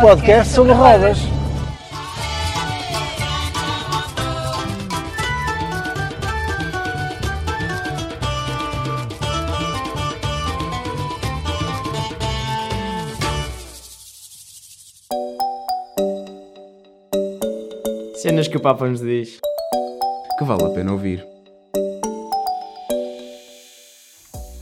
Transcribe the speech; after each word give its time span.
podcast 0.00 0.54
sobre 0.54 0.72
rodas. 0.72 1.18
Cenas 18.16 18.48
que 18.48 18.56
o 18.56 18.60
Papa 18.60 18.86
nos 18.86 19.00
diz. 19.00 19.38
que 20.38 20.44
vale 20.44 20.64
a 20.64 20.70
pena 20.70 20.92
ouvir. 20.92 21.26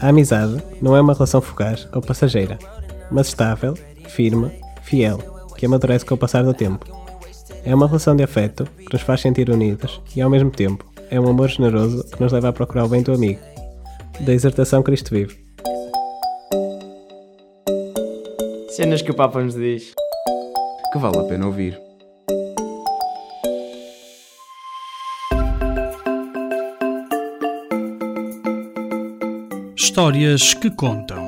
A 0.00 0.08
amizade 0.08 0.60
não 0.82 0.96
é 0.96 1.00
uma 1.00 1.12
relação 1.12 1.40
fugaz 1.40 1.88
ou 1.92 2.02
passageira, 2.02 2.58
mas 3.10 3.28
estável, 3.28 3.74
firme, 4.08 4.50
fiel, 4.88 5.18
que 5.56 5.66
amadurece 5.66 6.04
com 6.04 6.14
o 6.14 6.18
passar 6.18 6.42
do 6.42 6.54
tempo. 6.54 6.86
É 7.62 7.74
uma 7.74 7.86
relação 7.86 8.16
de 8.16 8.22
afeto 8.22 8.64
que 8.64 8.92
nos 8.92 9.02
faz 9.02 9.20
sentir 9.20 9.50
unidos 9.50 10.00
e, 10.16 10.22
ao 10.22 10.30
mesmo 10.30 10.50
tempo, 10.50 10.90
é 11.10 11.20
um 11.20 11.28
amor 11.28 11.48
generoso 11.48 12.04
que 12.04 12.20
nos 12.22 12.32
leva 12.32 12.48
a 12.48 12.52
procurar 12.52 12.86
o 12.86 12.88
bem 12.88 13.02
do 13.02 13.12
amigo. 13.12 13.40
Da 14.20 14.32
exortação 14.32 14.82
Cristo 14.82 15.10
vive. 15.10 15.36
Cenas 18.70 19.02
que 19.02 19.10
o 19.10 19.14
Papa 19.14 19.42
nos 19.42 19.54
diz. 19.54 19.92
que 20.92 20.98
vale 20.98 21.18
a 21.18 21.24
pena 21.24 21.46
ouvir. 21.46 21.78
Histórias 29.76 30.54
que 30.54 30.70
Contam. 30.70 31.27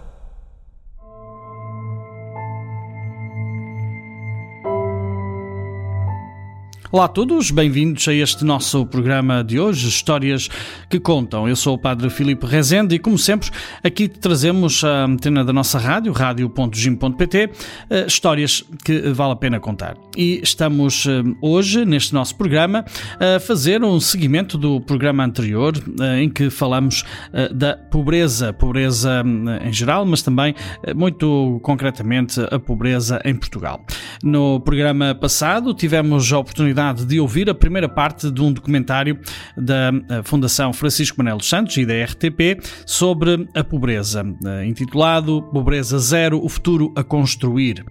Olá 6.93 7.05
a 7.05 7.07
todos, 7.07 7.51
bem-vindos 7.51 8.05
a 8.09 8.13
este 8.13 8.43
nosso 8.43 8.85
programa 8.85 9.45
de 9.45 9.57
hoje, 9.57 9.87
Histórias 9.87 10.49
que 10.89 10.99
Contam. 10.99 11.47
Eu 11.47 11.55
sou 11.55 11.75
o 11.75 11.77
Padre 11.77 12.09
Filipe 12.09 12.45
Rezende 12.45 12.95
e, 12.95 12.99
como 12.99 13.17
sempre, 13.17 13.49
aqui 13.81 14.09
trazemos 14.09 14.83
a 14.83 15.05
antena 15.05 15.41
da 15.45 15.53
nossa 15.53 15.79
rádio, 15.79 16.11
rádio.gim.pt, 16.11 17.49
eh, 17.89 18.05
histórias 18.05 18.65
que 18.83 19.09
vale 19.13 19.31
a 19.31 19.35
pena 19.37 19.57
contar. 19.57 19.95
E 20.17 20.41
estamos 20.43 21.05
eh, 21.05 21.23
hoje, 21.41 21.85
neste 21.85 22.13
nosso 22.13 22.35
programa, 22.35 22.83
a 23.17 23.39
fazer 23.39 23.81
um 23.85 23.97
seguimento 24.01 24.57
do 24.57 24.81
programa 24.81 25.23
anterior, 25.23 25.71
eh, 25.97 26.23
em 26.23 26.29
que 26.29 26.49
falamos 26.49 27.05
da 27.53 27.77
pobreza, 27.77 28.51
pobreza 28.51 29.23
em 29.63 29.71
geral, 29.71 30.05
mas 30.05 30.21
também, 30.21 30.53
muito 30.93 31.61
concretamente, 31.63 32.41
a 32.51 32.59
pobreza 32.59 33.21
em 33.23 33.33
Portugal. 33.33 33.81
No 34.21 34.59
programa 34.59 35.15
passado, 35.15 35.73
tivemos 35.73 36.31
a 36.33 36.37
oportunidade 36.37 36.80
de 37.05 37.19
ouvir 37.19 37.49
a 37.49 37.53
primeira 37.53 37.87
parte 37.87 38.31
de 38.31 38.41
um 38.41 38.51
documentário 38.51 39.19
da 39.55 39.91
eh, 40.09 40.21
Fundação 40.23 40.73
Francisco 40.73 41.17
Manuel 41.19 41.37
dos 41.37 41.47
Santos 41.47 41.77
e 41.77 41.85
da 41.85 41.93
RTP 42.03 42.59
sobre 42.85 43.47
a 43.53 43.63
pobreza, 43.63 44.25
eh, 44.45 44.65
intitulado 44.65 45.43
Pobreza 45.53 45.99
Zero, 45.99 46.43
o 46.43 46.49
futuro 46.49 46.91
a 46.95 47.03
construir. 47.03 47.85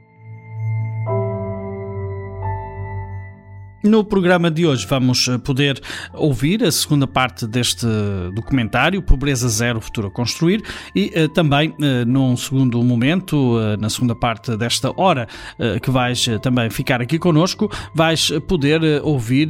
No 3.83 4.05
programa 4.05 4.51
de 4.51 4.67
hoje 4.67 4.87
vamos 4.87 5.27
eh, 5.27 5.39
poder 5.39 5.81
ouvir 6.13 6.63
a 6.63 6.71
segunda 6.71 7.07
parte 7.07 7.47
deste 7.47 7.87
documentário, 8.35 9.01
Pobreza 9.01 9.49
Zero, 9.49 9.81
Futuro 9.81 10.09
a 10.09 10.11
Construir, 10.11 10.63
e 10.95 11.11
uh, 11.17 11.29
também, 11.31 11.71
uh, 11.71 12.05
num 12.07 12.37
segundo 12.37 12.83
momento, 12.83 13.57
uh, 13.57 13.79
na 13.81 13.89
segunda 13.89 14.15
parte 14.15 14.55
desta 14.55 14.93
hora, 15.01 15.27
que 15.83 15.91
vais 15.91 16.27
também 16.43 16.69
ficar 16.69 17.01
aqui 17.01 17.19
connosco, 17.19 17.71
vais 17.95 18.31
poder 18.47 18.81
ouvir 19.03 19.49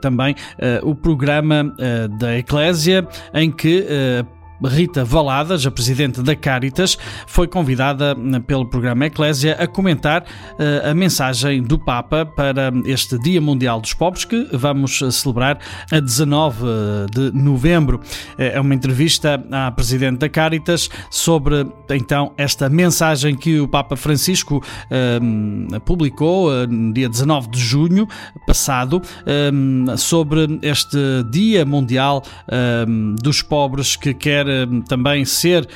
também 0.00 0.34
o 0.82 0.94
programa 0.94 1.74
da 2.18 2.38
Eclésia, 2.38 3.06
em 3.32 3.50
que 3.50 3.86
Rita 4.68 5.04
Valadas, 5.04 5.66
a 5.66 5.70
presidente 5.70 6.22
da 6.22 6.34
Caritas, 6.34 6.96
foi 7.26 7.46
convidada 7.46 8.16
pelo 8.46 8.66
programa 8.66 9.06
Eclésia 9.06 9.56
a 9.58 9.66
comentar 9.66 10.22
uh, 10.22 10.90
a 10.90 10.94
mensagem 10.94 11.62
do 11.62 11.78
Papa 11.78 12.24
para 12.24 12.72
este 12.84 13.18
Dia 13.18 13.40
Mundial 13.40 13.80
dos 13.80 13.92
Pobres 13.92 14.24
que 14.24 14.48
vamos 14.52 15.02
celebrar 15.10 15.58
a 15.90 16.00
19 16.00 16.64
de 17.12 17.30
novembro. 17.32 18.00
É 18.38 18.60
uma 18.60 18.74
entrevista 18.74 19.44
à 19.50 19.70
presidente 19.70 20.18
da 20.18 20.28
Caritas 20.28 20.88
sobre 21.10 21.66
então 21.90 22.32
esta 22.36 22.68
mensagem 22.68 23.36
que 23.36 23.60
o 23.60 23.68
Papa 23.68 23.96
Francisco 23.96 24.62
publicou 25.84 26.66
no 26.66 26.92
dia 26.92 27.08
19 27.08 27.50
de 27.50 27.60
junho 27.60 28.08
passado 28.46 29.02
sobre 29.96 30.58
este 30.62 30.98
Dia 31.30 31.64
Mundial 31.64 32.22
dos 33.20 33.42
Pobres 33.42 33.96
que 33.96 34.14
quer 34.14 34.46
também 34.88 35.24
ser 35.24 35.68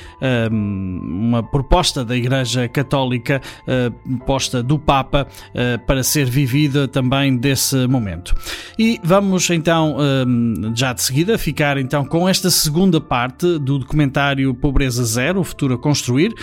uma 0.50 1.42
proposta 1.42 2.04
da 2.04 2.16
Igreja 2.16 2.68
Católica, 2.68 3.40
posta 4.26 4.62
do 4.62 4.78
Papa, 4.78 5.26
para 5.86 6.02
ser 6.02 6.26
vivida 6.26 6.86
também 6.88 7.36
desse 7.36 7.86
momento. 7.86 8.34
E 8.78 9.00
vamos 9.02 9.48
então, 9.50 9.96
já 10.74 10.92
de 10.92 11.02
seguida, 11.02 11.38
ficar 11.38 11.78
então 11.78 12.04
com 12.04 12.28
esta 12.28 12.50
segunda 12.50 13.00
parte 13.00 13.58
do 13.58 13.78
documentário 13.78 14.54
Pobreza 14.54 15.04
Zero, 15.04 15.40
o 15.40 15.44
futuro 15.44 15.74
a 15.74 15.78
construir, 15.78 16.34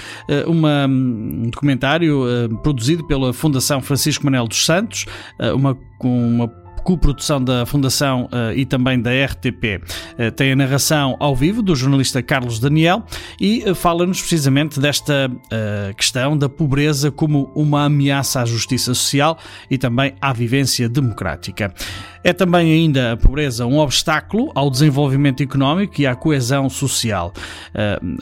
uma, 0.48 0.86
um 0.88 1.50
documentário 1.50 2.24
produzido 2.64 3.06
pela 3.06 3.34
Fundação 3.34 3.82
Francisco 3.82 4.26
Manuel 4.26 4.48
dos 4.48 4.66
Santos, 4.66 5.06
uma, 5.56 5.78
uma 6.02 6.65
coprodução 6.86 7.44
da 7.44 7.66
Fundação 7.66 8.26
uh, 8.26 8.56
e 8.56 8.64
também 8.64 9.02
da 9.02 9.10
RTP. 9.10 9.82
Uh, 9.82 10.32
tem 10.32 10.52
a 10.52 10.56
narração 10.56 11.18
ao 11.20 11.36
vivo 11.36 11.64
do 11.64 11.76
jornalista 11.76 12.22
Carlos 12.22 12.60
Daniel 12.60 13.04
e 13.42 13.64
uh, 13.68 13.74
fala-nos 13.74 14.22
precisamente 14.22 14.80
desta 14.80 15.32
questão 15.98 16.38
da 16.38 16.48
pobreza 16.48 17.10
como 17.10 17.52
uma 17.56 17.86
ameaça 17.86 18.42
à 18.42 18.46
justiça 18.46 18.94
social 18.94 19.38
e 19.72 19.78
também 19.78 20.14
à 20.22 20.32
vivência 20.32 20.88
democrática. 20.88 21.74
É 22.24 22.34
também 22.34 22.72
ainda 22.72 23.14
a 23.14 23.18
pobreza 23.18 23.66
um 23.66 23.78
obstáculo 23.78 24.52
ao 24.54 24.70
desenvolvimento 24.70 25.42
económico 25.42 26.02
e 26.02 26.08
à 26.08 26.16
coesão 26.16 26.70
social. 26.70 27.32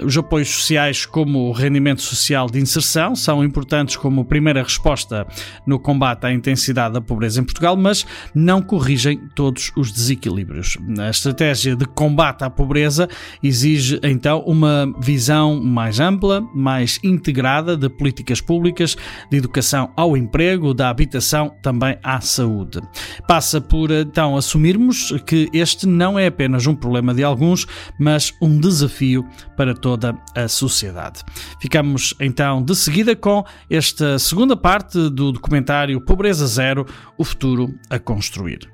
Os 0.03 0.17
apoios 0.17 0.49
sociais, 0.49 1.05
como 1.05 1.47
o 1.47 1.51
rendimento 1.51 2.01
social 2.01 2.49
de 2.49 2.59
inserção, 2.59 3.15
são 3.15 3.43
importantes 3.43 3.95
como 3.95 4.25
primeira 4.25 4.61
resposta 4.61 5.25
no 5.65 5.79
combate 5.79 6.25
à 6.25 6.33
intensidade 6.33 6.93
da 6.93 7.01
pobreza 7.01 7.39
em 7.39 7.43
Portugal, 7.43 7.77
mas 7.77 8.05
não 8.35 8.52
corrigem 8.61 9.19
todos 9.35 9.71
os 9.75 9.91
desequilíbrios. 9.91 10.77
A 11.00 11.09
estratégia 11.09 11.75
de 11.75 11.85
combate 11.85 12.44
à 12.44 12.50
pobreza 12.50 13.07
exige 13.41 14.00
então 14.03 14.39
uma 14.41 14.94
visão 15.00 15.61
mais 15.61 16.00
ampla, 16.00 16.41
mais 16.53 17.00
integrada 17.03 17.75
de 17.77 17.89
políticas 17.89 18.41
públicas, 18.41 18.95
de 19.29 19.38
educação 19.38 19.91
ao 19.95 20.15
emprego, 20.17 20.73
da 20.73 20.89
habitação 20.89 21.55
também 21.61 21.97
à 22.03 22.21
saúde. 22.21 22.81
Passa 23.27 23.59
por 23.59 23.91
então 23.91 24.35
assumirmos 24.35 25.13
que 25.25 25.50
este 25.53 25.88
não 25.88 26.17
é 26.17 26.27
apenas 26.27 26.67
um 26.67 26.75
problema 26.75 27.13
de 27.13 27.23
alguns, 27.23 27.65
mas 28.00 28.33
um 28.41 28.59
desafio 28.59 29.25
para 29.55 29.73
toda 29.73 30.17
a 30.35 30.47
sociedade. 30.47 31.21
Ficamos 31.61 32.13
então 32.19 32.61
de 32.61 32.75
seguida 32.75 33.15
com 33.15 33.44
esta 33.69 34.19
segunda 34.19 34.55
parte 34.55 35.09
do 35.09 35.31
documentário 35.31 36.01
Pobreza 36.01 36.47
Zero 36.47 36.85
o 37.17 37.23
futuro 37.23 37.73
a 37.89 38.00
construir 38.00 38.42
construir. 38.43 38.69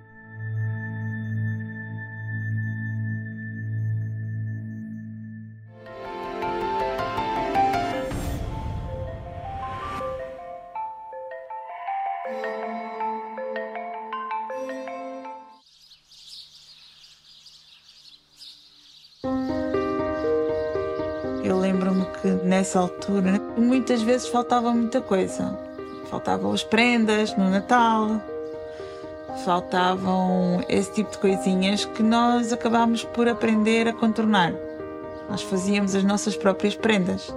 Eu 21.43 21.57
lembro-me 21.57 22.05
que 22.21 22.27
nessa 22.45 22.79
altura 22.79 23.39
muitas 23.57 24.01
vezes 24.01 24.27
faltava 24.27 24.71
muita 24.71 25.01
coisa. 25.01 25.57
Faltavam 26.09 26.51
as 26.51 26.63
prendas 26.63 27.35
no 27.37 27.49
Natal, 27.49 28.19
faltavam 29.43 30.63
esse 30.67 30.91
tipo 30.93 31.11
de 31.11 31.17
coisinhas 31.17 31.85
que 31.85 32.03
nós 32.03 32.51
acabámos 32.51 33.03
por 33.03 33.27
aprender 33.27 33.87
a 33.87 33.93
contornar. 33.93 34.53
Nós 35.29 35.41
fazíamos 35.41 35.95
as 35.95 36.03
nossas 36.03 36.35
próprias 36.35 36.75
prendas. 36.75 37.33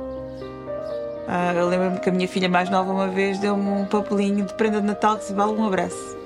Ah, 1.28 1.54
eu 1.54 1.68
lembro-me 1.68 2.00
que 2.00 2.08
a 2.08 2.12
minha 2.12 2.28
filha 2.28 2.48
mais 2.48 2.68
nova 2.68 2.92
uma 2.92 3.08
vez 3.08 3.38
deu-me 3.38 3.68
um 3.68 3.84
papelinho 3.84 4.44
de 4.44 4.54
prenda 4.54 4.80
de 4.80 4.86
Natal 4.86 5.16
que 5.16 5.24
se 5.24 5.32
vale 5.32 5.52
um 5.52 5.64
abraço. 5.64 6.16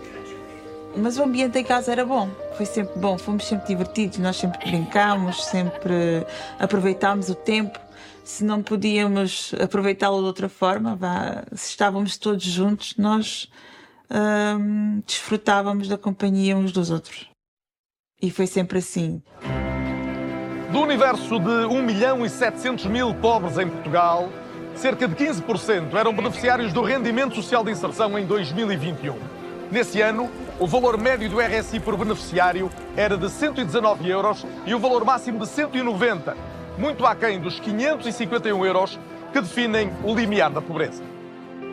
Mas 0.96 1.18
o 1.18 1.22
ambiente 1.22 1.58
em 1.58 1.64
casa 1.64 1.92
era 1.92 2.04
bom, 2.06 2.30
foi 2.56 2.64
sempre 2.64 2.98
bom, 2.98 3.18
fomos 3.18 3.46
sempre 3.46 3.66
divertidos, 3.66 4.16
nós 4.18 4.36
sempre 4.36 4.58
brincámos, 4.70 5.44
sempre 5.44 6.26
aproveitámos 6.58 7.28
o 7.28 7.34
tempo. 7.34 7.78
Se 8.24 8.42
não 8.42 8.62
podíamos 8.62 9.54
aproveitá-lo 9.62 10.18
de 10.20 10.24
outra 10.24 10.48
forma, 10.48 10.96
vá, 10.96 11.44
se 11.52 11.70
estávamos 11.70 12.16
todos 12.16 12.42
juntos, 12.42 12.94
nós 12.96 13.48
desfrutávamos 15.04 15.88
da 15.88 15.98
companhia 15.98 16.56
uns 16.56 16.72
dos 16.72 16.90
outros. 16.90 17.28
E 18.20 18.30
foi 18.30 18.46
sempre 18.46 18.78
assim. 18.78 19.22
Do 20.72 20.80
universo 20.80 21.38
de 21.38 21.66
1 21.66 21.82
milhão 21.82 22.24
e 22.24 22.30
700 22.30 22.86
mil 22.86 23.14
pobres 23.14 23.58
em 23.58 23.68
Portugal, 23.68 24.28
cerca 24.74 25.06
de 25.06 25.14
15% 25.14 25.94
eram 25.94 26.14
beneficiários 26.14 26.72
do 26.72 26.82
rendimento 26.82 27.34
social 27.34 27.64
de 27.64 27.70
inserção 27.70 28.18
em 28.18 28.26
2021. 28.26 29.16
Nesse 29.70 30.00
ano, 30.00 30.30
o 30.60 30.66
valor 30.66 30.96
médio 30.98 31.28
do 31.28 31.40
RSI 31.40 31.80
por 31.80 31.96
beneficiário 31.96 32.70
era 32.96 33.16
de 33.16 33.28
119 33.28 34.08
euros 34.08 34.46
e 34.64 34.74
o 34.74 34.78
valor 34.78 35.04
máximo 35.04 35.40
de 35.40 35.48
190, 35.48 36.36
muito 36.78 37.04
aquém 37.04 37.40
dos 37.40 37.58
551 37.58 38.64
euros 38.64 38.98
que 39.32 39.40
definem 39.40 39.92
o 40.04 40.14
limiar 40.14 40.50
da 40.50 40.62
pobreza. 40.62 41.15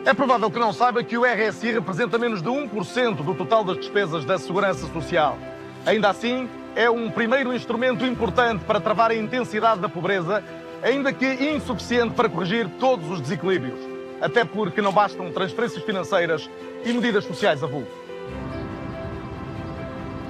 É 0.06 0.12
provável 0.12 0.50
que 0.50 0.58
não 0.58 0.70
saiba 0.70 1.02
que 1.02 1.16
o 1.16 1.24
RSI 1.24 1.72
representa 1.72 2.18
menos 2.18 2.42
de 2.42 2.48
1% 2.50 3.24
do 3.24 3.34
total 3.34 3.64
das 3.64 3.78
despesas 3.78 4.22
da 4.22 4.36
Segurança 4.36 4.86
Social. 4.88 5.38
Ainda 5.86 6.10
assim, 6.10 6.46
é 6.76 6.90
um 6.90 7.10
primeiro 7.10 7.54
instrumento 7.54 8.04
importante 8.04 8.62
para 8.66 8.78
travar 8.78 9.10
a 9.10 9.14
intensidade 9.14 9.80
da 9.80 9.88
pobreza, 9.88 10.44
ainda 10.82 11.10
que 11.10 11.26
insuficiente 11.26 12.12
para 12.12 12.28
corrigir 12.28 12.68
todos 12.78 13.10
os 13.10 13.18
desequilíbrios, 13.18 13.78
até 14.20 14.44
porque 14.44 14.82
não 14.82 14.92
bastam 14.92 15.32
transferências 15.32 15.82
financeiras 15.82 16.50
e 16.84 16.92
medidas 16.92 17.24
sociais 17.24 17.64
a 17.64 17.66
vulgo. 17.66 17.88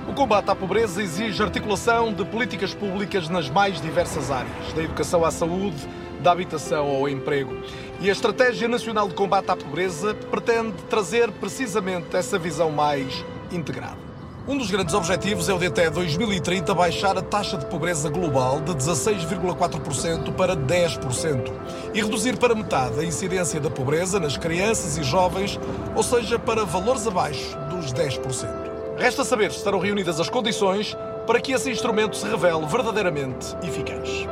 O 0.09 0.13
combate 0.13 0.51
à 0.51 0.55
pobreza 0.55 1.03
exige 1.03 1.43
articulação 1.43 2.13
de 2.13 2.25
políticas 2.25 2.73
públicas 2.73 3.29
nas 3.29 3.51
mais 3.51 3.81
diversas 3.81 4.31
áreas, 4.31 4.73
da 4.73 4.85
educação 4.85 5.25
à 5.25 5.33
saúde, 5.33 5.85
da 6.25 6.33
habitação 6.33 6.89
ao 6.89 7.07
emprego. 7.07 7.55
E 8.01 8.09
a 8.09 8.13
Estratégia 8.13 8.67
Nacional 8.67 9.07
de 9.07 9.15
Combate 9.15 9.51
à 9.51 9.57
Pobreza 9.57 10.15
pretende 10.31 10.73
trazer 10.89 11.31
precisamente 11.31 12.17
essa 12.17 12.39
visão 12.39 12.71
mais 12.71 13.25
integrada. 13.53 14.03
Um 14.49 14.57
dos 14.59 14.71
grandes 14.71 14.95
objetivos 14.95 15.49
é 15.49 15.55
o 15.55 15.59
de 15.59 15.67
até 15.67 15.89
2030 15.89 16.75
baixar 16.75 17.17
a 17.17 17.23
taxa 17.23 17.57
de 17.57 17.67
pobreza 17.67 18.09
global 18.11 18.61
de 18.61 18.73
16,4% 18.73 20.35
para 20.35 20.57
10% 20.57 21.53
e 21.95 22.03
reduzir 22.03 22.37
para 22.39 22.55
metade 22.55 23.01
a 23.01 23.05
incidência 23.05 23.61
da 23.61 23.71
pobreza 23.71 24.19
nas 24.19 24.37
crianças 24.37 24.99
e 24.99 25.03
jovens, 25.03 25.59
ou 25.95 26.03
seja, 26.03 26.39
para 26.39 26.65
valores 26.65 27.07
abaixo 27.07 27.57
dos 27.71 27.93
10%. 27.93 28.99
Resta 28.99 29.25
saber 29.25 29.51
se 29.51 29.59
estarão 29.59 29.79
reunidas 29.79 30.21
as 30.21 30.29
condições 30.29 30.97
para 31.27 31.41
que 31.41 31.53
esse 31.53 31.71
instrumento 31.71 32.17
se 32.17 32.27
revele 32.27 32.67
verdadeiramente 32.67 33.57
eficaz. 33.63 34.27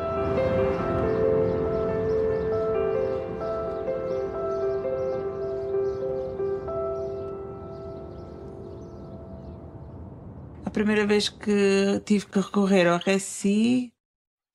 Primeira 10.72 11.06
vez 11.06 11.28
que 11.28 12.00
tive 12.04 12.26
que 12.26 12.40
recorrer 12.40 12.86
ao 12.88 12.98
RSI 12.98 13.92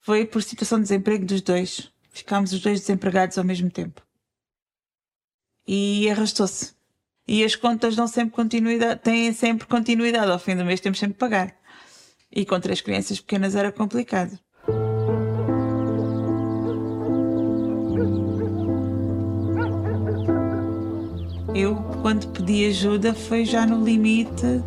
foi 0.02 0.26
por 0.26 0.42
situação 0.42 0.80
de 0.80 0.84
desemprego 0.84 1.26
dos 1.26 1.42
dois. 1.42 1.92
Ficámos 2.10 2.52
os 2.52 2.60
dois 2.60 2.80
desempregados 2.82 3.38
ao 3.38 3.44
mesmo 3.44 3.70
tempo. 3.70 4.02
E 5.68 6.10
arrastou-se. 6.10 6.76
E 7.28 7.44
as 7.44 7.56
contas 7.56 7.96
dão 7.96 8.08
sempre 8.08 8.34
continuidade, 8.34 9.02
têm 9.02 9.32
sempre 9.34 9.68
continuidade. 9.68 10.32
Ao 10.32 10.40
fim 10.40 10.56
do 10.56 10.66
mês 10.66 10.80
temos 10.80 10.98
sempre 10.98 11.14
que 11.14 11.20
pagar. 11.20 11.56
E 12.32 12.46
com 12.46 12.60
três 12.60 12.82
crianças 12.82 13.20
pequenas 13.20 13.56
era 13.56 13.72
complicado. 13.72 14.40
Eu, 21.54 21.76
quando 22.02 22.28
pedi 22.34 22.66
ajuda, 22.66 23.14
foi 23.14 23.44
já 23.44 23.66
no 23.66 23.84
limite 23.84 24.64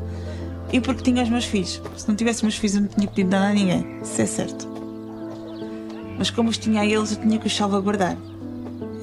e 0.73 0.81
porque 0.81 1.03
tinha 1.03 1.23
os 1.23 1.29
meus 1.29 1.45
filhos. 1.45 1.83
Se 1.97 2.09
não 2.09 2.15
tivesse 2.15 2.43
meus 2.45 2.57
filhos, 2.57 2.77
eu 2.77 2.83
não 2.83 2.89
tinha 2.89 3.09
pedido 3.09 3.31
nada 3.31 3.49
a 3.49 3.53
ninguém. 3.53 4.01
Isso 4.01 4.23
é 4.23 4.27
certo. 4.27 4.69
Mas 6.17 6.31
como 6.31 6.51
os 6.51 6.59
tinha 6.59 6.83
a 6.83 6.87
eles, 6.87 7.13
eu 7.13 7.21
tinha 7.21 7.39
que 7.39 7.47
os 7.47 7.57
salvaguardar. 7.57 8.17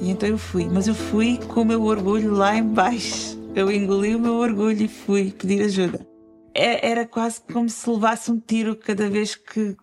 E 0.00 0.10
então 0.10 0.28
eu 0.28 0.38
fui. 0.38 0.68
Mas 0.68 0.86
eu 0.86 0.94
fui 0.94 1.38
com 1.48 1.62
o 1.62 1.64
meu 1.64 1.82
orgulho 1.82 2.32
lá 2.32 2.56
embaixo. 2.56 3.38
Eu 3.54 3.70
engoli 3.70 4.14
o 4.14 4.20
meu 4.20 4.34
orgulho 4.34 4.82
e 4.82 4.88
fui 4.88 5.32
pedir 5.32 5.62
ajuda. 5.62 6.06
É, 6.54 6.88
era 6.88 7.06
quase 7.06 7.40
como 7.40 7.68
se 7.68 7.88
levasse 7.90 8.30
um 8.30 8.38
tiro 8.38 8.76
cada 8.76 9.10
vez 9.10 9.34
que, 9.34 9.76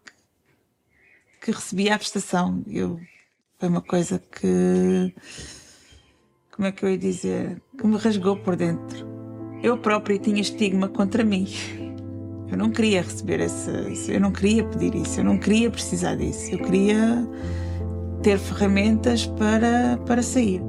que 1.42 1.52
recebia 1.52 1.96
a 1.96 1.98
prestação. 1.98 2.64
Eu, 2.68 3.00
foi 3.60 3.70
uma 3.70 3.82
coisa 3.82 4.20
que. 4.20 5.14
Como 6.52 6.68
é 6.68 6.72
que 6.72 6.84
eu 6.84 6.90
ia 6.90 6.98
dizer? 6.98 7.62
Que 7.78 7.86
me 7.86 7.98
rasgou 7.98 8.38
por 8.38 8.56
dentro. 8.56 9.14
Eu 9.63 9.78
própria 9.78 10.18
tinha 10.19 10.42
estigma 10.42 10.88
contra 10.88 11.24
mim. 11.24 11.48
Eu 12.52 12.57
não 12.57 12.69
queria 12.69 13.02
receber 13.02 13.40
esse. 13.40 14.12
Eu 14.12 14.20
não 14.20 14.32
queria 14.32 14.63
pedir 14.63 14.96
isso. 14.96 15.20
Eu 15.20 15.25
não 15.25 15.38
queria 15.38 15.70
precisar 15.70 16.15
disso. 16.15 16.51
Eu 16.51 16.60
queria 16.60 17.27
ter 18.22 18.38
ferramentas 18.38 19.25
para, 19.25 19.98
para 20.06 20.22
sair. 20.22 20.62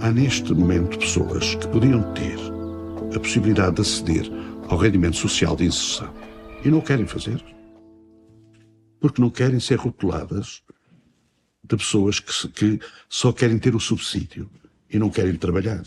Há 0.00 0.10
neste 0.12 0.54
momento 0.54 0.98
pessoas 0.98 1.56
que 1.56 1.66
podiam 1.68 2.02
ter 2.14 2.38
a 3.14 3.18
possibilidade 3.18 3.76
de 3.76 3.82
aceder 3.82 4.30
ao 4.68 4.78
rendimento 4.78 5.16
social 5.16 5.56
de 5.56 5.64
inserção 5.64 6.12
e 6.64 6.70
não 6.70 6.80
querem 6.80 7.06
fazer. 7.06 7.42
Porque 9.00 9.20
não 9.20 9.30
querem 9.30 9.60
ser 9.60 9.78
rotuladas 9.78 10.62
de 11.68 11.76
pessoas 11.76 12.20
que, 12.20 12.48
que 12.48 12.80
só 13.08 13.32
querem 13.32 13.58
ter 13.58 13.74
o 13.74 13.80
subsídio 13.80 14.48
e 14.90 14.98
não 14.98 15.10
querem 15.10 15.34
trabalhar. 15.34 15.82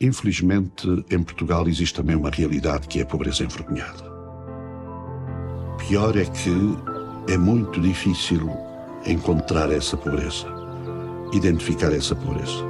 Infelizmente, 0.00 0.86
em 1.10 1.22
Portugal 1.22 1.66
existe 1.66 1.94
também 1.94 2.14
uma 2.14 2.30
realidade 2.30 2.86
que 2.86 3.00
é 3.00 3.02
a 3.02 3.06
pobreza 3.06 3.42
envergonhada. 3.42 4.04
Pior 5.78 6.16
é 6.16 6.24
que 6.24 7.32
é 7.32 7.36
muito 7.36 7.80
difícil 7.80 8.48
encontrar 9.06 9.70
essa 9.72 9.96
pobreza, 9.96 10.46
identificar 11.32 11.92
essa 11.92 12.14
pobreza. 12.14 12.64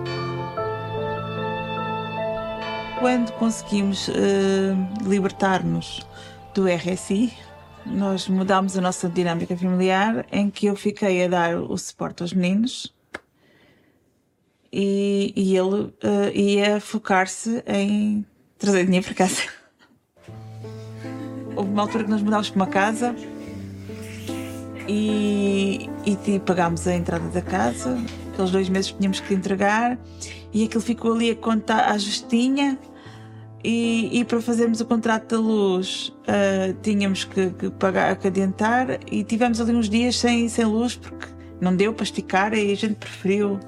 Quando 3.00 3.32
conseguimos 3.32 4.08
uh, 4.08 5.08
libertar-nos 5.08 6.00
do 6.54 6.66
RSI, 6.66 7.32
nós 7.86 8.28
mudámos 8.28 8.76
a 8.76 8.80
nossa 8.80 9.08
dinâmica 9.08 9.56
familiar 9.56 10.26
em 10.30 10.50
que 10.50 10.66
eu 10.66 10.76
fiquei 10.76 11.24
a 11.24 11.28
dar 11.28 11.56
o 11.56 11.76
suporte 11.76 12.22
aos 12.22 12.32
meninos 12.32 12.94
e, 14.72 15.32
e 15.34 15.56
ele 15.56 15.84
uh, 15.84 15.92
ia 16.34 16.80
focar-se 16.80 17.62
em 17.66 18.24
trazer 18.58 18.84
dinheiro 18.84 19.06
para 19.06 19.14
casa. 19.14 19.42
Houve 21.56 21.70
uma 21.70 21.82
altura 21.82 22.04
que 22.04 22.10
nós 22.10 22.22
mudámos 22.22 22.50
para 22.50 22.56
uma 22.56 22.66
casa 22.66 23.14
e, 24.88 25.88
e 26.06 26.38
pagámos 26.40 26.86
a 26.86 26.94
entrada 26.94 27.28
da 27.28 27.42
casa, 27.42 27.98
aqueles 28.32 28.50
dois 28.50 28.68
meses 28.68 28.90
que 28.90 28.98
tínhamos 28.98 29.20
que 29.20 29.34
entregar, 29.34 29.98
e 30.52 30.64
aquilo 30.64 30.80
ficou 30.80 31.12
ali 31.12 31.30
a 31.30 31.36
conta 31.36 31.90
à 31.90 31.98
justinha. 31.98 32.78
E, 33.64 34.20
e, 34.20 34.24
para 34.24 34.40
fazermos 34.40 34.80
o 34.80 34.84
contrato 34.84 35.34
da 35.34 35.42
luz 35.42 36.12
uh, 36.28 36.72
tínhamos 36.80 37.24
que, 37.24 37.50
que, 37.50 37.70
pagar, 37.70 38.14
que 38.16 38.28
adiantar 38.28 39.00
e 39.10 39.24
tivemos 39.24 39.60
ali 39.60 39.74
uns 39.74 39.88
dias 39.88 40.16
sem, 40.16 40.48
sem 40.48 40.64
luz 40.64 40.94
porque 40.94 41.26
não 41.60 41.74
deu 41.74 41.92
para 41.92 42.04
esticar 42.04 42.54
e 42.54 42.72
a 42.72 42.76
gente 42.76 42.94
preferiu. 42.94 43.58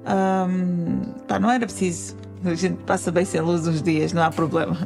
Um, 0.00 1.00
pá, 1.26 1.38
não 1.38 1.50
era 1.50 1.64
preciso. 1.64 2.16
A 2.44 2.54
gente 2.54 2.76
passa 2.84 3.10
bem 3.10 3.24
sem 3.24 3.40
luz 3.40 3.66
uns 3.66 3.82
dias, 3.82 4.12
não 4.12 4.22
há 4.22 4.30
problema. 4.30 4.76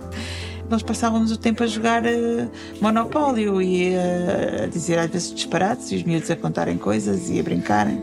Nós 0.70 0.82
passávamos 0.82 1.30
o 1.30 1.36
tempo 1.36 1.62
a 1.62 1.66
jogar 1.66 2.04
uh, 2.04 2.50
Monopólio 2.80 3.60
e 3.60 3.90
uh, 3.90 4.64
a 4.64 4.66
dizer 4.66 4.98
às 4.98 5.10
vezes 5.10 5.34
disparates 5.34 5.90
e 5.92 5.96
os 5.96 6.02
miúdos 6.04 6.30
a 6.30 6.36
contarem 6.36 6.78
coisas 6.78 7.28
e 7.28 7.38
a 7.38 7.42
brincarem. 7.42 8.02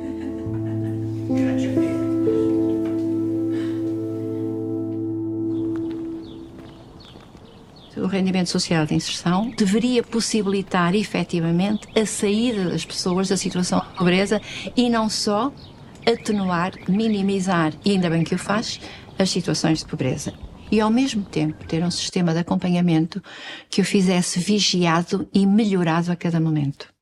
O 8.22 8.24
rendimento 8.24 8.50
social 8.50 8.86
de 8.86 8.94
inserção 8.94 9.52
deveria 9.58 10.04
possibilitar 10.04 10.94
efetivamente 10.94 11.88
a 12.00 12.06
saída 12.06 12.70
das 12.70 12.86
pessoas 12.86 13.30
da 13.30 13.36
situação 13.36 13.80
de 13.80 13.98
pobreza 13.98 14.40
e 14.78 14.92
não 14.92 15.10
só 15.10 15.52
atenuar, 16.06 16.74
minimizar, 16.88 17.74
e 17.84 17.92
ainda 17.92 18.12
bem 18.12 18.24
que 18.24 18.36
o 18.36 18.38
faz, 18.38 18.80
as 19.18 19.32
situações 19.32 19.80
de 19.80 19.86
pobreza. 19.86 20.34
E 20.72 20.80
ao 20.80 20.92
mesmo 20.92 21.24
tempo 21.24 21.66
ter 21.66 21.84
um 21.84 21.90
sistema 21.90 22.32
de 22.32 22.40
acompanhamento 22.40 23.22
que 23.70 23.82
o 23.82 23.86
fizesse 23.86 24.40
vigiado 24.40 25.28
e 25.34 25.44
melhorado 25.48 26.12
a 26.12 26.16
cada 26.16 26.40
momento. 26.40 26.94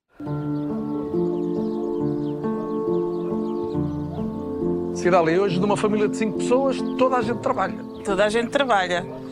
Cidália, 4.95 5.41
hoje 5.41 5.59
numa 5.59 5.75
família 5.75 6.07
de 6.07 6.15
cinco 6.15 6.37
pessoas, 6.37 6.77
toda 6.97 7.17
a 7.17 7.21
gente 7.21 7.39
trabalha. 7.39 7.77
Toda 8.05 8.23
a 8.23 8.29
gente 8.29 8.49
trabalha. 8.49 9.28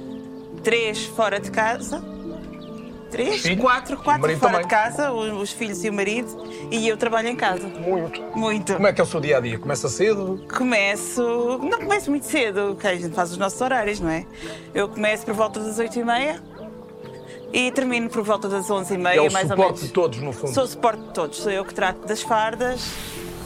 Três 0.68 1.06
fora 1.06 1.40
de 1.40 1.50
casa. 1.50 2.04
Três? 3.10 3.42
Quatro, 3.58 3.96
O 3.96 4.04
quatro 4.04 4.38
fora 4.38 4.52
também. 4.52 4.62
de 4.64 4.68
casa, 4.68 5.14
os, 5.14 5.44
os 5.44 5.52
filhos 5.54 5.82
e 5.86 5.90
o 5.90 5.94
marido, 5.94 6.28
e 6.70 6.86
eu 6.86 6.98
trabalho 6.98 7.30
em 7.30 7.38
casa. 7.38 7.66
Muito. 7.70 8.22
Muito. 8.36 8.74
Como 8.74 8.86
é 8.86 8.92
que 8.92 9.00
é 9.00 9.04
o 9.06 9.08
seu 9.08 9.22
dia 9.22 9.38
a 9.38 9.40
dia? 9.40 9.58
Começa 9.58 9.88
cedo? 9.88 10.46
Começo. 10.58 11.22
Não 11.64 11.80
começo 11.80 12.10
muito 12.10 12.26
cedo, 12.26 12.76
que 12.78 12.86
a 12.86 12.94
gente 12.98 13.16
faz 13.16 13.32
os 13.32 13.38
nossos 13.38 13.62
horários, 13.62 14.02
não 14.02 14.10
é? 14.10 14.26
Eu 14.76 14.90
começo 14.90 15.24
por 15.26 15.34
volta 15.36 15.62
das 15.62 15.80
oito 15.80 15.98
e 15.98 16.04
meia 16.04 16.44
e 17.54 17.72
termino 17.72 18.10
por 18.10 18.24
volta 18.24 18.50
das 18.50 18.70
onze 18.70 18.96
e 18.96 18.98
meia, 18.98 19.20
é 19.20 19.22
o 19.22 19.32
mais 19.32 19.50
ou 19.50 19.56
suporte 19.56 19.76
menos. 19.76 19.88
de 19.88 19.94
todos, 19.94 20.20
no 20.20 20.34
fundo. 20.34 20.54
Sou 20.54 20.64
o 20.66 20.68
suporte 20.68 21.02
de 21.02 21.14
todos, 21.14 21.38
sou 21.38 21.50
eu 21.54 21.64
que 21.64 21.74
trato 21.74 22.06
das 22.06 22.22
fardas. 22.22 22.92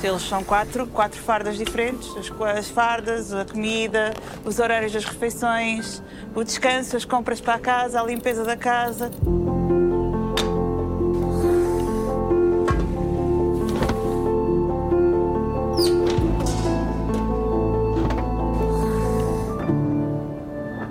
Eles 0.03 0.23
são 0.23 0.43
quatro, 0.43 0.87
quatro 0.87 1.19
fardas 1.21 1.57
diferentes: 1.57 2.09
as, 2.17 2.31
as 2.57 2.69
fardas, 2.69 3.31
a 3.33 3.45
comida, 3.45 4.13
os 4.43 4.57
horários 4.57 4.91
das 4.91 5.05
refeições, 5.05 6.01
o 6.33 6.43
descanso, 6.43 6.97
as 6.97 7.05
compras 7.05 7.39
para 7.39 7.53
a 7.55 7.59
casa, 7.59 8.01
a 8.01 8.03
limpeza 8.03 8.43
da 8.43 8.57
casa. 8.57 9.11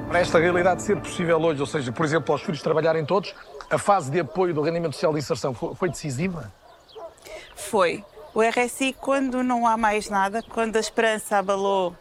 Para 0.09 0.21
esta 0.21 0.38
realidade 0.38 0.83
ser 0.83 1.00
possível 1.00 1.40
hoje, 1.40 1.61
ou 1.61 1.67
seja, 1.67 1.90
por 1.90 2.05
exemplo, 2.05 2.33
aos 2.33 2.43
filhos 2.43 2.62
trabalharem 2.62 3.05
todos, 3.05 3.35
a 3.69 3.79
fase 3.79 4.09
de 4.11 4.21
apoio 4.21 4.55
do 4.55 4.61
rendimento 4.61 4.93
social 4.93 5.12
de 5.12 5.19
inserção 5.19 5.52
foi 5.52 5.88
decisiva? 5.88 6.52
Foi. 7.57 8.05
O 8.35 8.41
RSI, 8.43 8.93
quando 8.93 9.43
não 9.43 9.67
há 9.67 9.77
mais 9.77 10.09
nada, 10.09 10.43
quando 10.43 10.77
a 10.77 10.81
esperança 10.81 11.39
abalou, 11.39 11.95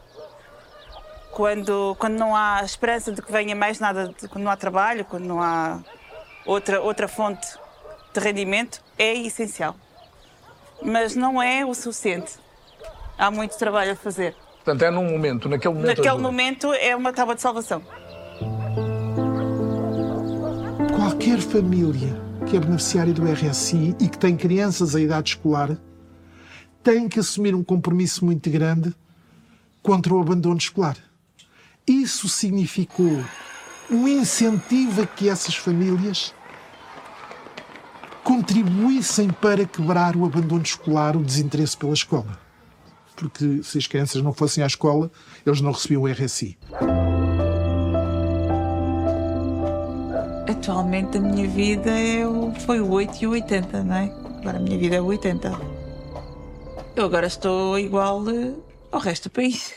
quando, 1.31 1.95
quando 1.99 2.13
não 2.17 2.35
há 2.35 2.61
esperança 2.63 3.11
de 3.11 3.21
que 3.21 3.31
venha 3.31 3.55
mais 3.55 3.79
nada, 3.79 4.13
de- 4.19 4.27
quando 4.27 4.43
não 4.43 4.51
há 4.51 4.55
trabalho, 4.57 5.05
quando 5.05 5.23
não 5.25 5.41
há 5.41 5.79
outra, 6.45 6.81
outra 6.81 7.07
fonte 7.07 7.47
de 8.13 8.19
rendimento, 8.19 8.81
é 8.97 9.13
essencial. 9.15 9.75
Mas 10.83 11.15
não 11.15 11.41
é 11.41 11.65
o 11.65 11.73
suficiente. 11.73 12.33
Há 13.17 13.29
muito 13.31 13.57
trabalho 13.57 13.93
a 13.93 13.95
fazer. 13.95 14.35
Portanto, 14.63 14.83
é 14.83 14.91
num 14.91 15.09
momento, 15.09 15.49
naquele 15.49 15.73
momento. 15.73 15.87
Naquele 15.87 16.07
ajuda. 16.09 16.23
momento 16.23 16.73
é 16.73 16.95
uma 16.95 17.11
tábua 17.11 17.35
de 17.35 17.41
salvação. 17.41 17.81
Qualquer 20.95 21.39
família 21.39 22.15
que 22.45 22.55
é 22.55 22.59
beneficiária 22.59 23.13
do 23.13 23.23
RSI 23.25 23.95
e 23.99 24.07
que 24.07 24.17
tem 24.17 24.35
crianças 24.37 24.95
à 24.95 24.99
idade 25.01 25.31
escolar 25.31 25.69
tem 26.83 27.07
que 27.09 27.19
assumir 27.19 27.53
um 27.55 27.63
compromisso 27.63 28.23
muito 28.25 28.49
grande 28.49 28.93
contra 29.81 30.13
o 30.13 30.21
abandono 30.21 30.57
escolar. 30.57 30.97
Isso 31.87 32.29
significou 32.29 33.23
um 33.89 34.07
incentivo 34.07 35.01
a 35.01 35.07
que 35.07 35.27
essas 35.29 35.55
famílias 35.55 36.33
contribuíssem 38.23 39.29
para 39.29 39.65
quebrar 39.65 40.15
o 40.15 40.25
abandono 40.25 40.61
escolar, 40.61 41.15
o 41.17 41.23
desinteresse 41.23 41.75
pela 41.75 41.93
escola. 41.93 42.37
Porque 43.15 43.61
se 43.63 43.77
as 43.77 43.87
crianças 43.87 44.21
não 44.21 44.31
fossem 44.33 44.63
à 44.63 44.67
escola, 44.67 45.11
eles 45.45 45.61
não 45.61 45.71
recebiam 45.71 46.03
o 46.03 46.07
RSI. 46.07 46.57
Atualmente 50.47 51.17
a 51.17 51.21
minha 51.21 51.47
vida 51.47 51.89
é 51.89 52.25
o- 52.25 52.53
foi 52.65 52.79
o 52.81 52.89
8 52.91 53.21
e 53.23 53.27
o 53.27 53.31
80, 53.31 53.83
não 53.83 53.95
é? 53.95 54.05
Agora 54.39 54.57
a 54.57 54.61
minha 54.61 54.77
vida 54.77 54.95
é 54.95 55.01
o 55.01 55.05
80. 55.05 55.49
Eu 56.99 57.05
agora 57.05 57.27
estou 57.27 57.79
igual 57.79 58.29
eh, 58.29 58.53
ao 58.91 58.99
resto 58.99 59.29
do 59.29 59.31
país. 59.31 59.73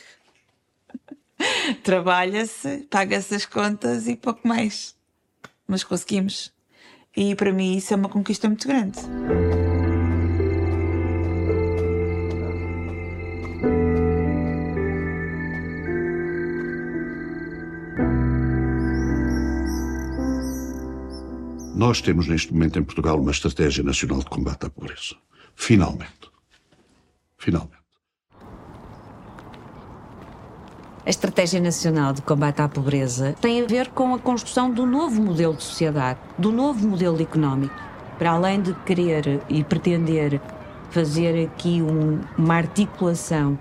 Trabalha-se, 1.85 2.79
paga-se 2.91 3.37
as 3.37 3.47
contas 3.47 4.09
e 4.09 4.17
pouco 4.17 4.41
mais. 4.43 4.97
Mas 5.65 5.85
conseguimos. 5.85 6.53
E 7.17 7.37
para 7.37 7.53
mim 7.53 7.77
isso 7.77 7.95
é 7.95 7.97
uma 7.97 8.09
conquista 8.09 8.49
muito 8.49 8.67
grande. 8.67 8.99
Nós 21.77 22.01
temos 22.01 22.27
neste 22.27 22.53
momento 22.53 22.81
em 22.81 22.83
Portugal 22.83 23.21
uma 23.21 23.31
estratégia 23.31 23.85
nacional 23.85 24.19
de 24.19 24.25
combate 24.25 24.67
à 24.67 24.71
pobreza. 24.71 25.15
Finalmente. 25.55 26.22
Finalmente. 27.43 27.83
A 31.05 31.11
Estratégia 31.11 31.61
Nacional 31.61 32.13
de 32.13 32.23
Combate 32.23 32.63
à 32.63 32.69
Pobreza 32.69 33.35
tem 33.41 33.61
a 33.61 33.67
ver 33.67 33.91
com 33.91 34.15
a 34.15 34.19
construção 34.21 34.73
do 34.73 34.87
novo 34.87 35.21
modelo 35.21 35.57
de 35.57 35.65
sociedade, 35.65 36.21
do 36.39 36.53
novo 36.53 36.87
modelo 36.87 37.21
económico. 37.21 37.75
Para 38.17 38.31
além 38.31 38.63
de 38.63 38.73
querer 38.85 39.43
e 39.49 39.65
pretender 39.65 40.41
fazer 40.91 41.47
aqui 41.49 41.83
um- 41.83 42.21
uma 42.39 42.55
articulação 42.55 43.59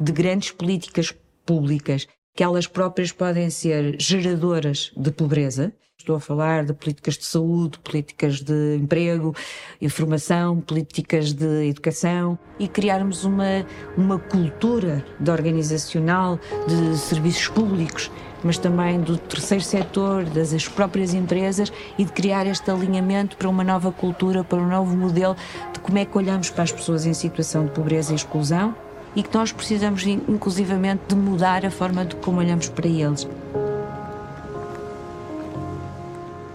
de 0.00 0.10
grandes 0.10 0.50
políticas 0.50 1.14
públicas, 1.44 2.06
que 2.34 2.42
elas 2.42 2.66
próprias 2.66 3.12
podem 3.12 3.50
ser 3.50 4.00
geradoras 4.00 4.90
de 4.96 5.10
pobreza. 5.10 5.74
Estou 6.00 6.14
a 6.14 6.20
falar 6.20 6.64
de 6.64 6.72
políticas 6.72 7.18
de 7.18 7.24
saúde, 7.24 7.76
políticas 7.80 8.40
de 8.40 8.76
emprego, 8.76 9.34
informação, 9.82 10.60
políticas 10.60 11.32
de 11.32 11.68
educação 11.68 12.38
e 12.56 12.68
criarmos 12.68 13.24
uma, 13.24 13.66
uma 13.96 14.16
cultura 14.16 15.04
de 15.18 15.28
organizacional 15.28 16.38
de 16.68 16.96
serviços 16.96 17.48
públicos, 17.48 18.12
mas 18.44 18.56
também 18.56 19.00
do 19.00 19.18
terceiro 19.18 19.62
setor, 19.64 20.24
das 20.24 20.54
as 20.54 20.68
próprias 20.68 21.12
empresas 21.14 21.72
e 21.98 22.04
de 22.04 22.12
criar 22.12 22.46
este 22.46 22.70
alinhamento 22.70 23.36
para 23.36 23.48
uma 23.48 23.64
nova 23.64 23.90
cultura, 23.90 24.44
para 24.44 24.58
um 24.58 24.68
novo 24.68 24.96
modelo 24.96 25.36
de 25.72 25.80
como 25.80 25.98
é 25.98 26.04
que 26.04 26.16
olhamos 26.16 26.48
para 26.48 26.62
as 26.62 26.70
pessoas 26.70 27.06
em 27.06 27.12
situação 27.12 27.64
de 27.66 27.72
pobreza 27.72 28.12
e 28.12 28.16
exclusão 28.16 28.72
e 29.16 29.22
que 29.24 29.34
nós 29.36 29.50
precisamos 29.50 30.06
in- 30.06 30.22
inclusivamente 30.28 31.02
de 31.08 31.16
mudar 31.16 31.66
a 31.66 31.70
forma 31.72 32.04
de 32.04 32.14
como 32.16 32.38
olhamos 32.38 32.68
para 32.68 32.86
eles. 32.86 33.26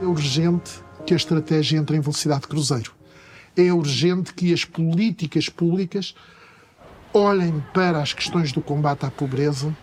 É 0.02 0.06
urgente 0.06 0.82
que 1.06 1.14
a 1.14 1.18
estratégia 1.18 1.78
entre 1.78 1.98
em 1.98 2.02
velocidade 2.02 2.42
de 2.42 2.48
cruzeiro. 2.48 2.94
É 3.56 3.72
urgente 3.72 4.34
que 4.34 4.54
as 4.54 4.66
políticas 4.66 5.50
públicas 5.50 6.16
olhem 7.14 7.64
para 7.74 8.02
as 8.02 8.14
questões 8.14 8.52
do 8.52 8.62
combate 8.62 9.06
à 9.06 9.12
pobreza 9.12 9.76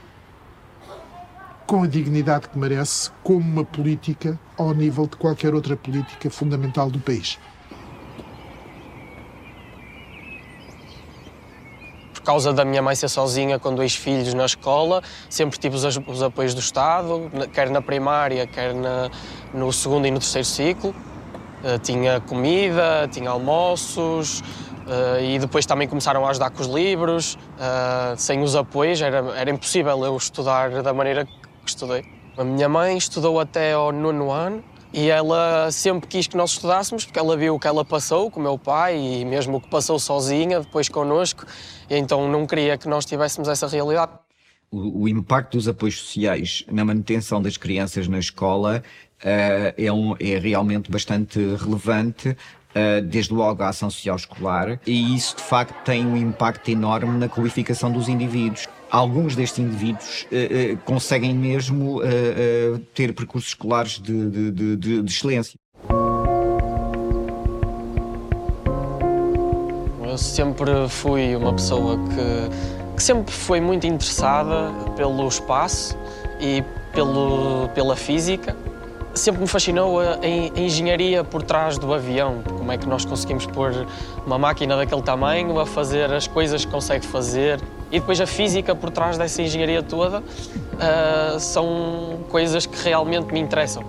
com 1.71 1.85
a 1.85 1.87
dignidade 1.87 2.49
que 2.49 2.59
merece, 2.59 3.12
como 3.23 3.38
uma 3.38 3.64
política 3.64 4.37
ao 4.59 4.75
nível 4.75 5.07
de 5.07 5.17
qualquer 5.17 5.55
outra 5.55 5.76
política 5.76 6.29
fundamental 6.29 6.90
do 6.90 6.99
país. 6.99 7.38
Causa 12.30 12.52
da 12.52 12.64
minha 12.64 12.80
mãe 12.80 12.94
ser 12.94 13.08
sozinha 13.08 13.58
com 13.58 13.75
dois 13.75 13.96
filhos 13.96 14.32
na 14.34 14.44
escola, 14.46 15.02
sempre 15.28 15.58
tive 15.58 15.75
os, 15.75 15.82
os 15.84 16.22
apoios 16.22 16.54
do 16.54 16.60
Estado, 16.60 17.28
quer 17.52 17.68
na 17.70 17.82
primária, 17.82 18.46
quer 18.46 18.72
na- 18.72 19.10
no 19.52 19.72
segundo 19.72 20.06
e 20.06 20.12
no 20.12 20.20
terceiro 20.20 20.46
ciclo. 20.46 20.94
Eh, 21.64 21.78
tinha 21.78 22.20
comida, 22.20 23.08
tinha 23.10 23.30
almoços 23.30 24.44
eh, 24.87 25.34
e 25.34 25.38
depois 25.40 25.66
também 25.66 25.88
começaram 25.88 26.25
a 26.25 26.30
ajudar 26.30 26.50
com 26.50 26.62
os 26.62 26.68
livros. 26.68 27.37
Eh, 27.58 28.14
sem 28.16 28.40
os 28.42 28.54
apoios 28.54 29.02
era, 29.02 29.18
era 29.37 29.50
impossível 29.50 30.04
eu 30.04 30.16
estudar 30.16 30.70
da 30.82 30.94
maneira 30.94 31.25
que 31.25 31.32
estudei. 31.66 32.04
A 32.38 32.44
minha 32.44 32.68
mãe 32.68 32.96
estudou 32.96 33.40
até 33.40 33.72
ao 33.72 33.90
nono 33.90 34.30
ano 34.30 34.62
e 34.92 35.09
ela 35.09 35.70
sempre 35.70 36.09
quis 36.09 36.26
que 36.26 36.37
nós 36.37 36.50
estudássemos 36.50 37.04
porque 37.04 37.18
ela 37.18 37.37
viu 37.37 37.54
o 37.54 37.59
que 37.61 37.66
ela 37.68 37.85
passou 37.85 38.30
com 38.30 38.40
o 38.40 38.42
meu 38.42 38.59
pai 38.59 38.99
e 38.99 39.25
mesmo 39.25 39.59
o 39.59 39.61
que 39.61 39.68
passou 39.68 39.99
sozinha 39.99 40.61
depois 40.61 40.88
connosco 40.88 41.47
então 41.88 42.28
não 42.28 42.47
queria 42.47 42.76
que 42.76 42.88
nós 42.88 43.04
tivéssemos 43.04 43.49
essa 43.49 43.66
realidade. 43.68 44.12
O, 44.70 45.02
o 45.02 45.09
impacto 45.09 45.56
dos 45.56 45.66
apoios 45.68 45.99
sociais 45.99 46.64
na 46.70 46.85
manutenção 46.85 47.42
das 47.42 47.56
crianças 47.56 48.06
na 48.06 48.18
escola 48.18 48.82
eh, 49.23 49.75
é, 49.76 49.92
um- 49.92 50.14
é 50.20 50.38
realmente 50.38 50.90
bastante 50.90 51.38
relevante, 51.56 52.37
eh, 52.75 53.00
desde 53.00 53.32
logo 53.35 53.62
a 53.64 53.68
ação 53.68 53.90
social 53.90 54.14
escolar, 54.16 54.80
e 54.87 55.14
isso 55.16 55.37
de 55.37 55.42
facto 55.42 55.75
tem 55.85 56.06
um 56.06 56.16
impacto 56.16 56.68
enorme 56.70 57.18
na 57.18 57.28
qualificação 57.28 57.90
dos 57.90 58.09
indivíduos. 58.09 58.68
Alguns 58.90 59.37
destes 59.37 59.59
indivíduos 59.59 60.26
uh, 60.30 60.75
uh, 60.75 60.76
conseguem 60.85 61.35
mesmo 61.35 61.99
uh, 61.99 62.78
ter 62.94 63.14
percursos 63.14 63.50
escolares 63.50 64.00
de, 64.00 64.30
de, 64.30 64.50
de, 64.50 65.02
de, 65.02 65.12
excelência. 65.12 65.59
Eu 70.02 70.18
sempre 70.18 70.70
fui 70.88 71.37
uma 71.37 71.52
pessoa 71.52 71.97
que, 71.97 72.97
que 72.97 73.02
sempre 73.02 73.32
foi 73.32 73.61
muito 73.61 73.87
interessada 73.87 74.73
pelo 74.97 75.26
espaço 75.28 75.97
e 76.40 76.64
pelo, 76.92 77.68
pela 77.75 77.94
física 77.94 78.56
sempre 79.14 79.40
me 79.40 79.47
fascinou 79.47 80.00
a, 80.00 80.18
a, 80.23 80.26
engenharia 80.61 81.25
por 81.25 81.42
trás 81.42 81.78
do 81.78 81.92
avião. 81.92 82.42
Como 82.47 82.70
é 82.70 82.78
que 82.78 82.87
nós 82.87 83.04
conseguimos 83.04 83.47
pôr 83.47 83.87
uma 84.25 84.38
máquina 84.38 84.76
daquele 84.76 85.02
tamanho 85.02 85.59
a 85.59 85.66
fazer 85.66 86.12
as 86.12 86.26
coisas 86.26 86.64
que 86.64 86.70
consegue 86.70 87.04
fazer. 87.06 87.61
E 87.90 87.99
depois 87.99 88.20
a 88.20 88.26
física 88.26 88.75
por 88.75 88.90
trás 88.90 89.18
dessa 89.18 89.42
engenharia 89.42 89.82
toda 89.82 90.20
uh, 90.20 91.40
são 91.40 92.20
coisas 92.28 92.64
que 92.64 92.85
realmente 92.85 93.32
me 93.32 93.40
interessam. 93.40 93.82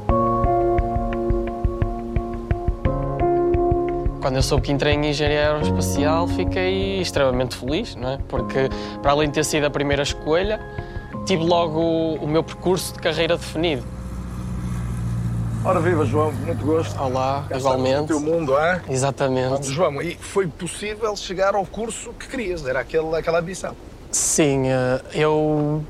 Quando 4.19 4.35
eu 4.35 4.43
soube 4.43 4.63
que 4.63 4.71
entrei 4.71 4.93
em 4.93 5.09
engenharia 5.09 5.47
aeroespacial, 5.47 6.27
fiquei 6.27 7.01
extremamente 7.01 7.55
feliz, 7.55 7.95
não 7.95 8.09
é? 8.09 8.19
Porque, 8.27 8.69
para 9.01 9.11
além 9.11 9.27
de 9.27 9.35
ter 9.35 9.45
sido 9.45 9.65
a 9.65 9.69
primeira 9.69 10.03
escolha, 10.03 10.59
tive 11.25 11.43
logo 11.43 11.79
o 12.15 12.27
meu 12.27 12.43
percurso 12.43 12.93
de 12.93 12.99
carreira 12.99 13.35
definido. 13.35 13.83
Ora 15.63 15.79
viva, 15.79 16.05
João, 16.05 16.31
muito 16.31 16.65
gosto. 16.65 16.99
Olá, 16.99 17.45
Cá 17.47 17.57
igualmente. 17.57 18.03
O 18.03 18.07
teu 18.07 18.19
mundo, 18.19 18.57
é? 18.57 18.81
Exatamente. 18.89 19.71
João, 19.71 20.01
e 20.01 20.15
foi 20.15 20.47
possível 20.47 21.15
chegar 21.15 21.53
ao 21.53 21.65
curso 21.65 22.13
que 22.13 22.27
querias, 22.27 22.65
era 22.65 22.79
aquele, 22.79 23.15
aquela 23.15 23.39
ambição? 23.39 23.75
Sim, 24.31 24.69
eh, 24.69 25.01
eu 25.13 25.83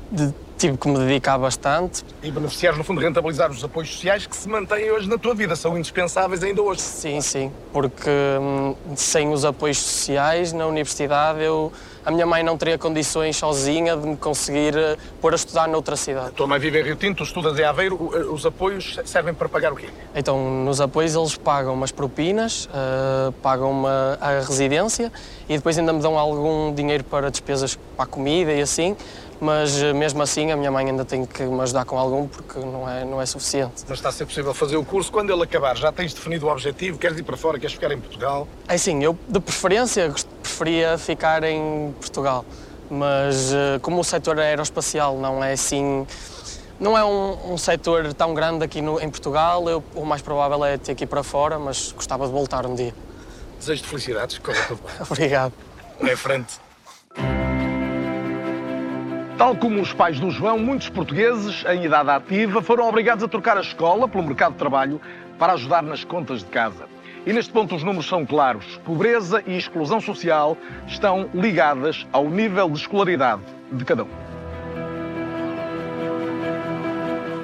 tive 0.58 0.76
que 0.76 0.88
me 0.88 0.98
dedicar 0.98 1.38
bastante. 1.38 2.04
E 2.20 2.28
beneficiar, 2.28 2.76
no 2.76 2.82
fundo, 2.82 3.00
rentabilizar 3.00 3.48
os 3.48 3.62
apoios 3.62 3.92
sociais 3.92 4.26
que 4.26 4.34
se 4.34 4.48
mantêm 4.48 4.90
hoje 4.90 5.08
na 5.08 5.16
tua 5.16 5.32
vida, 5.32 5.54
são 5.54 5.78
indispensáveis 5.78 6.42
ainda 6.42 6.60
hoje. 6.60 6.80
Sim, 6.80 7.20
sim, 7.20 7.52
porque 7.72 8.10
hum, 8.40 8.74
sem 8.96 9.32
os 9.32 9.44
apoios 9.44 9.78
sociais 9.78 10.52
na 10.52 10.66
universidade 10.66 11.40
eu 11.40 11.72
a 12.04 12.10
minha 12.10 12.26
mãe 12.26 12.42
não 12.42 12.56
teria 12.56 12.76
condições 12.76 13.36
sozinha 13.36 13.96
de 13.96 14.06
me 14.06 14.16
conseguir 14.16 14.76
eh, 14.76 14.96
pôr 15.20 15.32
a 15.32 15.36
estudar 15.36 15.68
noutra 15.68 15.94
cidade. 15.96 16.28
A 16.28 16.30
tua 16.30 16.46
mãe 16.46 16.58
vive 16.58 16.80
em 16.80 16.82
Rio 16.82 16.96
Tinto, 16.96 17.22
estudas 17.22 17.58
em 17.58 17.62
Aveiro, 17.64 18.10
eh, 18.14 18.18
os 18.24 18.44
apoios 18.44 18.98
servem 19.04 19.32
para 19.32 19.48
pagar 19.48 19.72
o 19.72 19.76
quê? 19.76 19.88
Então, 20.14 20.64
nos 20.64 20.80
apoios 20.80 21.14
eles 21.14 21.36
pagam 21.36 21.74
umas 21.74 21.92
propinas, 21.92 22.66
uh, 22.66 23.32
pagam 23.42 23.70
uma, 23.70 24.18
a 24.20 24.40
residência 24.40 25.12
e 25.48 25.56
depois 25.56 25.78
ainda 25.78 25.92
me 25.92 26.00
dão 26.00 26.18
algum 26.18 26.74
dinheiro 26.74 27.04
para 27.04 27.30
despesas 27.30 27.78
para 27.96 28.04
a 28.04 28.06
comida 28.06 28.52
e 28.52 28.60
assim, 28.60 28.96
mas 29.42 29.82
mesmo 29.92 30.22
assim 30.22 30.52
a 30.52 30.56
minha 30.56 30.70
mãe 30.70 30.86
ainda 30.86 31.04
tem 31.04 31.26
que 31.26 31.42
me 31.42 31.60
ajudar 31.62 31.84
com 31.84 31.98
algum 31.98 32.28
porque 32.28 32.60
não 32.60 32.88
é, 32.88 33.04
não 33.04 33.20
é 33.20 33.26
suficiente. 33.26 33.82
Mas 33.88 33.98
está 33.98 34.10
a 34.10 34.12
ser 34.12 34.24
possível 34.24 34.54
fazer 34.54 34.76
o 34.76 34.84
curso 34.84 35.10
quando 35.10 35.32
ele 35.32 35.42
acabar? 35.42 35.76
Já 35.76 35.90
tens 35.90 36.14
definido 36.14 36.46
o 36.46 36.48
objetivo? 36.48 36.96
Queres 36.96 37.18
ir 37.18 37.24
para 37.24 37.36
fora? 37.36 37.58
Queres 37.58 37.74
ficar 37.74 37.90
em 37.90 37.98
Portugal? 37.98 38.46
É 38.68 38.78
sim, 38.78 39.02
eu 39.02 39.18
de 39.28 39.40
preferência 39.40 40.14
preferia 40.40 40.96
ficar 40.96 41.42
em 41.42 41.92
Portugal, 41.98 42.44
mas 42.88 43.52
eh, 43.52 43.80
como 43.82 43.98
o 43.98 44.04
setor 44.04 44.38
aeroespacial 44.38 45.18
não 45.18 45.42
é 45.42 45.54
assim 45.54 46.06
não 46.78 46.96
é 46.96 47.04
um, 47.04 47.54
um 47.54 47.58
setor 47.58 48.14
tão 48.14 48.34
grande 48.34 48.64
aqui 48.64 48.80
no, 48.80 49.00
em 49.00 49.10
Portugal, 49.10 49.68
eu, 49.68 49.82
o 49.96 50.04
mais 50.04 50.22
provável 50.22 50.64
é 50.64 50.78
ter 50.78 50.94
que 50.94 51.02
ir 51.02 51.08
para 51.08 51.24
fora, 51.24 51.58
mas 51.58 51.90
gostava 51.90 52.26
de 52.26 52.32
voltar 52.32 52.64
um 52.64 52.76
dia. 52.76 52.94
Desejo 53.58 53.82
de 53.82 53.88
felicidades, 53.88 54.38
corra 54.38 54.62
tudo 54.68 54.82
bem. 54.84 54.94
Obrigado. 55.10 55.52
É 56.00 56.16
frente. 56.16 56.60
Tal 59.42 59.56
como 59.56 59.80
os 59.80 59.92
pais 59.92 60.20
do 60.20 60.30
João, 60.30 60.56
muitos 60.56 60.88
portugueses 60.88 61.64
em 61.64 61.84
idade 61.84 62.08
ativa 62.10 62.62
foram 62.62 62.88
obrigados 62.88 63.24
a 63.24 63.28
trocar 63.28 63.56
a 63.56 63.60
escola 63.60 64.06
pelo 64.06 64.22
mercado 64.22 64.52
de 64.52 64.58
trabalho 64.60 65.00
para 65.36 65.54
ajudar 65.54 65.82
nas 65.82 66.04
contas 66.04 66.44
de 66.44 66.48
casa. 66.48 66.86
E 67.26 67.32
neste 67.32 67.52
ponto 67.52 67.74
os 67.74 67.82
números 67.82 68.06
são 68.06 68.24
claros. 68.24 68.78
Pobreza 68.84 69.42
e 69.44 69.56
exclusão 69.56 70.00
social 70.00 70.56
estão 70.86 71.28
ligadas 71.34 72.06
ao 72.12 72.30
nível 72.30 72.70
de 72.70 72.78
escolaridade 72.78 73.42
de 73.72 73.84
cada 73.84 74.04
um. 74.04 74.08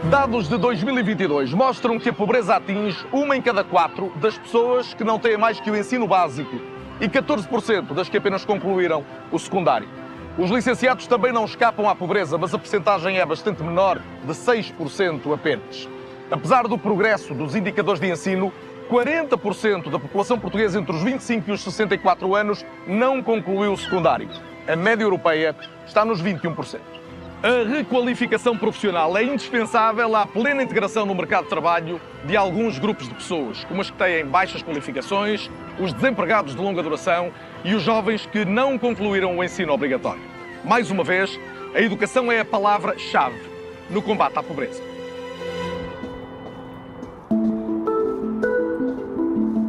Dados 0.09 0.49
de 0.49 0.57
2022 0.57 1.53
mostram 1.53 1.99
que 1.99 2.11
a 2.11 2.13
pobreza 2.13 2.55
atinge 2.55 3.05
uma 3.11 3.37
em 3.37 3.43
cada 3.43 3.65
quatro 3.65 4.13
das 4.21 4.39
pessoas 4.39 4.95
que 4.95 5.03
não 5.03 5.19
têm 5.19 5.37
mais 5.37 5.59
que 5.59 5.69
o 5.69 5.77
ensino 5.77 6.07
básico 6.07 6.61
e 7.01 7.09
14% 7.09 7.93
das 7.93 8.09
que 8.09 8.19
apenas 8.19 8.45
concluíram 8.45 9.05
o 9.33 9.39
secundário. 9.41 9.99
Os 10.39 10.51
licenciados 10.53 11.09
também 11.09 11.33
não 11.33 11.45
escapam 11.45 11.89
à 11.89 11.97
pobreza, 11.97 12.39
mas 12.39 12.55
a 12.55 12.59
percentagem 12.59 13.19
é 13.19 13.27
bastante 13.27 13.61
menor, 13.61 14.01
de 14.23 14.33
6% 14.33 15.35
apenas. 15.35 15.89
Apesar 16.31 16.69
do 16.69 16.79
progresso 16.79 17.35
dos 17.35 17.57
indicadores 17.57 18.01
de 18.01 18.09
ensino, 18.09 18.53
40% 18.89 19.91
da 19.91 19.99
população 19.99 20.39
portuguesa 20.39 20.79
entre 20.79 20.95
os 20.95 21.03
25 21.03 21.51
e 21.51 21.53
os 21.53 21.61
64 21.61 22.37
anos 22.37 22.65
não 22.87 23.21
concluiu 23.21 23.73
o 23.73 23.77
secundário. 23.77 24.29
A 24.69 24.77
média 24.77 25.03
europeia 25.03 25.57
está 25.85 26.05
nos 26.05 26.23
21%. 26.23 26.98
A 27.41 27.63
requalificação 27.63 28.59
profissional 28.59 29.17
é 29.17 29.23
indispensável 29.23 30.17
à 30.17 30.27
plena 30.27 30.61
integração 30.61 31.07
no 31.07 31.15
mercado 31.15 31.45
de 31.45 31.51
trabalho 31.51 32.01
de 32.25 32.37
alguns 32.37 32.81
grupos 32.81 33.09
de 33.09 33.15
pessoas, 33.15 33.65
como 33.67 33.81
as 33.81 33.89
que 33.89 33.97
têm 33.97 34.27
baixas 34.27 34.61
qualificações, 34.61 35.49
os 35.79 35.93
desempregados 35.93 36.57
de 36.57 36.61
longa 36.61 36.83
duração 36.83 37.33
e 37.63 37.77
os 37.77 37.83
jovens 37.85 38.27
que 38.27 38.45
não 38.45 38.77
concluíram 38.77 39.39
o 39.39 39.45
ensino 39.45 39.73
obrigatório. 39.73 40.21
Mais 40.65 40.91
uma 40.91 41.05
vez, 41.05 41.39
a 41.77 41.81
educação 41.81 42.33
é 42.33 42.41
a 42.41 42.45
palavra-chave 42.45 43.41
no 43.89 44.03
combate 44.03 44.37
à 44.37 44.43
pobreza. 44.43 44.88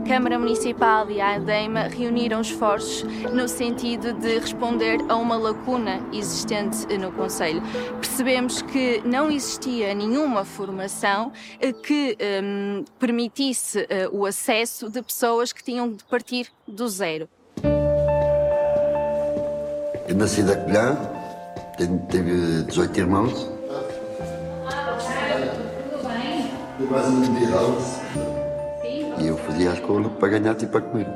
Câmara 0.10 0.40
Municipal 0.40 1.12
e 1.12 1.22
a 1.22 1.36
ADEIMA 1.36 1.84
reuniram 1.84 2.42
esforços 2.42 3.04
no 3.32 3.48
sentido 3.48 4.12
de 4.14 4.40
responder 4.40 4.98
a 5.08 5.16
uma 5.16 5.38
lacuna 5.38 6.02
existente 6.12 6.98
no 6.98 7.12
Conselho. 7.12 7.62
Percebemos 8.02 8.64
que 8.64 9.04
não 9.06 9.30
existia 9.30 9.94
nenhuma 9.94 10.44
formação 10.44 11.32
eh, 11.62 11.72
que 11.72 12.18
um, 12.44 12.84
permitisse 12.98 13.82
uh, 13.82 14.10
o 14.12 14.26
acesso 14.26 14.90
de 14.90 15.00
pessoas 15.04 15.54
que 15.54 15.64
tinham 15.64 15.94
de 15.94 16.04
partir 16.06 16.48
do 16.68 16.90
zero. 16.90 17.30
Eu 20.08 20.16
nasci 20.16 20.42
da 20.42 20.58
Colhã, 20.58 20.98
tenho, 21.78 22.00
tenho 22.10 22.64
18 22.64 23.00
irmãos. 23.00 23.48
Ah, 23.70 24.98
tudo 25.92 26.08
bem? 26.08 26.50
E 29.20 29.28
eu 29.28 29.38
fazia 29.38 29.72
a 29.72 29.74
escola 29.74 30.10
para 30.10 30.30
ganhar 30.30 30.62
e 30.64 30.68
para 30.68 30.82
comer. 30.82 31.08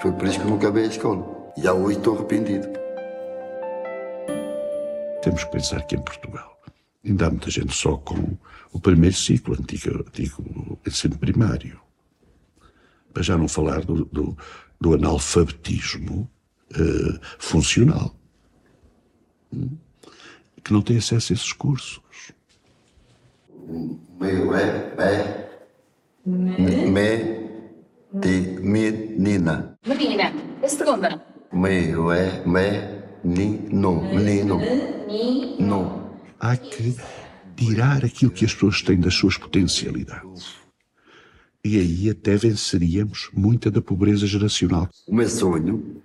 Foi 0.00 0.12
por 0.12 0.26
isso 0.26 0.40
que 0.40 0.46
nunca 0.46 0.70
veio 0.70 0.86
à 0.86 0.88
escola. 0.88 1.52
E 1.56 1.62
já 1.62 1.74
hoje 1.74 1.98
estou 1.98 2.16
arrependido. 2.16 2.66
Temos 5.22 5.44
que 5.44 5.50
pensar 5.50 5.82
que 5.82 5.94
em 5.94 6.00
Portugal 6.00 6.58
ainda 7.04 7.26
há 7.26 7.30
muita 7.30 7.50
gente 7.50 7.74
só 7.74 7.98
com 7.98 8.36
o 8.72 8.80
primeiro 8.80 9.14
ciclo, 9.14 9.54
antigo, 9.54 10.00
antigo 10.00 10.78
ensino 10.86 11.18
primário. 11.18 11.78
Para 13.12 13.22
já 13.22 13.36
não 13.36 13.46
falar 13.46 13.84
do, 13.84 14.06
do, 14.06 14.36
do 14.80 14.94
analfabetismo 14.94 16.28
uh, 16.72 17.20
funcional. 17.38 18.14
Que 20.62 20.72
não 20.72 20.80
tem 20.80 20.96
acesso 20.96 21.32
a 21.32 21.36
esses 21.36 21.52
cursos. 21.52 22.00
Meio 24.18 24.54
é, 24.54 24.94
é 24.98 25.53
me, 26.26 27.44
de 28.12 28.58
menina. 28.60 29.78
Menina. 29.86 30.32
A 30.62 30.68
segunda. 30.68 31.22
Me, 31.52 31.90
é, 32.16 32.42
me, 32.46 33.04
ni, 33.22 33.58
no, 33.70 34.02
menino. 34.02 34.60
No. 35.58 36.04
Há 36.40 36.56
que 36.56 36.96
tirar 37.56 38.04
aquilo 38.04 38.30
que 38.30 38.44
as 38.44 38.54
pessoas 38.54 38.82
têm 38.82 38.98
das 38.98 39.14
suas 39.14 39.36
potencialidades. 39.36 40.54
E 41.64 41.78
aí 41.78 42.10
até 42.10 42.36
venceríamos 42.36 43.30
muita 43.32 43.70
da 43.70 43.80
pobreza 43.80 44.26
geracional. 44.26 44.88
O 45.06 45.14
meu 45.14 45.28
sonho 45.28 46.02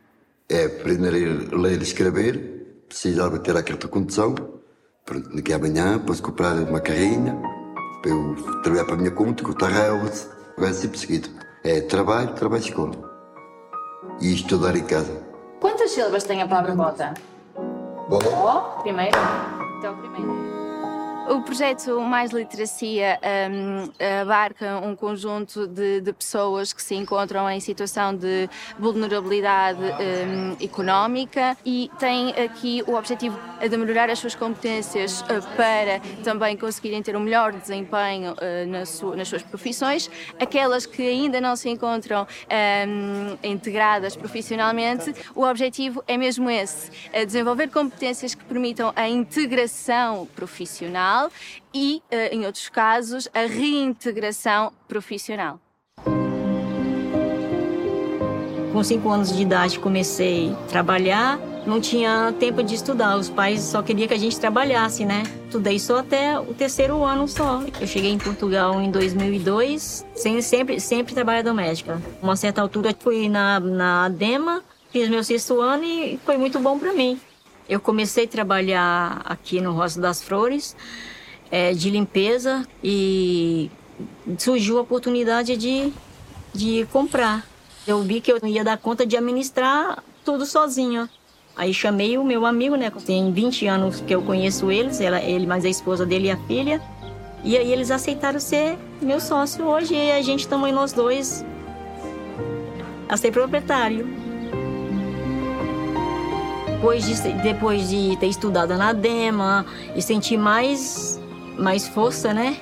é 0.47 0.65
aprender 0.65 1.09
a 1.53 1.57
ler 1.57 1.79
e 1.79 1.83
escrever, 1.83 2.83
precisava 2.87 3.39
ter 3.39 3.55
a 3.57 3.63
carta 3.63 3.87
de 3.87 3.91
condução, 3.91 4.35
daqui 5.33 5.51
amanhã 5.51 5.99
posso 5.99 6.23
comprar 6.23 6.55
uma 6.55 6.79
carrinha, 6.79 7.37
eu 8.05 8.35
trabalhar 8.63 8.85
para 8.85 8.95
a 8.95 8.97
minha 8.97 9.11
conta, 9.11 9.43
com 9.43 9.51
o 9.51 9.55
Tarreus, 9.55 10.27
vai 10.57 10.73
sempre 10.73 10.97
seguido. 10.97 11.29
É 11.63 11.81
trabalho, 11.81 12.33
trabalho, 12.33 12.61
escola. 12.61 12.91
E 14.21 14.33
estudar 14.33 14.75
em 14.75 14.83
casa. 14.83 15.21
Quantas 15.59 15.91
sílabas 15.91 16.23
tem 16.23 16.41
a 16.41 16.47
palavra 16.47 16.75
bota? 16.75 17.13
Bom. 18.07 18.79
primeiro. 18.81 19.17
Então, 19.77 19.95
primeiro. 19.97 20.48
O 21.29 21.41
projeto 21.41 22.01
Mais 22.01 22.31
Literacia 22.31 23.19
um, 23.51 23.91
abarca 24.19 24.79
um 24.79 24.95
conjunto 24.95 25.67
de, 25.67 26.01
de, 26.01 26.11
pessoas 26.11 26.73
que 26.73 26.81
se 26.81 26.95
encontram 26.95 27.47
em 27.47 27.59
situação 27.59 28.15
de 28.15 28.49
vulnerabilidade 28.79 29.79
um, 29.79 30.57
económica 30.59 31.55
e 31.63 31.91
tem 31.99 32.31
aqui 32.31 32.83
o 32.87 32.95
objetivo 32.95 33.37
de 33.61 33.77
melhorar 33.77 34.09
as 34.09 34.17
suas 34.17 34.33
competências 34.33 35.21
para 35.55 35.99
também 36.23 36.57
conseguirem 36.57 37.03
ter 37.03 37.15
um 37.15 37.19
melhor 37.19 37.53
desempenho 37.53 38.35
nas 38.67 38.89
suas 38.89 39.43
profissões. 39.43 40.09
Aquelas 40.39 40.87
que 40.87 41.07
ainda 41.07 41.39
não 41.39 41.55
se 41.55 41.69
encontram 41.69 42.25
integradas 43.43 44.15
profissionalmente, 44.15 45.13
o 45.35 45.43
objetivo 45.43 46.03
é 46.07 46.17
mesmo 46.17 46.49
esse: 46.49 46.89
desenvolver 47.27 47.67
competências 47.67 48.33
que 48.33 48.43
permitam 48.45 48.91
a 48.95 49.07
integração 49.07 50.27
profissional 50.35 51.18
e, 51.73 52.01
em 52.31 52.45
outros 52.45 52.69
casos, 52.69 53.27
a 53.33 53.41
reintegração 53.41 54.71
profissional. 54.87 55.59
Com 58.71 58.83
cinco 58.83 59.09
anos 59.09 59.35
de 59.35 59.41
idade 59.41 59.79
comecei 59.79 60.53
a 60.53 60.67
trabalhar, 60.67 61.39
não 61.65 61.81
tinha 61.81 62.33
tempo 62.39 62.63
de 62.63 62.75
estudar, 62.75 63.17
os 63.17 63.29
pais 63.29 63.61
só 63.61 63.81
queriam 63.81 64.07
que 64.07 64.13
a 64.13 64.17
gente 64.17 64.39
trabalhasse, 64.39 65.05
né? 65.05 65.23
Estudei 65.45 65.79
só 65.79 65.99
até 65.99 66.39
o 66.39 66.53
terceiro 66.53 67.03
ano 67.03 67.27
só. 67.27 67.61
Eu 67.79 67.87
cheguei 67.87 68.11
em 68.11 68.17
Portugal 68.17 68.79
em 68.79 68.89
2002, 68.91 70.05
sem, 70.15 70.41
sempre, 70.41 70.79
sempre 70.79 71.13
trabalho 71.13 71.43
doméstica. 71.43 72.01
Uma 72.21 72.35
certa 72.35 72.61
altura 72.61 72.95
fui 72.97 73.27
na, 73.27 73.59
na 73.59 74.05
ADEMA, 74.05 74.63
fiz 74.91 75.09
meu 75.09 75.23
sexto 75.23 75.59
ano 75.59 75.83
e 75.83 76.19
foi 76.25 76.37
muito 76.37 76.59
bom 76.59 76.77
para 76.77 76.93
mim. 76.93 77.19
Eu 77.67 77.79
comecei 77.79 78.25
a 78.25 78.27
trabalhar 78.27 79.21
aqui 79.25 79.61
no 79.61 79.73
Roça 79.73 79.99
das 79.99 80.23
Flores, 80.23 80.75
é, 81.51 81.73
de 81.73 81.89
limpeza, 81.89 82.65
e 82.83 83.69
surgiu 84.37 84.77
a 84.77 84.81
oportunidade 84.81 85.57
de, 85.57 85.91
de 86.53 86.87
comprar. 86.91 87.45
Eu 87.87 88.01
vi 88.01 88.21
que 88.21 88.31
eu 88.31 88.39
ia 88.45 88.63
dar 88.63 88.77
conta 88.77 89.05
de 89.05 89.17
administrar 89.17 90.03
tudo 90.23 90.45
sozinha. 90.45 91.09
Aí 91.55 91.73
chamei 91.73 92.17
o 92.17 92.23
meu 92.23 92.45
amigo, 92.45 92.75
né? 92.75 92.91
Tem 93.05 93.31
20 93.33 93.67
anos 93.67 94.01
que 94.01 94.13
eu 94.13 94.21
conheço 94.21 94.71
eles, 94.71 95.01
ela, 95.01 95.19
ele 95.21 95.45
mais 95.45 95.65
a 95.65 95.69
esposa 95.69 96.05
dele 96.05 96.27
e 96.27 96.31
a 96.31 96.37
filha. 96.37 96.81
E 97.43 97.57
aí 97.57 97.71
eles 97.71 97.89
aceitaram 97.89 98.39
ser 98.39 98.77
meu 99.01 99.19
sócio 99.19 99.65
hoje 99.65 99.95
e 99.95 100.11
a 100.11 100.21
gente 100.21 100.41
estamos 100.41 100.71
nós 100.71 100.93
dois 100.93 101.43
a 103.09 103.17
ser 103.17 103.31
proprietário. 103.31 104.07
Depois 106.67 107.05
de, 107.05 107.33
depois 107.43 107.89
de 107.89 108.15
ter 108.17 108.27
estudado 108.27 108.77
na 108.77 108.93
DEMA 108.93 109.65
e 109.95 110.01
sentir 110.01 110.37
mais, 110.37 111.18
mais 111.59 111.87
força, 111.87 112.33
né? 112.33 112.57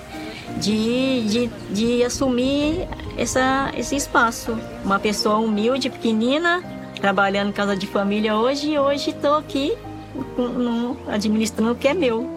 De, 0.58 1.22
de, 1.28 1.48
de 1.72 2.04
assumir 2.04 2.88
essa, 3.18 3.72
esse 3.78 3.96
espaço. 3.96 4.58
Uma 4.84 5.00
pessoa 5.00 5.38
humilde, 5.38 5.90
pequenina, 5.90 6.64
trabalhando 7.00 7.50
em 7.50 7.54
casa 7.54 7.76
de 7.76 7.86
família 7.86 8.36
hoje 8.36 8.72
e 8.72 8.80
hoje 8.80 9.12
estou 9.12 9.36
aqui 9.36 9.78
administrando 11.08 11.74
o 11.74 11.76
que 11.76 11.88
é 11.88 11.94
meu. 11.94 12.37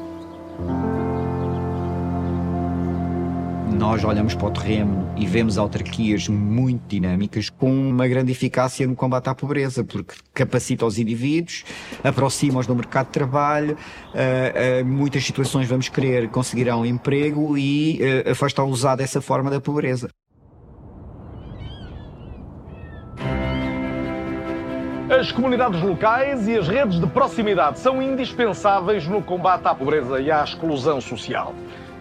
Nós 3.81 4.05
olhamos 4.05 4.35
para 4.35 4.47
o 4.47 4.51
terreno 4.51 5.11
e 5.17 5.27
vemos 5.27 5.57
autarquias 5.57 6.29
muito 6.29 6.83
dinâmicas 6.87 7.49
com 7.49 7.73
uma 7.73 8.07
grande 8.07 8.31
eficácia 8.31 8.87
no 8.87 8.95
combate 8.95 9.31
à 9.31 9.35
pobreza, 9.35 9.83
porque 9.83 10.17
capacita 10.35 10.85
os 10.85 10.99
indivíduos, 10.99 11.65
aproxima-os 12.05 12.67
do 12.67 12.77
mercado 12.77 13.07
de 13.07 13.13
trabalho, 13.13 13.79
uh, 14.13 14.83
uh, 14.83 14.85
muitas 14.85 15.25
situações 15.25 15.67
vamos 15.67 15.89
querer 15.89 16.29
conseguirão 16.29 16.85
emprego 16.85 17.57
e 17.57 17.99
uh, 18.27 18.33
afasta-os 18.33 18.83
dessa 18.99 19.23
forma 19.23 19.51
da 19.51 19.63
pobreza. 19.63 20.11
As 25.09 25.33
comunidades 25.33 25.81
locais 25.81 26.47
e 26.47 26.59
as 26.59 26.69
redes 26.69 27.01
de 27.01 27.07
proximidade 27.07 27.79
são 27.79 28.03
indispensáveis 28.03 29.09
no 29.09 29.23
combate 29.23 29.67
à 29.67 29.75
pobreza 29.75 30.21
e 30.21 30.31
à 30.31 30.45
exclusão 30.45 31.01
social. 31.01 31.55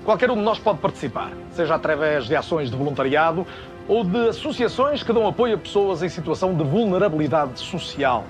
Qualquer 0.09 0.31
um 0.31 0.35
de 0.35 0.41
nós 0.41 0.57
pode 0.57 0.79
participar, 0.79 1.29
seja 1.51 1.75
através 1.75 2.25
de 2.25 2.35
ações 2.35 2.71
de 2.71 2.75
voluntariado 2.75 3.45
ou 3.87 4.03
de 4.03 4.29
associações 4.29 5.03
que 5.03 5.13
dão 5.13 5.27
apoio 5.27 5.53
a 5.53 5.57
pessoas 5.59 6.01
em 6.01 6.09
situação 6.09 6.55
de 6.55 6.63
vulnerabilidade 6.63 7.59
social. 7.59 8.25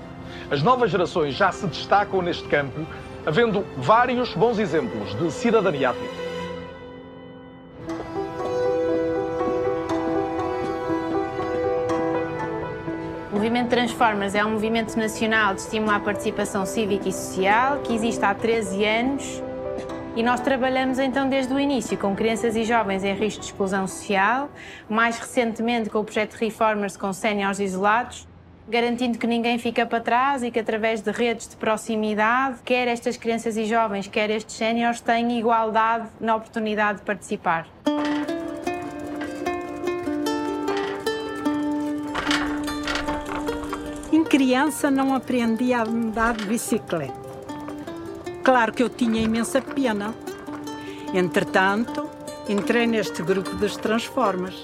As 0.50 0.62
novas 0.62 0.90
gerações 0.90 1.34
já 1.34 1.50
se 1.50 1.66
destacam 1.66 2.20
neste 2.20 2.46
campo, 2.48 2.86
havendo 3.24 3.64
vários 3.78 4.34
bons 4.34 4.58
exemplos 4.58 5.18
de 5.18 5.30
cidadania 5.32 5.88
ativa. 5.88 6.04
O 13.32 13.36
movimento 13.36 13.70
Transformers 13.70 14.34
é 14.34 14.44
um 14.44 14.50
movimento 14.50 14.98
nacional 14.98 15.54
de 15.54 15.62
estímulo 15.62 15.92
à 15.92 15.98
participação 15.98 16.66
cívica 16.66 17.08
e 17.08 17.12
social 17.14 17.78
que 17.78 17.94
existe 17.94 18.22
há 18.22 18.34
13 18.34 18.84
anos 18.84 19.49
e 20.16 20.22
nós 20.22 20.40
trabalhamos 20.40 20.98
então 20.98 21.28
desde 21.28 21.52
o 21.52 21.58
início 21.58 21.96
com 21.96 22.14
crianças 22.14 22.56
e 22.56 22.64
jovens 22.64 23.04
em 23.04 23.14
risco 23.14 23.40
de 23.40 23.46
exclusão 23.46 23.86
social, 23.86 24.50
mais 24.88 25.18
recentemente 25.18 25.88
com 25.88 25.98
o 25.98 26.04
projeto 26.04 26.34
Reformers 26.34 26.96
com 26.96 27.12
séniores 27.12 27.60
isolados, 27.60 28.26
garantindo 28.68 29.18
que 29.18 29.26
ninguém 29.26 29.58
fica 29.58 29.84
para 29.86 30.00
trás 30.00 30.42
e 30.42 30.50
que 30.50 30.58
através 30.58 31.00
de 31.00 31.10
redes 31.10 31.48
de 31.48 31.56
proximidade, 31.56 32.58
quer 32.64 32.88
estas 32.88 33.16
crianças 33.16 33.56
e 33.56 33.64
jovens, 33.64 34.06
quer 34.06 34.30
estes 34.30 34.56
séniores, 34.56 35.00
têm 35.00 35.38
igualdade 35.38 36.08
na 36.20 36.36
oportunidade 36.36 36.98
de 36.98 37.04
participar. 37.04 37.66
criança 44.30 44.92
não 44.92 45.12
aprendi 45.12 45.74
a 45.74 45.82
andar 45.82 46.36
de 46.36 46.44
bicicleta. 46.46 47.19
Claro 48.42 48.72
que 48.72 48.82
eu 48.82 48.88
tinha 48.88 49.22
imensa 49.22 49.60
pena. 49.60 50.14
Entretanto, 51.12 52.08
entrei 52.48 52.86
neste 52.86 53.22
grupo 53.22 53.54
das 53.56 53.76
Transformas. 53.76 54.54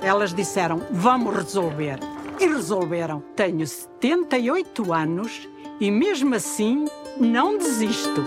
Elas 0.00 0.32
disseram: 0.32 0.82
vamos 0.90 1.34
resolver. 1.34 1.98
E 2.40 2.46
resolveram. 2.46 3.22
Tenho 3.36 3.66
78 3.66 4.92
anos 4.92 5.48
e, 5.80 5.90
mesmo 5.90 6.34
assim, 6.34 6.84
não 7.18 7.56
desisto. 7.56 8.24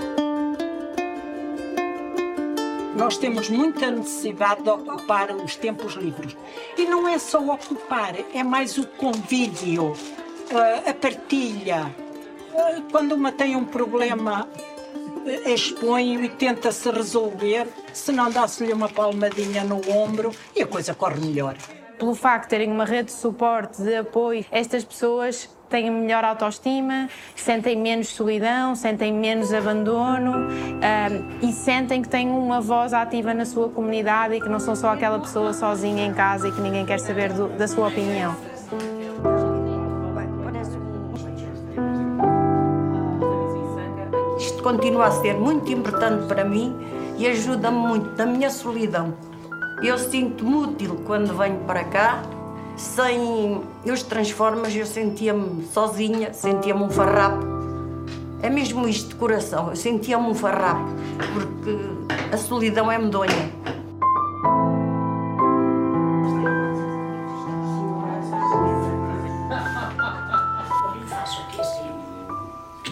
Nós 2.95 3.17
temos 3.17 3.49
muita 3.49 3.91
necessidade 3.91 4.63
de 4.63 4.69
ocupar 4.69 5.31
os 5.35 5.55
tempos 5.55 5.93
livres. 5.93 6.35
E 6.77 6.85
não 6.85 7.07
é 7.07 7.19
só 7.19 7.39
ocupar, 7.39 8.15
é 8.33 8.43
mais 8.43 8.77
o 8.77 8.87
convívio 8.87 9.93
a 10.85 10.93
partilha. 10.93 11.93
Quando 12.91 13.13
uma 13.13 13.31
tem 13.31 13.55
um 13.55 13.65
problema, 13.65 14.47
expõe 15.45 16.23
e 16.23 16.29
tenta-se 16.29 16.89
resolver, 16.89 17.67
se 17.93 18.11
não 18.11 18.31
dá-se-lhe 18.31 18.73
uma 18.73 18.89
palmadinha 18.89 19.63
no 19.63 19.81
ombro 19.89 20.31
e 20.55 20.61
a 20.61 20.67
coisa 20.67 20.93
corre 20.93 21.19
melhor. 21.19 21.55
Pelo 21.97 22.13
facto 22.13 22.43
de 22.43 22.49
terem 22.49 22.71
uma 22.71 22.85
rede 22.85 23.05
de 23.05 23.13
suporte, 23.13 23.81
de 23.81 23.95
apoio, 23.95 24.45
estas 24.51 24.83
pessoas 24.83 25.49
têm 25.69 25.89
melhor 25.91 26.23
autoestima, 26.23 27.09
sentem 27.35 27.75
menos 27.75 28.07
solidão, 28.09 28.75
sentem 28.75 29.13
menos 29.13 29.53
abandono 29.53 30.37
um, 30.37 31.47
e 31.47 31.51
sentem 31.51 32.01
que 32.01 32.07
têm 32.07 32.29
uma 32.29 32.61
voz 32.61 32.93
ativa 32.93 33.33
na 33.33 33.45
sua 33.45 33.69
comunidade 33.69 34.35
e 34.35 34.41
que 34.41 34.47
não 34.47 34.59
são 34.59 34.75
só 34.75 34.89
aquela 34.91 35.19
pessoa 35.19 35.53
sozinha 35.53 36.05
em 36.05 36.13
casa 36.13 36.47
e 36.47 36.51
que 36.51 36.61
ninguém 36.61 36.85
quer 36.85 36.99
saber 36.99 37.33
do, 37.33 37.47
da 37.49 37.67
sua 37.67 37.87
opinião. 37.87 38.56
Continua 44.67 45.05
a 45.05 45.11
ser 45.11 45.33
muito 45.33 45.71
importante 45.71 46.27
para 46.27 46.43
mim 46.43 46.75
e 47.17 47.25
ajuda-me 47.25 47.77
muito 47.77 48.17
na 48.17 48.25
minha 48.25 48.49
solidão. 48.49 49.13
Eu 49.81 49.97
sinto-me 49.97 50.55
útil 50.55 51.03
quando 51.05 51.33
venho 51.37 51.59
para 51.59 51.85
cá. 51.85 52.21
Sem 52.75 53.61
os 53.89 54.03
transformas, 54.03 54.75
eu 54.75 54.85
sentia-me 54.85 55.65
sozinha, 55.67 56.33
sentia-me 56.33 56.83
um 56.83 56.89
farrapo. 56.89 57.45
É 58.41 58.49
mesmo 58.49 58.85
isto 58.89 59.07
de 59.07 59.15
coração, 59.15 59.69
eu 59.69 59.75
sentia-me 59.77 60.27
um 60.27 60.35
farrapo, 60.35 60.91
porque 61.33 62.35
a 62.35 62.37
solidão 62.37 62.91
é 62.91 62.97
medonha. 62.97 63.53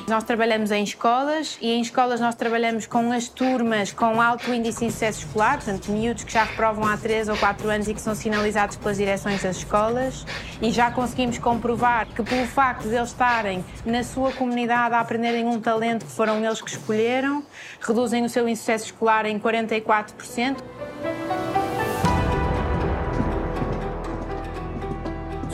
Nós 0.08 0.24
trabalhamos 0.24 0.70
em 0.70 0.84
escolas 0.84 1.58
e 1.60 1.72
em 1.72 1.82
escolas 1.82 2.20
nós 2.20 2.36
trabalhamos 2.36 2.86
com 2.86 3.12
as 3.12 3.28
turmas 3.28 3.92
com 3.92 4.22
alto 4.22 4.54
índice 4.54 4.86
de 4.86 4.92
sucesso 4.92 5.26
escolar, 5.26 5.56
portanto, 5.56 5.92
miúdos 5.92 6.24
que 6.24 6.32
já 6.32 6.44
reprovam 6.44 6.86
há 6.86 6.96
3 6.96 7.28
ou 7.28 7.36
4 7.36 7.68
anos 7.70 7.88
e 7.88 7.94
que 7.94 8.00
são 8.00 8.14
sinalizados 8.14 8.78
pelas 8.78 8.98
direções 8.98 9.42
das 9.42 9.58
escolas 9.58 10.24
e 10.62 10.70
já 10.70 10.92
conseguimos 10.92 11.40
comprovar 11.40 12.06
que 12.06 12.22
pelo 12.22 12.46
facto 12.46 12.88
de 12.88 12.96
eles 12.96 13.10
estarem 13.10 13.66
na 13.84 14.04
sua 14.04 14.32
comunidade 14.32 14.94
a 14.94 15.00
aprenderem 15.00 15.44
um 15.44 15.60
talento 15.60 16.06
que 16.06 16.12
foram 16.12 16.46
eles 16.46 16.62
que 16.62 16.70
escolheram, 16.70 17.44
reduzem 17.82 18.24
o 18.24 18.30
seu 18.30 18.48
insucesso 18.48 18.86
escolar 18.86 19.26
em 19.26 19.40
44%. 19.40 20.58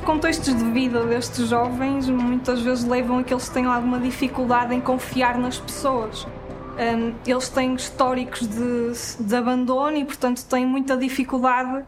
Contextos 0.02 0.56
de 0.56 0.64
vida 0.72 1.06
destes 1.06 1.48
jovens 1.48 2.10
muitas 2.10 2.62
vezes 2.62 2.84
levam 2.84 3.20
a 3.20 3.24
que 3.24 3.34
eles 3.34 3.48
tenham 3.50 3.72
alguma 3.72 4.00
dificuldade 4.00 4.74
em 4.74 4.82
confiar 4.82 5.38
nas 5.38 5.60
pessoas. 5.60 6.26
Um, 6.72 7.14
eles 7.28 7.50
têm 7.50 7.76
históricos 7.76 8.48
de, 8.48 9.24
de, 9.24 9.36
abandono 9.36 9.98
e, 9.98 10.06
portanto, 10.06 10.44
têm 10.46 10.66
muita 10.66 10.98
dificuldade 10.98 11.80
uh, 11.80 11.86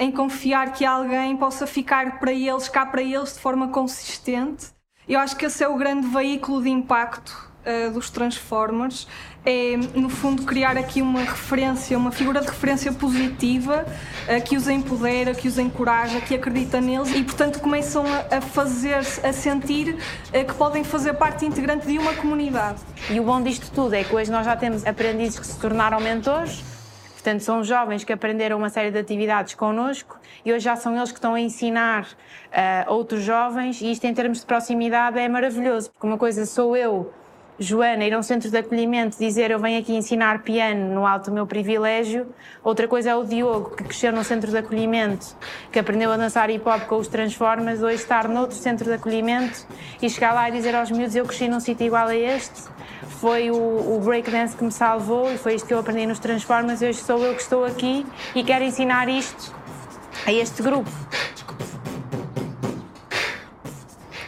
em 0.00 0.10
confiar 0.10 0.72
que 0.72 0.84
alguém 0.84 1.36
possa 1.36 1.66
ficar 1.66 2.18
para 2.18 2.32
eles, 2.32 2.68
cá 2.68 2.84
para 2.84 3.00
eles, 3.00 3.34
de 3.34 3.40
forma 3.40 3.68
consistente. 3.68 4.66
Eu 5.08 5.20
acho 5.20 5.36
que 5.36 5.46
esse 5.46 5.64
é 5.64 5.68
o 5.68 5.76
grande 5.76 6.06
veículo 6.08 6.62
de 6.62 6.68
impacto 6.68 7.50
uh, 7.64 7.90
dos 7.92 8.10
Transformers 8.10 9.08
é, 9.48 9.78
no 9.98 10.10
fundo, 10.10 10.42
criar 10.42 10.76
aqui 10.76 11.00
uma 11.00 11.20
referência, 11.20 11.96
uma 11.96 12.12
figura 12.12 12.42
de 12.42 12.48
referência 12.48 12.92
positiva 12.92 13.86
uh, 13.86 14.44
que 14.44 14.58
os 14.58 14.68
empodera, 14.68 15.32
que 15.34 15.48
os 15.48 15.56
encoraja, 15.56 16.20
que 16.20 16.34
acredita 16.34 16.82
neles 16.82 17.10
e, 17.14 17.24
portanto, 17.24 17.58
começam 17.58 18.04
a, 18.06 18.36
a 18.36 18.40
fazer 18.42 18.96
a 18.96 19.32
sentir 19.32 19.94
uh, 19.94 20.44
que 20.44 20.52
podem 20.52 20.84
fazer 20.84 21.14
parte 21.14 21.46
integrante 21.46 21.86
de 21.86 21.96
uma 21.96 22.12
comunidade. 22.12 22.80
E 23.08 23.18
o 23.18 23.22
bom 23.22 23.40
disto 23.40 23.70
tudo 23.70 23.94
é 23.94 24.04
que 24.04 24.14
hoje 24.14 24.30
nós 24.30 24.44
já 24.44 24.54
temos 24.54 24.86
aprendizes 24.86 25.38
que 25.38 25.46
se 25.46 25.58
tornaram 25.58 25.98
mentores. 25.98 26.62
Portanto, 27.14 27.40
são 27.40 27.64
jovens 27.64 28.04
que 28.04 28.12
aprenderam 28.12 28.58
uma 28.58 28.68
série 28.68 28.90
de 28.90 28.98
atividades 28.98 29.54
connosco 29.54 30.20
e 30.44 30.52
hoje 30.52 30.64
já 30.64 30.76
são 30.76 30.94
eles 30.94 31.10
que 31.10 31.16
estão 31.16 31.32
a 31.34 31.40
ensinar 31.40 32.04
uh, 32.04 32.92
outros 32.92 33.22
jovens, 33.22 33.80
e 33.80 33.90
isto, 33.90 34.04
em 34.04 34.12
termos 34.12 34.40
de 34.40 34.46
proximidade, 34.46 35.18
é 35.18 35.26
maravilhoso, 35.26 35.90
porque 35.90 36.06
uma 36.06 36.18
coisa 36.18 36.44
sou 36.44 36.76
eu 36.76 37.10
Joana 37.60 38.04
ir 38.04 38.14
a 38.14 38.18
um 38.18 38.22
centro 38.22 38.48
de 38.48 38.56
acolhimento 38.56 39.18
dizer 39.18 39.50
eu 39.50 39.58
venho 39.58 39.80
aqui 39.80 39.92
ensinar 39.92 40.42
piano 40.42 40.94
no 40.94 41.04
alto 41.04 41.30
do 41.30 41.32
meu 41.32 41.44
privilégio. 41.44 42.28
Outra 42.62 42.86
coisa 42.86 43.10
é 43.10 43.16
o 43.16 43.24
Diogo, 43.24 43.74
que 43.74 43.82
cresceu 43.82 44.12
num 44.12 44.22
centro 44.22 44.48
de 44.48 44.58
acolhimento, 44.58 45.34
que 45.72 45.78
aprendeu 45.78 46.12
a 46.12 46.16
dançar 46.16 46.50
hip 46.50 46.66
hop 46.68 46.82
com 46.86 46.96
os 46.98 47.08
Transformers, 47.08 47.82
hoje 47.82 47.96
estar 47.96 48.28
noutro 48.28 48.56
centro 48.56 48.84
de 48.84 48.92
acolhimento 48.92 49.66
e 50.00 50.08
chegar 50.08 50.32
lá 50.32 50.48
e 50.48 50.52
dizer 50.52 50.72
aos 50.76 50.88
miúdos 50.88 51.16
eu 51.16 51.24
cresci 51.24 51.48
num 51.48 51.58
sítio 51.58 51.86
igual 51.86 52.06
a 52.06 52.14
este. 52.14 52.62
Foi 53.20 53.50
o, 53.50 53.56
o 53.56 54.00
breakdance 54.04 54.56
que 54.56 54.62
me 54.62 54.70
salvou 54.70 55.32
e 55.32 55.36
foi 55.36 55.54
isto 55.54 55.66
que 55.66 55.74
eu 55.74 55.80
aprendi 55.80 56.06
nos 56.06 56.20
Transformers. 56.20 56.80
Hoje 56.80 57.00
sou 57.00 57.24
eu 57.24 57.34
que 57.34 57.42
estou 57.42 57.64
aqui 57.64 58.06
e 58.36 58.44
quero 58.44 58.62
ensinar 58.62 59.08
isto 59.08 59.52
a 60.24 60.32
este 60.32 60.62
grupo. 60.62 60.90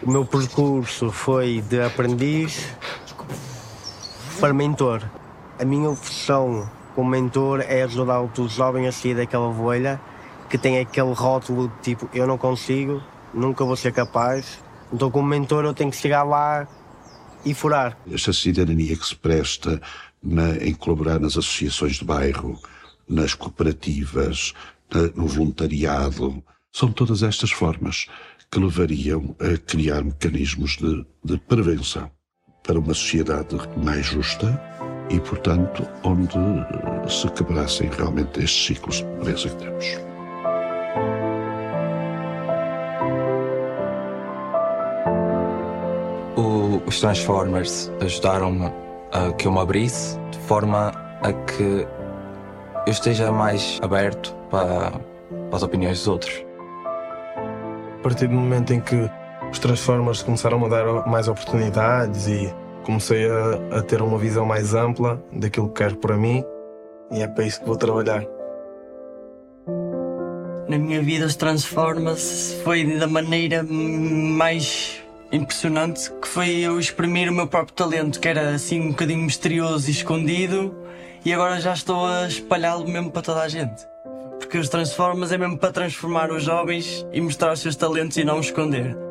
O 0.03 0.11
meu 0.11 0.25
percurso 0.25 1.13
foi 1.13 1.63
de 1.69 1.81
aprendiz 1.81 2.75
para 4.41 4.55
mentor. 4.55 5.03
A 5.59 5.65
minha 5.67 5.95
função 5.95 6.69
como 6.95 7.11
mentor 7.11 7.61
é 7.61 7.83
ajudar 7.83 8.23
o 8.23 8.49
jovem 8.49 8.89
a 8.89 8.93
sair 8.93 9.15
daquela 9.15 9.53
bolha 9.53 10.01
que 10.49 10.57
tem 10.57 10.79
aquele 10.79 11.13
rótulo 11.13 11.69
de 11.69 11.83
tipo 11.83 12.09
eu 12.15 12.27
não 12.27 12.39
consigo, 12.39 13.03
nunca 13.35 13.65
vou 13.67 13.77
ser 13.77 13.93
capaz. 13.93 14.59
Então 14.91 15.11
como 15.11 15.29
mentor 15.29 15.67
eu 15.67 15.75
tenho 15.75 15.91
que 15.91 15.97
chegar 15.99 16.23
lá 16.23 16.67
e 17.45 17.53
furar. 17.53 17.99
Esta 18.11 18.33
cidadania 18.33 18.97
que 18.97 19.07
se 19.07 19.15
presta 19.15 19.81
na, 20.23 20.57
em 20.57 20.73
colaborar 20.73 21.21
nas 21.21 21.37
associações 21.37 21.97
de 21.97 22.05
bairro, 22.07 22.59
nas 23.07 23.35
cooperativas, 23.35 24.55
na, 24.93 25.03
no 25.15 25.27
voluntariado, 25.27 26.43
são 26.73 26.91
todas 26.91 27.23
estas 27.23 27.51
formas 27.51 28.07
que 28.51 28.59
levariam 28.59 29.37
a 29.39 29.59
criar 29.59 30.03
mecanismos 30.03 30.79
de, 30.79 31.05
de 31.23 31.37
prevenção 31.37 32.11
para 32.63 32.79
uma 32.79 32.95
sociedade 32.95 33.57
mais 33.77 34.07
justa 34.07 34.61
e, 35.11 35.19
portanto, 35.21 35.87
onde 36.05 36.39
se 37.09 37.29
quebrassem 37.31 37.91
realmente 37.91 38.41
estes 38.41 38.67
ciclos 38.67 38.97
de 38.97 39.05
pobreza 39.05 39.49
que 39.49 39.57
temos. 39.57 39.87
O, 46.37 46.83
os 46.87 47.01
Transformers 47.01 47.91
ajudaram-me 48.01 48.73
a 49.13 49.33
que 49.33 49.47
eu 49.49 49.53
me 49.53 49.59
abrisse 49.59 50.19
de 50.31 50.39
forma 50.41 50.93
a 51.23 51.33
que 51.33 51.87
eu 52.87 52.93
esteja 52.93 53.31
mais 53.33 53.79
aberto 53.83 54.35
para, 54.49 54.91
para 54.91 55.57
as 55.57 55.63
opiniões 55.63 55.99
dos 55.99 56.09
outros. 56.09 56.45
A 57.99 58.03
partir 58.03 58.29
do 58.29 58.35
momento 58.35 58.73
em 58.73 58.81
que 58.81 59.11
os 59.51 59.59
Transformers 59.59 60.23
começaram 60.23 60.65
a 60.65 60.69
dar 60.69 61.07
mais 61.07 61.29
oportunidades 61.29 62.27
e 62.29 62.55
comecei 62.85 63.29
a, 63.29 63.79
a, 63.79 63.83
ter 63.83 64.01
uma 64.01 64.19
visão 64.19 64.47
mais 64.47 64.75
ampla 64.75 65.23
daquilo 65.33 65.69
que 65.69 65.83
quero 65.83 65.97
para 65.97 66.17
mim 66.17 66.45
e 67.11 67.23
é 67.23 67.29
para 67.29 67.45
isso 67.45 67.61
que 67.61 67.67
vou 67.67 67.77
trabalhar. 67.77 68.25
Na 70.69 70.79
minha 70.79 71.03
vida, 71.03 71.27
os 71.27 71.35
Transformers 71.35 72.61
foi 72.63 72.97
da 72.97 73.09
maneira 73.09 73.65
mais 73.65 75.03
impressionante 75.33 76.11
que 76.23 76.29
foi 76.29 76.61
eu 76.61 76.79
exprimir 76.79 77.29
o 77.29 77.33
meu 77.33 77.49
próprio 77.49 77.75
talento, 77.75 78.21
que 78.21 78.29
era 78.29 78.55
assim 78.55 78.81
um 78.81 78.89
bocadinho 78.91 79.21
misterioso 79.21 79.89
e 79.89 79.91
escondido, 79.91 80.75
e 81.25 81.33
agora 81.33 81.61
já 81.61 81.73
estou 81.73 82.07
a 82.07 82.27
espalhá-lo 82.27 82.89
mesmo 82.89 83.11
para 83.11 83.23
toda 83.23 83.43
a 83.43 83.49
gente. 83.49 83.85
Porque 84.39 84.59
os 84.59 84.69
Transformers 84.69 85.33
é 85.33 85.39
mesmo 85.39 85.59
para 85.59 85.73
transformar 85.73 86.31
os 86.31 86.45
jovens 86.45 87.05
e 87.13 87.21
mostrar 87.21 87.53
os 87.53 87.61
seus 87.61 87.75
talentos 87.75 88.17
e 88.17 88.25
não 88.25 88.39
os 88.39 88.47
esconder. 88.47 89.10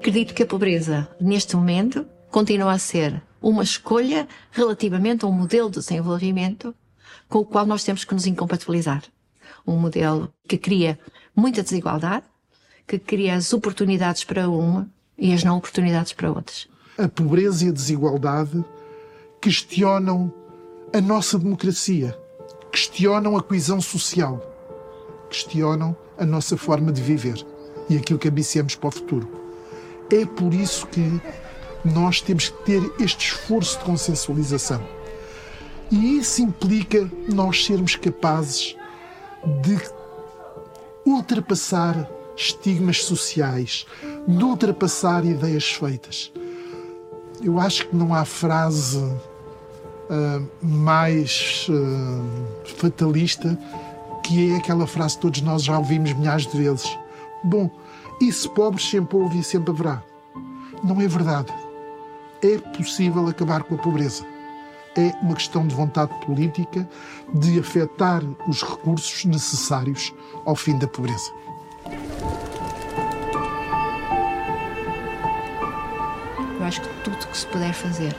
Acredito 0.00 0.32
que 0.32 0.42
a 0.42 0.46
pobreza, 0.46 1.06
neste 1.20 1.54
momento, 1.54 2.06
continua 2.30 2.72
a 2.72 2.78
ser 2.78 3.22
uma 3.38 3.62
escolha 3.62 4.26
relativamente 4.50 5.26
a 5.26 5.28
um 5.28 5.32
modelo 5.32 5.68
de 5.68 5.78
desenvolvimento 5.78 6.74
com 7.28 7.40
o 7.40 7.44
qual 7.44 7.66
nós 7.66 7.84
temos 7.84 8.02
que 8.02 8.14
nos 8.14 8.26
incompatibilizar. 8.26 9.04
Um 9.66 9.76
modelo 9.76 10.32
que 10.48 10.56
cria 10.56 10.98
muita 11.36 11.62
desigualdade, 11.62 12.24
que 12.86 12.98
cria 12.98 13.34
as 13.34 13.52
oportunidades 13.52 14.24
para 14.24 14.48
uma 14.48 14.90
e 15.18 15.34
as 15.34 15.44
não 15.44 15.58
oportunidades 15.58 16.14
para 16.14 16.32
outras. 16.32 16.66
A 16.96 17.06
pobreza 17.06 17.66
e 17.66 17.68
a 17.68 17.72
desigualdade 17.72 18.64
questionam 19.38 20.32
a 20.94 21.00
nossa 21.02 21.38
democracia, 21.38 22.18
questionam 22.72 23.36
a 23.36 23.42
coesão 23.42 23.82
social, 23.82 24.40
questionam 25.28 25.94
a 26.16 26.24
nossa 26.24 26.56
forma 26.56 26.90
de 26.90 27.02
viver 27.02 27.46
e 27.90 27.98
aquilo 27.98 28.18
que 28.18 28.28
ambiciamos 28.28 28.74
para 28.74 28.88
o 28.88 28.92
futuro. 28.92 29.39
É 30.10 30.26
por 30.26 30.52
isso 30.52 30.86
que 30.86 31.20
nós 31.84 32.20
temos 32.20 32.48
que 32.48 32.64
ter 32.64 32.92
este 33.00 33.28
esforço 33.28 33.78
de 33.78 33.84
consensualização. 33.84 34.82
E 35.90 36.18
isso 36.18 36.42
implica 36.42 37.10
nós 37.28 37.64
sermos 37.64 37.96
capazes 37.96 38.76
de 39.62 39.80
ultrapassar 41.04 42.08
estigmas 42.36 43.04
sociais, 43.04 43.86
de 44.26 44.44
ultrapassar 44.44 45.24
ideias 45.24 45.70
feitas. 45.72 46.32
Eu 47.42 47.58
acho 47.58 47.88
que 47.88 47.96
não 47.96 48.14
há 48.14 48.24
frase 48.24 48.98
uh, 48.98 50.48
mais 50.62 51.66
uh, 51.68 52.66
fatalista 52.76 53.58
que 54.30 54.52
é 54.52 54.56
aquela 54.58 54.86
frase 54.86 55.16
que 55.16 55.22
todos 55.22 55.40
nós 55.42 55.64
já 55.64 55.76
ouvimos 55.76 56.12
milhares 56.12 56.46
de 56.46 56.56
vezes. 56.56 56.96
Bom, 57.42 57.68
isso 58.20 58.50
pobres 58.50 58.88
sempre 58.88 59.16
houve 59.16 59.38
e 59.38 59.42
sempre 59.42 59.70
haverá. 59.70 60.02
Não 60.84 61.00
é 61.00 61.08
verdade. 61.08 61.52
É 62.42 62.58
possível 62.76 63.26
acabar 63.26 63.62
com 63.62 63.74
a 63.74 63.78
pobreza. 63.78 64.26
É 64.96 65.14
uma 65.22 65.34
questão 65.34 65.66
de 65.66 65.74
vontade 65.74 66.12
política 66.26 66.86
de 67.32 67.58
afetar 67.58 68.22
os 68.46 68.62
recursos 68.62 69.24
necessários 69.24 70.12
ao 70.44 70.54
fim 70.54 70.76
da 70.76 70.86
pobreza. 70.86 71.32
Eu 76.58 76.66
acho 76.66 76.82
que 76.82 76.88
tudo 77.04 77.26
que 77.26 77.38
se 77.38 77.46
puder 77.46 77.72
fazer 77.72 78.14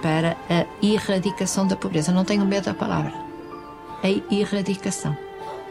para 0.00 0.36
a 0.48 0.66
erradicação 0.84 1.66
da 1.66 1.74
pobreza, 1.74 2.12
não 2.12 2.24
tenho 2.24 2.44
medo 2.44 2.66
da 2.66 2.74
palavra, 2.74 3.12
a 4.02 4.34
erradicação. 4.34 5.23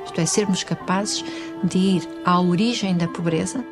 Isto 0.05 0.21
é, 0.21 0.25
sermos 0.25 0.63
capazes 0.63 1.23
de 1.63 1.77
ir 1.77 2.09
à 2.25 2.39
origem 2.39 2.95
da 2.95 3.07
pobreza, 3.07 3.63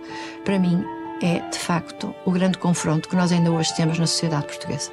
para 0.43 0.57
mim 0.57 0.83
é, 1.21 1.39
de 1.49 1.57
facto, 1.57 2.15
o 2.25 2.31
grande 2.31 2.57
confronto 2.57 3.07
que 3.07 3.15
nós 3.15 3.31
ainda 3.31 3.51
hoje 3.51 3.75
temos 3.75 3.99
na 3.99 4.07
sociedade 4.07 4.47
portuguesa. 4.47 4.91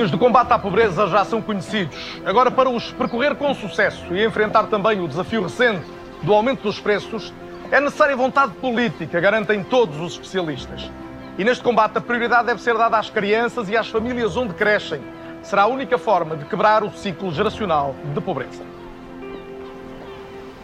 Caminhos 0.00 0.10
de 0.10 0.16
combate 0.16 0.50
à 0.50 0.58
pobreza 0.58 1.06
já 1.08 1.24
são 1.26 1.42
conhecidos. 1.42 2.20
Agora, 2.24 2.50
para 2.50 2.70
os 2.70 2.90
percorrer 2.92 3.34
com 3.34 3.52
sucesso 3.52 4.14
e 4.14 4.24
enfrentar 4.24 4.64
também 4.64 4.98
o 5.00 5.06
desafio 5.06 5.42
recente 5.42 5.84
do 6.22 6.32
aumento 6.32 6.62
dos 6.62 6.80
preços, 6.80 7.34
é 7.70 7.80
necessária 7.80 8.16
vontade 8.16 8.52
política, 8.54 9.20
garantem 9.20 9.62
todos 9.62 10.00
os 10.00 10.12
especialistas. 10.12 10.90
E 11.36 11.44
neste 11.44 11.62
combate, 11.62 11.98
a 11.98 12.00
prioridade 12.00 12.46
deve 12.46 12.62
ser 12.62 12.78
dada 12.78 12.96
às 12.96 13.10
crianças 13.10 13.68
e 13.68 13.76
às 13.76 13.88
famílias 13.88 14.38
onde 14.38 14.54
crescem, 14.54 15.02
será 15.42 15.62
a 15.62 15.66
única 15.66 15.98
forma 15.98 16.34
de 16.34 16.46
quebrar 16.46 16.82
o 16.82 16.90
ciclo 16.92 17.30
geracional 17.30 17.94
de 18.14 18.20
pobreza. 18.22 18.62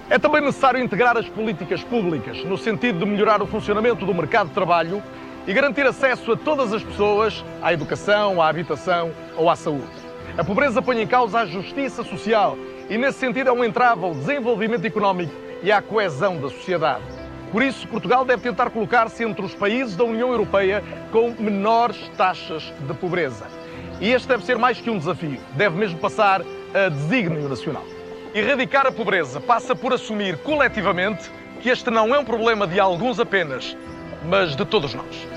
É 0.09 0.19
também 0.19 0.41
necessário 0.41 0.81
integrar 0.83 1.17
as 1.19 1.29
políticas 1.29 1.83
públicas 1.85 2.43
no 2.45 2.57
sentido 2.57 3.01
de 3.01 3.05
melhorar 3.05 3.43
o 3.43 3.47
funcionamento 3.47 4.07
do 4.07 4.15
mercado 4.15 4.49
de 4.49 4.55
trabalho 4.55 5.03
e 5.47 5.53
garantir 5.53 5.87
acesso 5.87 6.33
a 6.33 6.37
todas 6.37 6.73
as 6.73 6.83
pessoas 6.83 7.45
à 7.63 7.73
educação, 7.73 8.43
à 8.43 8.49
habitação 8.49 9.13
ou 9.37 9.49
à 9.49 9.57
saúde. 9.57 9.85
A 10.37 10.45
pobreza 10.45 10.83
põe 10.83 11.01
em 11.01 11.07
causa 11.07 11.41
a 11.41 11.47
justiça 11.47 12.03
social 12.03 12.59
e, 12.91 12.99
nesse 12.99 13.19
sentido, 13.19 13.49
é 13.49 13.53
um 13.53 13.65
entrave 13.65 14.05
ao 14.05 14.13
desenvolvimento 14.13 14.85
económico 14.85 15.33
e 15.63 15.71
à 15.71 15.81
coesão 15.81 16.41
da 16.41 16.49
sociedade. 16.49 17.03
Por 17.53 17.63
isso, 17.63 17.87
Portugal 17.89 18.25
deve 18.25 18.43
tentar 18.43 18.71
colocar-se 18.71 19.25
entre 19.25 19.45
os 19.45 19.55
países 19.55 19.97
da 19.97 20.05
União 20.05 20.31
Europeia 20.31 20.83
com 21.13 21.31
menores 21.39 21.97
taxas 22.17 22.73
de 22.81 22.95
pobreza. 22.95 23.47
E 24.01 24.11
este 24.11 24.29
deve 24.29 24.45
ser 24.45 24.59
mais 24.59 24.79
que 24.81 24.91
um 24.91 24.99
desafio, 24.99 25.41
deve 25.53 25.77
mesmo 25.79 25.99
passar 25.99 26.43
a 26.75 26.89
desígnio 26.89 27.49
nacional. 27.49 27.85
Erradicar 28.35 28.87
a 28.87 28.93
pobreza 28.93 29.41
passa 29.41 29.75
por 29.75 29.95
assumir 29.95 30.37
coletivamente 30.39 31.31
que 31.63 31.71
este 31.71 31.91
não 31.91 32.15
é 32.15 32.19
um 32.19 32.25
problema 32.25 32.67
de 32.67 32.79
alguns 32.79 33.19
apenas, 33.19 33.75
mas 34.29 34.55
de 34.55 34.65
todos 34.67 34.93
nós. 34.93 35.36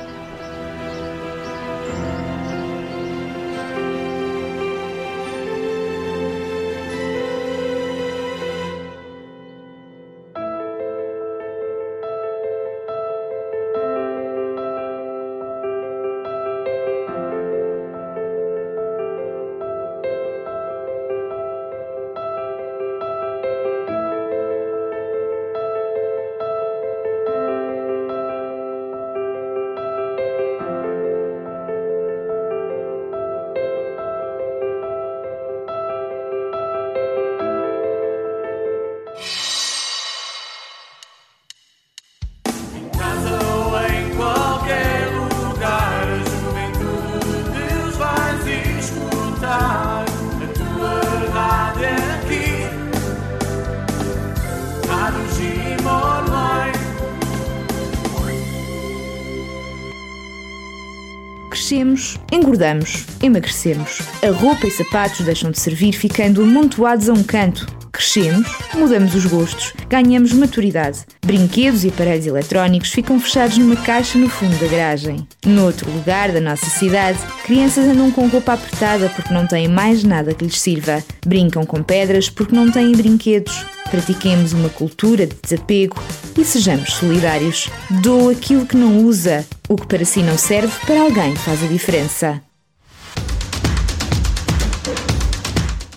Engordamos, 62.59 63.05
emagrecemos. 63.23 64.01
A 64.21 64.31
roupa 64.31 64.67
e 64.67 64.71
sapatos 64.71 65.21
deixam 65.21 65.49
de 65.49 65.59
servir 65.59 65.93
ficando 65.93 66.43
amontoados 66.43 67.07
a 67.07 67.13
um 67.13 67.23
canto. 67.23 67.65
Crescemos, 67.91 68.47
mudamos 68.75 69.15
os 69.15 69.25
gostos, 69.25 69.73
ganhamos 69.89 70.31
maturidade. 70.33 70.99
Brinquedos 71.25 71.83
e 71.83 71.87
aparelhos 71.87 72.27
eletrónicos 72.27 72.91
ficam 72.91 73.19
fechados 73.19 73.57
numa 73.57 73.75
caixa 73.77 74.17
no 74.17 74.29
fundo 74.29 74.55
da 74.57 74.67
garagem. 74.67 75.27
Noutro 75.45 75.89
lugar 75.91 76.31
da 76.31 76.39
nossa 76.39 76.65
cidade, 76.65 77.17
crianças 77.43 77.85
andam 77.85 78.11
com 78.11 78.27
roupa 78.27 78.53
apertada 78.53 79.09
porque 79.09 79.33
não 79.33 79.47
têm 79.47 79.67
mais 79.67 80.03
nada 80.03 80.33
que 80.33 80.45
lhes 80.45 80.59
sirva. 80.59 81.03
Brincam 81.25 81.65
com 81.65 81.81
pedras 81.81 82.29
porque 82.29 82.55
não 82.55 82.69
têm 82.69 82.91
brinquedos. 82.91 83.65
Pratiquemos 83.89 84.53
uma 84.53 84.69
cultura 84.69 85.25
de 85.25 85.35
desapego 85.41 86.01
e 86.37 86.45
sejamos 86.45 86.93
solidários. 86.93 87.69
Doa 88.01 88.33
aquilo 88.33 88.65
que 88.65 88.77
não 88.77 89.03
usa. 89.03 89.45
O 89.67 89.75
que 89.75 89.87
para 89.87 90.05
si 90.05 90.21
não 90.21 90.37
serve, 90.37 90.73
para 90.85 91.01
alguém 91.01 91.35
faz 91.35 91.63
a 91.63 91.67
diferença. 91.67 92.41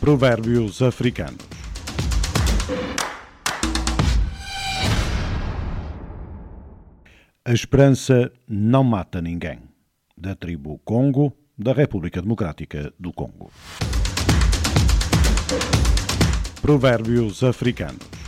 Provérbios 0.02 0.82
africanos. 0.82 1.46
A 7.44 7.52
esperança 7.52 8.32
não 8.48 8.82
mata 8.82 9.22
ninguém. 9.22 9.60
Da 10.18 10.34
tribo 10.34 10.80
Congo, 10.84 11.32
da 11.56 11.72
República 11.72 12.20
Democrática 12.20 12.92
do 12.98 13.12
Congo. 13.12 13.52
Provérbios 16.60 17.44
africanos. 17.44 18.21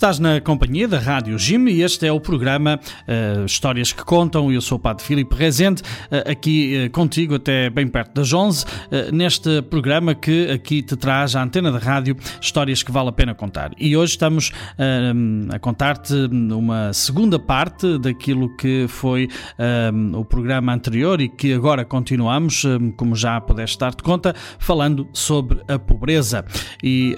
Estás 0.00 0.18
na 0.18 0.40
companhia 0.40 0.88
da 0.88 0.98
Rádio 0.98 1.38
Jim 1.38 1.66
e 1.66 1.82
este 1.82 2.06
é 2.06 2.10
o 2.10 2.18
programa 2.18 2.80
uh, 3.06 3.44
Histórias 3.44 3.92
que 3.92 4.02
Contam. 4.02 4.50
Eu 4.50 4.62
sou 4.62 4.78
o 4.78 4.80
Padre 4.80 5.04
Filipe 5.04 5.34
Rezende, 5.34 5.82
uh, 5.82 6.30
aqui 6.30 6.86
uh, 6.86 6.90
contigo 6.90 7.34
até 7.34 7.68
bem 7.68 7.86
perto 7.86 8.14
das 8.14 8.32
11, 8.32 8.64
neste 9.12 9.60
programa 9.60 10.14
que 10.14 10.50
aqui 10.50 10.80
te 10.80 10.96
traz 10.96 11.36
a 11.36 11.42
antena 11.42 11.70
da 11.70 11.78
rádio 11.78 12.16
histórias 12.40 12.82
que 12.82 12.90
vale 12.90 13.10
a 13.10 13.12
pena 13.12 13.34
contar. 13.34 13.72
E 13.78 13.94
hoje 13.94 14.12
estamos 14.12 14.52
a 15.52 15.58
contar-te 15.58 16.14
uma 16.14 16.94
segunda 16.94 17.38
parte 17.38 17.98
daquilo 17.98 18.56
que 18.56 18.86
foi 18.88 19.28
o 20.14 20.24
programa 20.24 20.72
anterior 20.72 21.20
e 21.20 21.28
que 21.28 21.52
agora 21.52 21.84
continuamos, 21.84 22.64
como 22.96 23.14
já 23.14 23.40
pudeste 23.40 23.78
dar-te 23.78 24.02
conta, 24.02 24.34
falando 24.58 25.08
sobre 25.12 25.60
a 25.68 25.78
pobreza. 25.78 26.44
E 26.82 27.14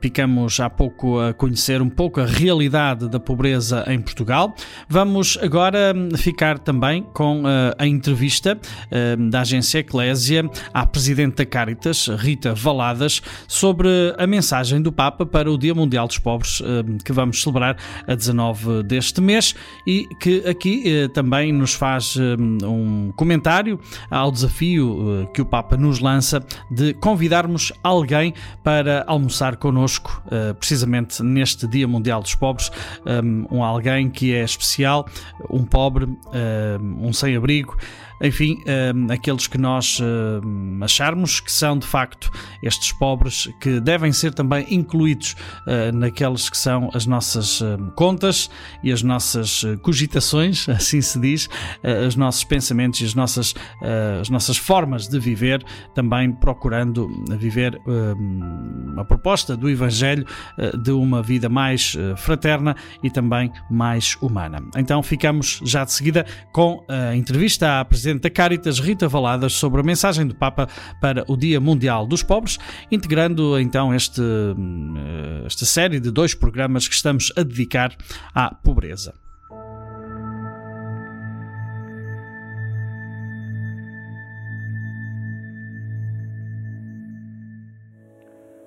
ficamos 0.00 0.58
há 0.60 0.70
pouco 0.70 1.20
a 1.20 1.34
conhecer 1.34 1.82
um 1.82 1.90
pouco 1.90 2.21
a 2.22 2.26
realidade 2.26 3.08
da 3.08 3.18
pobreza 3.18 3.84
em 3.88 4.00
Portugal. 4.00 4.54
Vamos 4.88 5.36
agora 5.42 5.92
ficar 6.16 6.58
também 6.58 7.02
com 7.12 7.42
uh, 7.42 7.74
a 7.76 7.86
entrevista 7.86 8.56
uh, 8.56 9.30
da 9.30 9.40
agência 9.40 9.80
Eclésia 9.80 10.48
à 10.72 10.86
Presidente 10.86 11.36
da 11.36 11.46
Caritas, 11.46 12.06
Rita 12.06 12.54
Valadas, 12.54 13.20
sobre 13.48 13.88
a 14.16 14.26
mensagem 14.26 14.80
do 14.80 14.92
Papa 14.92 15.26
para 15.26 15.50
o 15.50 15.58
Dia 15.58 15.74
Mundial 15.74 16.06
dos 16.06 16.18
Pobres, 16.18 16.60
uh, 16.60 16.64
que 17.04 17.12
vamos 17.12 17.42
celebrar 17.42 17.76
a 18.06 18.14
19 18.14 18.84
deste 18.84 19.20
mês 19.20 19.54
e 19.86 20.06
que 20.20 20.46
aqui 20.46 21.08
também 21.14 21.52
nos 21.52 21.74
faz 21.74 22.16
um 22.16 23.12
comentário 23.16 23.80
ao 24.10 24.30
desafio 24.30 25.28
que 25.34 25.40
o 25.40 25.46
Papa 25.46 25.76
nos 25.76 25.98
lança 25.98 26.44
de 26.70 26.94
convidarmos 26.94 27.72
alguém 27.82 28.34
para 28.62 29.04
almoçar 29.06 29.56
connosco, 29.56 30.22
precisamente 30.58 31.22
neste 31.22 31.66
Dia 31.66 31.88
Mundial 31.88 32.11
Mundial 32.12 32.22
dos 32.22 32.34
Pobres, 32.34 32.70
um, 33.50 33.62
alguém 33.62 34.10
que 34.10 34.34
é 34.34 34.44
especial, 34.44 35.06
um 35.48 35.64
pobre, 35.64 36.06
um 36.80 37.12
sem-abrigo 37.12 37.76
enfim, 38.22 38.62
uh, 38.62 39.12
aqueles 39.12 39.46
que 39.46 39.58
nós 39.58 39.98
uh, 39.98 40.04
acharmos 40.84 41.40
que 41.40 41.50
são 41.50 41.76
de 41.76 41.86
facto 41.86 42.30
estes 42.62 42.92
pobres 42.92 43.48
que 43.60 43.80
devem 43.80 44.12
ser 44.12 44.32
também 44.32 44.64
incluídos 44.70 45.34
uh, 45.66 45.94
naqueles 45.94 46.48
que 46.48 46.56
são 46.56 46.90
as 46.94 47.04
nossas 47.06 47.60
contas 47.96 48.48
e 48.82 48.92
as 48.92 49.02
nossas 49.02 49.64
cogitações, 49.82 50.68
assim 50.70 51.00
se 51.00 51.18
diz, 51.18 51.48
os 52.06 52.14
nossos 52.14 52.44
pensamentos 52.44 53.00
e 53.00 53.04
as 53.04 53.14
nossas, 53.14 53.54
as 54.20 54.28
nossas 54.28 54.56
formas 54.56 55.08
de 55.08 55.18
viver, 55.18 55.64
também 55.94 56.32
procurando 56.32 57.08
viver 57.38 57.80
a 58.96 59.04
proposta 59.04 59.56
do 59.56 59.68
Evangelho 59.68 60.26
de 60.82 60.90
uma 60.92 61.22
vida 61.22 61.48
mais 61.48 61.96
fraterna 62.16 62.76
e 63.02 63.10
também 63.10 63.50
mais 63.70 64.16
humana. 64.20 64.62
Então 64.76 65.02
ficamos 65.02 65.60
já 65.64 65.84
de 65.84 65.92
seguida 65.92 66.26
com 66.52 66.84
a 66.88 67.16
entrevista 67.16 67.80
à 67.80 67.84
Presidente 67.84 68.11
Presidente 68.12 68.22
da 68.22 68.30
Caritas, 68.30 68.78
Rita 68.78 69.08
Valadas, 69.08 69.54
sobre 69.54 69.80
a 69.80 69.84
mensagem 69.84 70.26
do 70.26 70.34
Papa 70.34 70.68
para 71.00 71.24
o 71.28 71.36
Dia 71.36 71.60
Mundial 71.60 72.06
dos 72.06 72.22
Pobres, 72.22 72.58
integrando 72.90 73.58
então 73.58 73.94
este, 73.94 74.20
eh, 74.20 75.46
esta 75.46 75.64
série 75.64 75.98
de 75.98 76.10
dois 76.10 76.34
programas 76.34 76.86
que 76.86 76.94
estamos 76.94 77.32
a 77.36 77.42
dedicar 77.42 77.96
à 78.34 78.54
pobreza. 78.54 79.14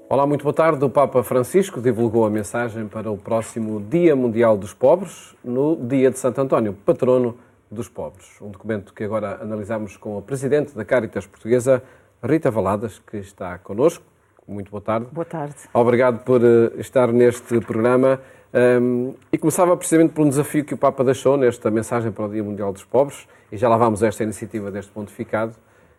Olá, 0.07 0.25
muito 0.25 0.43
boa 0.43 0.53
tarde. 0.53 0.83
O 0.85 0.89
Papa 0.89 1.23
Francisco 1.23 1.81
divulgou 1.81 2.25
a 2.25 2.29
mensagem 2.29 2.87
para 2.87 3.11
o 3.11 3.17
próximo 3.17 3.81
Dia 3.89 4.15
Mundial 4.15 4.57
dos 4.57 4.73
Pobres, 4.73 5.35
no 5.43 5.75
dia 5.75 6.09
de 6.09 6.17
Santo 6.17 6.41
António, 6.41 6.73
patrono 6.85 7.35
dos 7.75 7.87
pobres. 7.87 8.41
Um 8.41 8.49
documento 8.49 8.93
que 8.93 9.03
agora 9.03 9.39
analisamos 9.41 9.97
com 9.97 10.17
a 10.17 10.21
Presidente 10.21 10.73
da 10.75 10.83
Caritas 10.83 11.27
Portuguesa, 11.27 11.83
Rita 12.23 12.49
Valadas, 12.49 12.99
que 12.99 13.17
está 13.17 13.57
connosco. 13.59 14.03
Muito 14.47 14.71
boa 14.71 14.81
tarde. 14.81 15.07
Boa 15.11 15.25
tarde. 15.25 15.55
Obrigado 15.73 16.23
por 16.23 16.41
uh, 16.41 16.79
estar 16.79 17.11
neste 17.11 17.59
programa. 17.61 18.19
Um, 18.53 19.13
e 19.33 19.37
começava 19.37 19.75
precisamente 19.75 20.13
por 20.13 20.25
um 20.25 20.29
desafio 20.29 20.63
que 20.63 20.73
o 20.73 20.77
Papa 20.77 21.03
deixou 21.03 21.35
nesta 21.35 21.69
mensagem 21.69 22.11
para 22.11 22.25
o 22.25 22.29
Dia 22.29 22.43
Mundial 22.43 22.71
dos 22.71 22.85
Pobres, 22.85 23.27
e 23.51 23.57
já 23.57 23.67
lá 23.67 23.75
vamos 23.75 24.01
a 24.01 24.07
esta 24.07 24.23
iniciativa 24.23 24.71
deste 24.71 24.91
pontificado, 24.91 25.55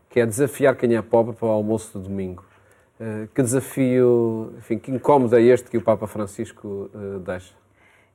que 0.09 0.21
é 0.21 0.27
desafiar 0.27 0.75
quem 0.75 0.97
é 0.97 1.03
pobre 1.03 1.35
para 1.35 1.47
o 1.47 1.51
almoço 1.51 1.99
de 1.99 2.09
domingo. 2.09 2.45
Uh, 2.99 3.29
que 3.35 3.43
desafio, 3.43 4.55
enfim, 4.57 4.79
que 4.79 4.91
incómodo 4.91 5.37
é 5.37 5.43
este 5.43 5.71
que 5.71 5.77
o 5.77 5.83
Papa 5.83 6.07
Francisco 6.07 6.89
uh, 6.95 7.19
deixa? 7.19 7.53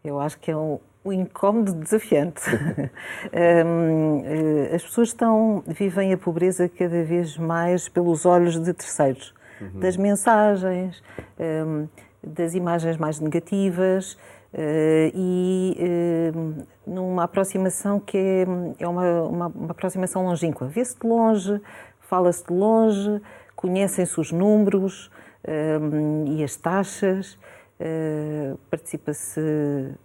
Eu 0.04 0.20
acho 0.20 0.40
que 0.40 0.50
é 0.50 0.58
um, 0.58 0.80
um 1.04 1.12
incómodo 1.12 1.74
desafiante. 1.74 2.42
uh, 2.54 2.60
as 4.76 4.84
pessoas 4.84 5.10
estão, 5.10 5.64
vivem 5.68 6.14
a 6.14 6.18
pobreza 6.18 6.70
cada 6.70 7.04
vez 7.04 7.38
mais 7.38 7.90
pelos 7.90 8.26
olhos 8.26 8.60
de 8.60 8.74
terceiros, 8.74 9.34
uhum. 9.60 9.80
das 9.80 9.98
mensagens, 9.98 11.02
das 12.24 12.54
imagens 12.54 12.98
mais 12.98 13.20
negativas 13.20 14.18
e 15.14 15.76
numa 16.86 17.24
aproximação 17.24 18.00
que 18.00 18.18
é, 18.18 18.46
é 18.80 18.88
uma, 18.88 19.24
uma, 19.24 19.48
uma 19.48 19.72
aproximação 19.72 20.26
longínqua. 20.26 20.68
Vê-se 20.68 21.00
de 21.00 21.08
longe, 21.08 21.60
fala-se 22.02 22.46
de 22.46 22.54
longe, 22.54 23.22
conhecem-se 23.56 24.20
os 24.20 24.32
números 24.32 25.10
e 26.28 26.44
as 26.44 26.56
taxas. 26.56 27.40
Uh, 27.82 28.58
participa-se 28.70 29.42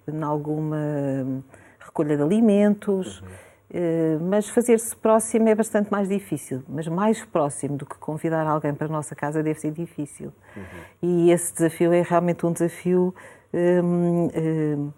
em 0.09 0.23
alguma 0.23 1.43
recolha 1.79 2.17
de 2.17 2.23
alimentos, 2.23 3.21
uhum. 3.21 3.27
uh, 3.29 4.25
mas 4.25 4.49
fazer-se 4.49 4.97
próximo 4.97 5.47
é 5.47 5.55
bastante 5.55 5.91
mais 5.91 6.09
difícil. 6.09 6.63
Mas 6.67 6.89
mais 6.89 7.23
próximo 7.27 7.77
do 7.77 7.85
que 7.85 7.99
convidar 7.99 8.47
alguém 8.47 8.73
para 8.75 8.87
a 8.87 8.91
nossa 8.91 9.15
casa 9.15 9.43
deve 9.43 9.61
ser 9.61 9.73
difícil. 9.73 10.33
Uhum. 10.57 10.63
E 11.03 11.31
esse 11.31 11.53
desafio 11.53 11.93
é 11.93 12.01
realmente 12.01 12.47
um 12.47 12.53
desafio 12.53 13.15
um, 13.53 14.29
um, 14.35 14.93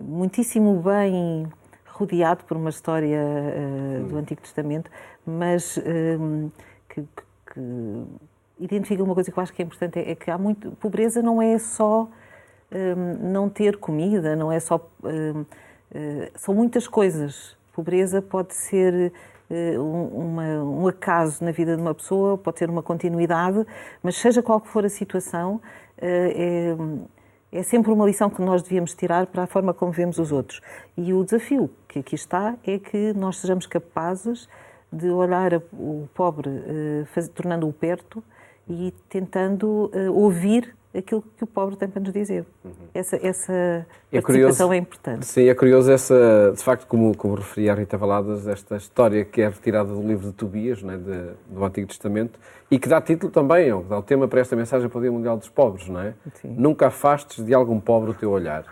muitíssimo 0.00 0.80
bem 0.80 1.48
rodeado 1.86 2.44
por 2.44 2.56
uma 2.56 2.70
história 2.70 3.20
uh, 3.20 4.04
do 4.04 4.16
Antigo 4.16 4.40
Testamento, 4.40 4.88
mas 5.26 5.78
um, 5.78 6.48
que, 6.88 7.02
que 7.52 7.60
identifica 8.58 9.02
uma 9.02 9.14
coisa 9.14 9.30
que 9.30 9.38
eu 9.38 9.42
acho 9.42 9.52
que 9.52 9.62
é 9.62 9.64
importante, 9.64 9.98
é 9.98 10.14
que 10.14 10.30
há 10.30 10.38
muito... 10.38 10.70
Pobreza 10.72 11.20
não 11.22 11.42
é 11.42 11.58
só 11.58 12.08
um, 12.72 13.30
não 13.30 13.48
ter 13.48 13.76
comida, 13.76 14.36
não 14.36 14.50
é 14.50 14.60
só... 14.60 14.80
Um, 15.02 15.40
uh, 15.40 15.46
são 16.36 16.54
muitas 16.54 16.86
coisas. 16.86 17.56
Pobreza 17.72 18.22
pode 18.22 18.54
ser 18.54 19.12
uh, 19.50 19.82
uma, 19.82 20.62
um 20.62 20.86
acaso 20.86 21.44
na 21.44 21.50
vida 21.50 21.74
de 21.74 21.82
uma 21.82 21.94
pessoa, 21.94 22.38
pode 22.38 22.58
ser 22.58 22.70
uma 22.70 22.82
continuidade, 22.82 23.66
mas 24.02 24.16
seja 24.16 24.42
qual 24.42 24.60
for 24.60 24.84
a 24.84 24.88
situação, 24.88 25.56
uh, 25.56 25.60
é, 26.00 26.76
é 27.50 27.62
sempre 27.62 27.90
uma 27.92 28.06
lição 28.06 28.30
que 28.30 28.42
nós 28.42 28.62
devíamos 28.62 28.94
tirar 28.94 29.26
para 29.26 29.44
a 29.44 29.46
forma 29.46 29.74
como 29.74 29.90
vemos 29.90 30.18
os 30.18 30.30
outros. 30.30 30.60
E 30.96 31.12
o 31.12 31.24
desafio 31.24 31.70
que 31.88 32.00
aqui 32.00 32.14
está 32.14 32.56
é 32.64 32.78
que 32.78 33.12
nós 33.14 33.38
sejamos 33.38 33.66
capazes 33.66 34.48
de 34.92 35.10
olhar 35.10 35.60
o 35.72 36.08
pobre, 36.14 36.50
tornando-o 37.34 37.72
perto, 37.72 38.22
e 38.68 38.92
tentando 39.08 39.90
uh, 39.94 40.12
ouvir 40.12 40.74
aquilo 40.96 41.22
que 41.36 41.42
o 41.42 41.46
pobre 41.46 41.76
tem 41.76 41.88
para 41.88 42.00
nos 42.00 42.12
dizer. 42.12 42.46
Uhum. 42.64 42.72
Essa, 42.94 43.16
essa 43.16 43.52
é 43.52 44.20
participação 44.20 44.22
curioso, 44.22 44.72
é 44.72 44.76
importante. 44.76 45.26
Sim, 45.26 45.48
é 45.48 45.54
curioso 45.54 45.90
essa, 45.90 46.52
de 46.54 46.62
facto, 46.62 46.86
como, 46.86 47.16
como 47.16 47.34
referia 47.34 47.72
a 47.72 47.74
Rita 47.74 47.98
Valadas, 47.98 48.46
esta 48.46 48.76
história 48.76 49.24
que 49.24 49.42
é 49.42 49.48
retirada 49.48 49.92
do 49.92 50.00
livro 50.00 50.28
de 50.28 50.32
Tobias, 50.32 50.82
né, 50.82 50.96
de, 50.96 51.52
do 51.52 51.64
Antigo 51.64 51.88
Testamento, 51.88 52.38
e 52.70 52.78
que 52.78 52.88
dá 52.88 53.00
título 53.00 53.32
também, 53.32 53.72
ou 53.72 53.82
dá 53.82 53.98
o 53.98 54.02
tema 54.02 54.28
para 54.28 54.40
esta 54.40 54.54
mensagem 54.54 54.88
para 54.88 54.98
o 54.98 55.00
Dia 55.00 55.10
Mundial 55.10 55.36
dos 55.36 55.48
Pobres, 55.48 55.88
não 55.88 56.00
é? 56.00 56.14
Sim. 56.34 56.54
Nunca 56.56 56.86
afastes 56.86 57.44
de 57.44 57.52
algum 57.52 57.80
pobre 57.80 58.10
o 58.10 58.14
teu 58.14 58.30
olhar. 58.30 58.64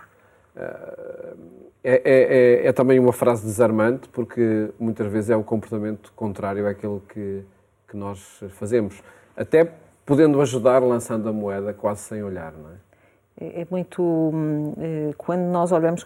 Uh, 0.57 1.63
é, 1.85 1.95
é, 1.95 2.03
é, 2.05 2.67
é, 2.69 2.73
também 2.73 3.01
uma 3.01 3.13
frase 3.13 3.45
desarmante, 3.45 4.09
porque 4.11 4.71
muitas 4.79 5.11
vezes 5.11 5.31
é 5.31 5.37
o 5.37 5.43
comportamento 5.43 6.13
contrário 6.15 6.69
àquilo 6.69 7.03
que, 7.09 7.43
que 7.89 7.97
nós 7.97 8.41
fazemos. 8.51 9.03
Até 9.37 9.71
podendo 10.05 10.41
ajudar 10.41 10.83
lançando 10.83 11.29
a 11.29 11.33
moeda 11.33 11.73
quase 11.73 12.03
sem 12.03 12.23
olhar, 12.23 12.53
não 12.53 12.71
é? 12.71 12.93
É, 13.41 13.63
é 13.63 13.67
muito. 13.71 14.03
Hum, 14.03 14.75
eh, 14.79 15.15
quando 15.17 15.43
nós 15.43 15.73
olhamos, 15.73 16.05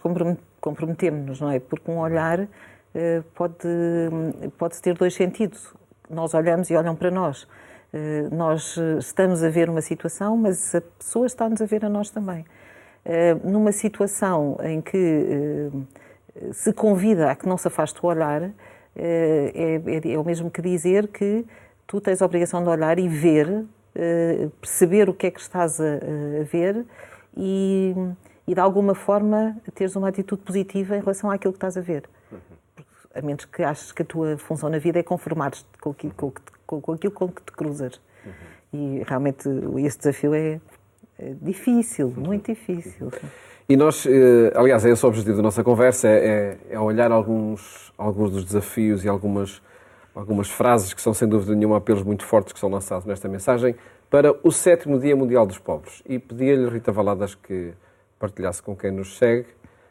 comprometemos-nos, 0.60 1.40
não 1.40 1.50
é? 1.50 1.58
Porque 1.58 1.90
um 1.90 1.98
olhar 1.98 2.46
eh, 2.94 3.22
pode, 3.34 3.66
hum, 3.66 4.50
pode 4.56 4.80
ter 4.80 4.94
dois 4.94 5.14
sentidos. 5.14 5.74
Nós 6.08 6.34
olhamos 6.34 6.70
e 6.70 6.76
olham 6.76 6.94
para 6.94 7.10
nós. 7.10 7.46
Eh, 7.92 8.28
nós 8.32 8.76
estamos 8.98 9.42
a 9.42 9.48
ver 9.48 9.68
uma 9.68 9.82
situação, 9.82 10.36
mas 10.36 10.74
a 10.74 10.80
pessoa 10.80 11.26
está-nos 11.26 11.60
a 11.60 11.66
ver 11.66 11.84
a 11.84 11.88
nós 11.88 12.10
também. 12.10 12.44
Numa 13.44 13.70
situação 13.70 14.58
em 14.64 14.80
que 14.80 15.70
se 16.52 16.72
convida 16.72 17.30
a 17.30 17.36
que 17.36 17.48
não 17.48 17.56
se 17.56 17.68
afaste 17.68 18.00
o 18.02 18.08
olhar, 18.08 18.50
é, 18.96 19.80
é, 19.94 20.12
é 20.12 20.18
o 20.18 20.24
mesmo 20.24 20.50
que 20.50 20.60
dizer 20.60 21.06
que 21.06 21.46
tu 21.86 22.00
tens 22.00 22.20
a 22.20 22.26
obrigação 22.26 22.62
de 22.62 22.68
olhar 22.68 22.98
e 22.98 23.08
ver 23.08 23.64
eh, 23.98 24.48
perceber 24.60 25.08
o 25.08 25.14
que 25.14 25.26
é 25.26 25.30
que 25.30 25.40
estás 25.40 25.80
a, 25.80 25.98
ver 26.44 26.84
e, 27.34 27.94
e, 28.46 28.54
de 28.54 28.60
alguma 28.60 28.94
forma, 28.94 29.56
teres 29.74 29.96
uma 29.96 30.08
atitude 30.08 30.42
positiva 30.42 30.96
em 30.96 31.00
relação 31.00 31.30
àquilo 31.30 31.54
que 31.54 31.56
estás 31.56 31.78
a 31.78 31.80
ver. 31.80 32.04
A 33.14 33.22
menos 33.22 33.46
que 33.46 33.62
aches 33.62 33.92
que 33.92 34.02
a 34.02 34.04
tua 34.04 34.36
função 34.36 34.68
na 34.68 34.78
vida 34.78 34.98
é 34.98 35.02
conformar-te 35.02 35.64
com, 35.80 35.94
com, 35.94 36.32
com, 36.66 36.80
com, 36.82 36.92
aquilo 36.92 37.12
com 37.12 37.28
que 37.28 37.42
te 37.42 37.52
cruzas. 37.52 37.98
E 38.70 39.02
realmente 39.06 39.48
esse 39.78 39.96
desafio 39.96 40.34
é, 40.34 40.60
é 41.18 41.32
difícil, 41.40 42.12
muito 42.14 42.52
difícil. 42.52 43.10
E 43.66 43.76
nós, 43.78 44.04
eh, 44.04 44.52
aliás, 44.54 44.84
é 44.84 44.90
esse 44.90 45.06
o 45.06 45.08
objetivo 45.08 45.38
da 45.38 45.42
nossa 45.42 45.64
conversa, 45.64 46.06
é, 46.06 46.58
é, 46.68 46.74
é 46.74 46.78
olhar 46.78 47.10
alguns, 47.10 47.94
alguns 47.96 48.30
dos 48.30 48.44
desafios 48.44 49.04
e 49.04 49.08
algumas 49.08 49.62
algumas 50.16 50.50
frases 50.50 50.94
que 50.94 51.00
são, 51.00 51.12
sem 51.12 51.28
dúvida 51.28 51.54
nenhuma, 51.54 51.76
apelos 51.76 52.02
muito 52.02 52.24
fortes 52.24 52.52
que 52.54 52.58
são 52.58 52.70
lançados 52.70 53.04
nesta 53.04 53.28
mensagem, 53.28 53.76
para 54.08 54.34
o 54.42 54.50
sétimo 54.50 54.98
Dia 54.98 55.14
Mundial 55.14 55.46
dos 55.46 55.58
Pobres. 55.58 56.02
E 56.08 56.18
pedia-lhe, 56.18 56.68
Rita 56.70 56.90
Valadas, 56.90 57.34
que 57.34 57.74
partilhasse 58.18 58.62
com 58.62 58.74
quem 58.74 58.90
nos 58.90 59.18
segue, 59.18 59.46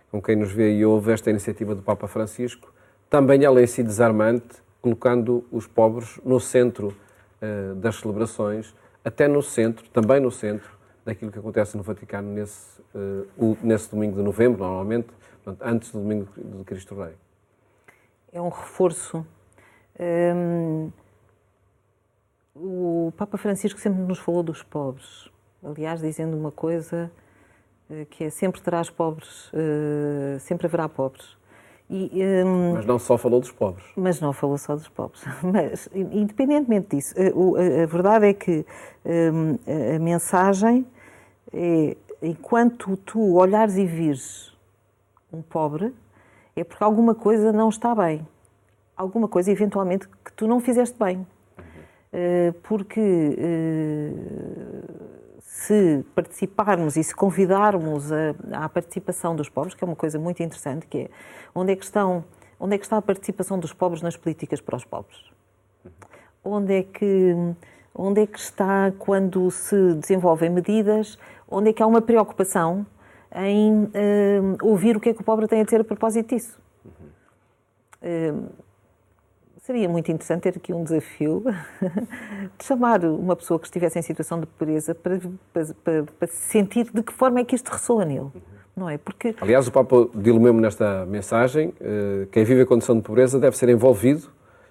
com 0.09 0.19
quem 0.19 0.35
nos 0.35 0.51
vê 0.51 0.73
e 0.75 0.83
ouve 0.83 1.11
esta 1.11 1.29
iniciativa 1.29 1.75
do 1.75 1.83
Papa 1.83 2.07
Francisco, 2.07 2.73
também 3.07 3.43
ela 3.43 3.61
em 3.61 3.67
si 3.67 3.83
desarmante, 3.83 4.63
colocando 4.81 5.45
os 5.51 5.67
pobres 5.67 6.19
no 6.25 6.39
centro 6.39 6.87
uh, 6.87 7.75
das 7.75 7.97
celebrações, 7.97 8.73
até 9.03 9.27
no 9.27 9.43
centro, 9.43 9.87
também 9.89 10.19
no 10.19 10.31
centro, 10.31 10.71
daquilo 11.05 11.31
que 11.31 11.37
acontece 11.37 11.77
no 11.77 11.83
Vaticano 11.83 12.33
nesse, 12.33 12.81
uh, 12.95 13.57
nesse 13.61 13.91
domingo 13.91 14.15
de 14.15 14.23
novembro, 14.23 14.63
normalmente, 14.63 15.09
antes 15.61 15.91
do 15.91 15.99
domingo 15.99 16.27
de 16.35 16.63
Cristo 16.63 16.95
Rei. 16.95 17.13
É 18.33 18.41
um 18.41 18.49
reforço 18.49 19.25
um, 19.99 20.91
o 22.55 23.13
Papa 23.17 23.37
Francisco 23.37 23.79
sempre 23.79 24.01
nos 24.01 24.19
falou 24.19 24.41
dos 24.41 24.63
pobres. 24.63 25.29
Aliás, 25.63 25.99
dizendo 25.99 26.37
uma 26.37 26.51
coisa 26.51 27.11
eh, 27.89 28.05
que 28.09 28.23
é 28.23 28.29
sempre 28.29 28.61
terás 28.61 28.89
pobres, 28.89 29.51
uh, 29.51 30.39
sempre 30.39 30.67
haverá 30.67 30.87
pobres. 30.87 31.35
E, 31.89 32.09
um, 32.43 32.73
mas 32.73 32.85
não 32.85 32.97
só 32.97 33.17
falou 33.17 33.39
dos 33.39 33.51
pobres. 33.51 33.85
Mas 33.95 34.19
não 34.19 34.33
falou 34.33 34.57
só 34.57 34.75
dos 34.75 34.87
pobres. 34.87 35.21
Mas, 35.43 35.87
independentemente 35.93 36.95
disso, 36.95 37.13
a, 37.17 37.83
a 37.83 37.85
verdade 37.85 38.27
é 38.27 38.33
que 38.33 38.65
um, 39.05 39.59
a 39.95 39.99
mensagem 39.99 40.85
é: 41.53 41.95
enquanto 42.23 42.97
tu 42.97 43.35
olhares 43.35 43.75
e 43.77 43.85
vires 43.85 44.51
um 45.31 45.43
pobre, 45.43 45.93
é 46.55 46.63
porque 46.63 46.83
alguma 46.83 47.13
coisa 47.13 47.51
não 47.53 47.69
está 47.69 47.93
bem 47.93 48.25
alguma 48.95 49.27
coisa, 49.27 49.51
eventualmente, 49.51 50.07
que 50.23 50.33
tu 50.33 50.47
não 50.47 50.59
fizeste 50.59 50.97
bem. 50.97 51.25
Eh, 52.17 52.53
porque 52.63 53.01
eh, 53.37 54.11
se 55.41 56.05
participarmos 56.15 56.95
e 56.95 57.03
se 57.03 57.13
convidarmos 57.13 58.09
à 58.53 58.69
participação 58.69 59.35
dos 59.35 59.49
pobres, 59.49 59.73
que 59.73 59.83
é 59.83 59.87
uma 59.87 59.97
coisa 59.97 60.17
muito 60.17 60.41
interessante, 60.41 60.87
que 60.87 60.97
é 60.97 61.09
onde 61.53 61.73
é 61.73 61.75
que, 61.75 61.83
estão, 61.83 62.23
onde 62.57 62.75
é 62.75 62.77
que 62.77 62.85
está 62.85 62.95
a 62.95 63.01
participação 63.01 63.59
dos 63.59 63.73
pobres 63.73 64.01
nas 64.01 64.15
políticas 64.15 64.61
para 64.61 64.77
os 64.77 64.85
pobres? 64.85 65.17
Onde 66.41 66.73
é 66.73 66.83
que, 66.83 67.35
onde 67.93 68.21
é 68.21 68.27
que 68.27 68.39
está 68.39 68.93
quando 68.97 69.51
se 69.51 69.95
desenvolvem 69.95 70.49
medidas? 70.49 71.17
Onde 71.49 71.71
é 71.71 71.73
que 71.73 71.83
há 71.83 71.87
uma 71.87 72.01
preocupação 72.01 72.85
em 73.35 73.83
uh, 73.83 73.89
ouvir 74.61 74.95
o 74.95 75.01
que 75.01 75.09
é 75.09 75.13
que 75.13 75.21
o 75.21 75.23
pobre 75.25 75.47
tem 75.47 75.59
a 75.59 75.63
dizer 75.65 75.81
a 75.81 75.83
propósito 75.83 76.33
disso? 76.33 76.57
Uh, 78.01 78.49
Seria 79.65 79.89
muito 79.89 80.11
interessante 80.11 80.43
ter 80.43 80.57
aqui 80.57 80.71
um 80.71 80.83
desafio 80.83 81.43
de 82.55 82.63
chamar 82.63 83.03
uma 83.03 83.35
pessoa 83.35 83.59
que 83.59 83.65
estivesse 83.65 83.97
em 83.97 84.01
situação 84.03 84.39
de 84.39 84.45
pobreza 84.45 84.93
para, 84.93 85.19
para, 85.83 86.03
para, 86.03 86.27
sentir 86.27 86.87
de 86.93 87.01
que 87.01 87.11
forma 87.11 87.39
é 87.39 87.43
que 87.43 87.55
isto 87.55 87.69
ressoa 87.69 88.05
nele. 88.05 88.29
Não 88.77 88.87
é? 88.87 88.99
Porque... 88.99 89.33
Aliás, 89.41 89.67
o 89.67 89.71
Papa 89.71 90.07
dilo 90.13 90.39
mesmo 90.39 90.61
nesta 90.61 91.03
mensagem, 91.07 91.73
eh, 91.81 92.27
quem 92.31 92.43
vive 92.43 92.61
a 92.61 92.65
condição 92.67 92.95
de 92.95 93.01
pobreza 93.01 93.39
deve 93.39 93.57
ser 93.57 93.67
envolvido 93.69 94.29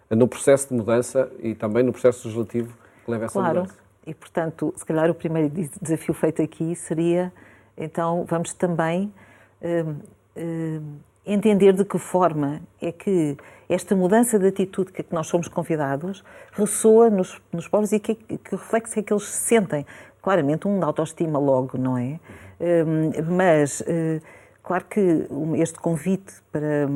no 0.08 0.28
processo 0.28 0.68
de 0.68 0.74
mudança 0.74 1.28
e 1.40 1.56
também 1.56 1.82
no 1.82 1.90
processo 1.90 2.28
legislativo 2.28 2.72
que 3.04 3.10
leve 3.10 3.24
a 3.24 3.26
essa 3.26 3.40
claro. 3.40 3.60
mudança. 3.62 3.74
E, 4.06 4.14
portanto, 4.14 4.72
se 4.76 4.86
calhar 4.86 5.10
o 5.10 5.14
primeiro 5.14 5.50
desafio 5.82 6.14
feito 6.14 6.40
aqui 6.40 6.76
seria, 6.76 7.32
então, 7.76 8.24
vamos 8.28 8.54
também 8.54 9.12
hum, 9.60 9.96
hum, 10.36 10.98
entender 11.26 11.72
de 11.72 11.84
que 11.84 11.98
forma 11.98 12.60
é 12.80 12.92
que 12.92 13.36
esta 13.68 13.96
mudança 13.96 14.38
de 14.38 14.46
atitude 14.46 14.92
que 14.92 15.04
nós 15.10 15.26
somos 15.26 15.48
convidados 15.48 16.22
ressoa 16.52 17.08
nos, 17.08 17.40
nos 17.52 17.66
povos 17.66 17.92
e 17.92 17.98
que, 17.98 18.14
que 18.14 18.50
reflexo 18.50 18.98
é 18.98 19.02
que 19.02 19.12
eles 19.12 19.24
sentem. 19.24 19.86
Claramente, 20.22 20.66
um 20.66 20.78
de 20.78 20.84
autoestima 20.84 21.38
logo, 21.38 21.76
não 21.76 21.98
é? 21.98 22.18
Hum, 22.60 23.10
mas, 23.36 23.80
uh, 23.80 24.22
claro 24.62 24.84
que 24.86 25.26
este 25.56 25.78
convite 25.78 26.34
para, 26.50 26.88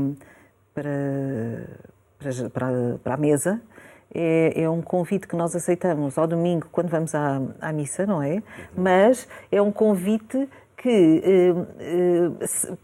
para, 0.74 2.50
para, 2.52 2.98
para 3.02 3.14
a 3.14 3.16
mesa 3.16 3.60
é, 4.14 4.62
é, 4.62 4.70
um 4.70 4.80
convite 4.80 5.26
que 5.26 5.36
nós 5.36 5.54
aceitamos 5.54 6.16
ao 6.16 6.26
domingo 6.26 6.66
quando 6.72 6.88
vamos 6.88 7.14
à, 7.14 7.40
à 7.60 7.72
missa, 7.72 8.06
não 8.06 8.22
é? 8.22 8.42
Mas 8.74 9.28
é 9.52 9.60
um 9.60 9.70
convite 9.70 10.48
que 10.76 11.22
uh, 11.52 12.72
uh, 12.72 12.78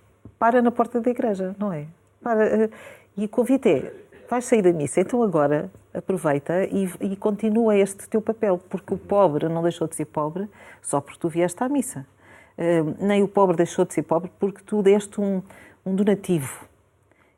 para 0.44 0.60
na 0.60 0.70
porta 0.70 1.00
da 1.00 1.10
igreja, 1.10 1.56
não 1.58 1.72
é? 1.72 1.86
Para, 2.22 2.66
uh, 2.66 2.70
e 3.16 3.26
convite 3.26 3.66
é, 3.66 3.92
vais 4.28 4.44
sair 4.44 4.60
da 4.60 4.74
missa, 4.74 5.00
então 5.00 5.22
agora 5.22 5.70
aproveita 5.94 6.64
e, 6.64 6.90
e 7.00 7.16
continua 7.16 7.74
este 7.74 8.06
teu 8.08 8.20
papel, 8.20 8.58
porque 8.68 8.92
o 8.92 8.98
pobre 8.98 9.48
não 9.48 9.62
deixou 9.62 9.88
de 9.88 9.96
ser 9.96 10.04
pobre 10.04 10.46
só 10.82 11.00
porque 11.00 11.18
tu 11.18 11.30
vieste 11.30 11.62
à 11.62 11.68
missa. 11.68 12.04
nem 13.00 13.22
o 13.22 13.28
pobre 13.28 13.56
deixou 13.56 13.86
de 13.86 13.94
ser 13.94 14.02
pobre 14.02 14.30
porque 14.38 14.60
tu 14.66 14.82
deste 14.82 15.18
um, 15.18 15.40
um 15.86 15.94
donativo. 15.94 16.66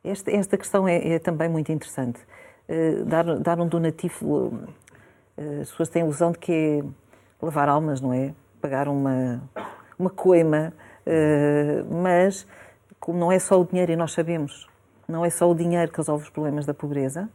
Esta, 0.02 0.32
esta 0.32 0.56
questão 0.56 0.88
é, 0.88 1.14
é 1.14 1.18
também 1.20 1.48
muito 1.48 1.70
interessante. 1.70 2.18
Eh, 2.68 3.04
dar, 3.04 3.38
dar 3.38 3.60
um 3.60 3.68
donativo, 3.68 4.26
uh, 4.26 5.60
as 5.62 5.70
pessoas 5.70 5.88
têm 5.88 6.02
a 6.02 6.04
ilusão 6.04 6.32
de 6.32 6.38
que 6.38 6.52
é 6.52 7.44
levar 7.44 7.68
almas, 7.68 8.00
não 8.00 8.12
é? 8.12 8.34
Pagar 8.60 8.88
uma, 8.88 9.40
uma 9.96 10.10
coima, 10.10 10.72
uh, 11.06 11.94
mas 12.02 12.44
como 13.00 13.18
não 13.18 13.30
é 13.30 13.38
só 13.38 13.60
o 13.60 13.64
dinheiro, 13.64 13.92
e 13.92 13.96
nós 13.96 14.12
sabemos, 14.12 14.66
não 15.08 15.24
é 15.24 15.30
só 15.30 15.50
o 15.50 15.54
dinheiro 15.54 15.90
que 15.90 15.98
resolve 15.98 16.24
os 16.24 16.30
problemas 16.30 16.66
da 16.66 16.74
pobreza, 16.74 17.28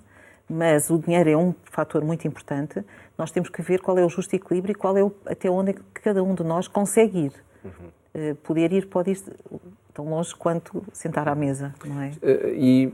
mas 0.49 0.89
o 0.89 0.97
dinheiro 0.97 1.29
é 1.29 1.37
um 1.37 1.53
fator 1.65 2.03
muito 2.03 2.27
importante, 2.27 2.83
nós 3.17 3.31
temos 3.31 3.49
que 3.49 3.61
ver 3.61 3.79
qual 3.79 3.97
é 3.97 4.05
o 4.05 4.09
justo 4.09 4.35
equilíbrio 4.35 4.73
e 4.73 4.75
qual 4.75 4.97
é 4.97 5.03
o, 5.03 5.11
até 5.25 5.49
onde 5.49 5.71
é 5.71 5.73
que 5.73 5.81
cada 6.01 6.23
um 6.23 6.33
de 6.35 6.43
nós 6.43 6.67
consegue 6.67 7.25
ir. 7.25 7.33
Uhum. 7.63 8.35
poder 8.43 8.73
ir 8.73 8.87
pode 8.87 9.11
ir 9.11 9.21
tão 9.93 10.09
longe 10.09 10.33
quanto 10.35 10.83
sentar 10.91 11.27
à 11.27 11.35
mesa, 11.35 11.75
não 11.85 12.01
é? 12.01 12.11
E 12.55 12.91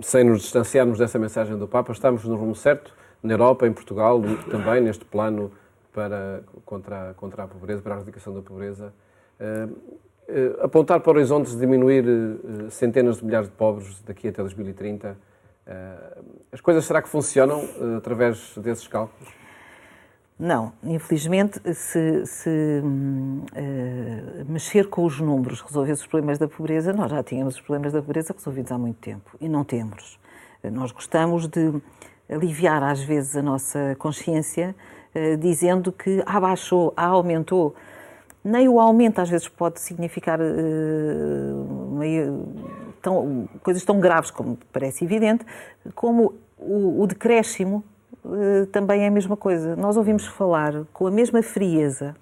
sem 0.00 0.24
nos 0.24 0.42
distanciarmos 0.42 0.98
dessa 0.98 1.18
mensagem 1.18 1.56
do 1.58 1.66
Papa, 1.66 1.92
estamos 1.92 2.24
no 2.24 2.36
rumo 2.36 2.54
certo, 2.54 2.94
na 3.22 3.32
Europa, 3.32 3.66
em 3.66 3.72
Portugal, 3.72 4.20
também 4.50 4.80
neste 4.80 5.04
plano 5.04 5.50
para, 5.92 6.42
contra, 6.64 7.14
contra 7.14 7.44
a 7.44 7.48
pobreza, 7.48 7.80
para 7.80 7.94
a 7.94 7.96
erradicação 7.96 8.34
da 8.34 8.42
pobreza. 8.42 8.92
Uh, 10.26 10.64
apontar 10.64 11.00
para 11.00 11.12
horizontes 11.12 11.52
de 11.52 11.60
diminuir 11.60 12.04
uh, 12.06 12.70
centenas 12.70 13.18
de 13.18 13.24
milhares 13.26 13.48
de 13.48 13.54
pobres 13.54 14.00
daqui 14.02 14.28
até 14.28 14.40
2030. 14.40 15.16
as 16.50 16.60
coisas 16.60 16.84
será 16.84 17.02
que 17.02 17.08
funcionam 17.08 17.62
através 17.96 18.56
desses 18.56 18.86
cálculos? 18.86 19.32
Não, 20.38 20.72
infelizmente, 20.82 21.60
se, 21.74 22.26
se 22.26 22.82
uh, 22.82 24.50
mexer 24.50 24.88
com 24.88 25.04
os 25.04 25.20
números 25.20 25.60
resolvesse 25.60 26.02
os 26.02 26.06
problemas 26.06 26.38
da 26.38 26.48
pobreza, 26.48 26.92
nós 26.92 27.10
já 27.10 27.22
tínhamos 27.22 27.54
os 27.54 27.60
problemas 27.60 27.92
da 27.92 28.02
pobreza 28.02 28.34
resolvidos 28.34 28.72
há 28.72 28.78
muito 28.78 28.98
tempo 28.98 29.30
e 29.40 29.48
não 29.48 29.62
temos. 29.62 30.18
Nós 30.62 30.90
gostamos 30.92 31.46
de 31.46 31.72
aliviar 32.28 32.82
às 32.82 33.02
vezes 33.02 33.36
a 33.36 33.42
nossa 33.42 33.94
consciência 33.98 34.74
uh, 35.14 35.36
dizendo 35.36 35.92
que 35.92 36.22
ah, 36.26 36.40
ah, 36.96 37.06
aumentou. 37.06 37.74
Nem 38.44 38.68
o 38.68 38.78
aumento 38.78 39.20
às 39.20 39.30
vezes 39.30 39.48
pode 39.48 39.80
significar 39.80 40.38
uh, 40.38 41.96
meio, 41.98 42.46
tão, 43.00 43.48
coisas 43.62 43.82
tão 43.84 43.98
graves 43.98 44.30
como 44.30 44.58
parece 44.72 45.04
evidente, 45.04 45.46
como 45.94 46.34
o, 46.58 47.02
o 47.02 47.06
decréscimo 47.06 47.82
eh, 48.24 48.66
também 48.72 49.04
é 49.04 49.08
a 49.08 49.10
mesma 49.10 49.36
coisa. 49.36 49.76
Nós 49.76 49.96
ouvimos 49.96 50.26
falar 50.26 50.84
com 50.92 51.06
a 51.06 51.10
mesma 51.10 51.42
frieza 51.42 52.16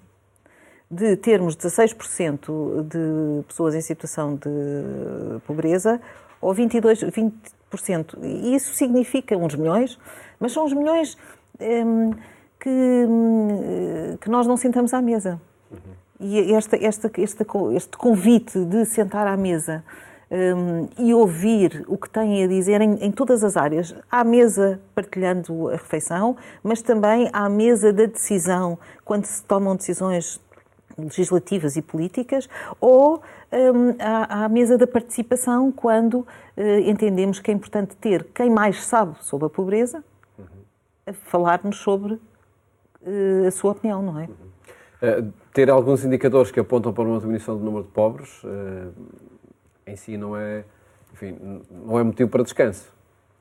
de 0.91 1.15
termos 1.15 1.55
16% 1.55 2.83
de 2.83 3.43
pessoas 3.47 3.73
em 3.73 3.81
situação 3.81 4.35
de 4.35 5.39
pobreza 5.47 5.99
ou 6.41 6.53
22, 6.53 7.03
20%. 7.05 8.17
E 8.21 8.53
isso 8.53 8.73
significa 8.73 9.35
uns 9.37 9.55
milhões, 9.55 9.97
mas 10.39 10.51
são 10.51 10.65
os 10.65 10.73
milhões 10.73 11.17
hum, 11.59 12.11
que, 12.59 12.69
hum, 12.69 14.17
que 14.19 14.29
nós 14.29 14.45
não 14.45 14.57
sentamos 14.57 14.93
à 14.93 15.01
mesa. 15.01 15.41
Uhum. 15.71 16.02
E 16.19 16.53
esta, 16.53 16.75
esta, 16.77 17.11
este, 17.17 17.45
este 17.75 17.97
convite 17.97 18.63
de 18.65 18.85
sentar 18.85 19.27
à 19.27 19.35
mesa 19.35 19.83
um, 20.33 20.87
e 20.97 21.13
ouvir 21.13 21.83
o 21.87 21.97
que 21.97 22.09
têm 22.09 22.43
a 22.43 22.47
dizer 22.47 22.81
em, 22.81 22.95
em, 22.95 23.11
todas 23.11 23.43
as 23.43 23.55
áreas, 23.55 23.95
à 24.09 24.23
mesa 24.23 24.81
partilhando 24.95 25.69
a 25.69 25.73
refeição, 25.73 26.35
mas 26.63 26.81
também 26.81 27.29
à 27.31 27.47
mesa 27.47 27.93
da 27.93 28.05
decisão, 28.05 28.79
quando 29.05 29.25
se 29.25 29.43
tomam 29.43 29.75
decisões 29.75 30.41
legislativas 30.97 31.75
e 31.75 31.81
políticas, 31.81 32.49
ou 32.79 33.21
um, 33.51 33.95
à, 33.99 34.45
à, 34.45 34.49
mesa 34.49 34.77
da 34.77 34.87
participação, 34.87 35.71
quando 35.71 36.19
uh, 36.19 36.25
entendemos 36.85 37.39
que 37.39 37.51
é 37.51 37.53
importante 37.53 37.95
ter 37.97 38.23
quem 38.33 38.49
mais 38.49 38.83
sabe 38.85 39.15
sobre 39.21 39.47
a 39.47 39.49
pobreza 39.49 40.03
a 41.05 41.13
falar-nos 41.13 41.77
sobre 41.77 42.13
uh, 42.13 43.47
a 43.47 43.51
sua 43.51 43.71
opinião, 43.71 44.01
não 44.01 44.19
é? 44.19 44.25
Uh, 44.25 44.52
ter 45.53 45.69
alguns 45.69 46.03
indicadores 46.05 46.51
que 46.51 46.59
apontam 46.59 46.93
para 46.93 47.03
uma 47.03 47.19
diminuição 47.19 47.57
do 47.57 47.63
número 47.63 47.83
de 47.83 47.91
pobres 47.91 48.41
em 49.85 49.95
si 49.95 50.17
não 50.17 50.35
é, 50.35 50.63
enfim, 51.13 51.37
não 51.69 51.99
é 51.99 52.03
motivo 52.03 52.29
para 52.29 52.43
descanso. 52.43 52.91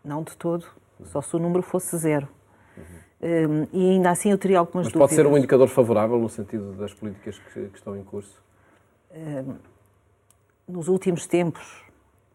Não 0.04 0.22
de 0.22 0.36
todo, 0.36 0.66
só 1.04 1.20
se 1.20 1.34
o 1.36 1.38
número 1.38 1.62
fosse 1.62 1.96
zero. 1.96 2.28
Uhum. 2.76 2.84
Um, 3.22 3.68
e 3.72 3.90
ainda 3.90 4.10
assim 4.10 4.30
eu 4.30 4.38
teria 4.38 4.58
algumas 4.58 4.86
Mas 4.86 4.92
dúvidas. 4.92 5.10
pode 5.10 5.14
ser 5.14 5.26
um 5.26 5.38
indicador 5.38 5.68
favorável 5.68 6.18
no 6.18 6.28
sentido 6.28 6.72
das 6.72 6.92
políticas 6.92 7.38
que, 7.38 7.68
que 7.68 7.76
estão 7.76 7.96
em 7.96 8.02
curso? 8.02 8.42
Um, 9.14 9.54
nos 10.66 10.88
últimos 10.88 11.26
tempos, 11.26 11.84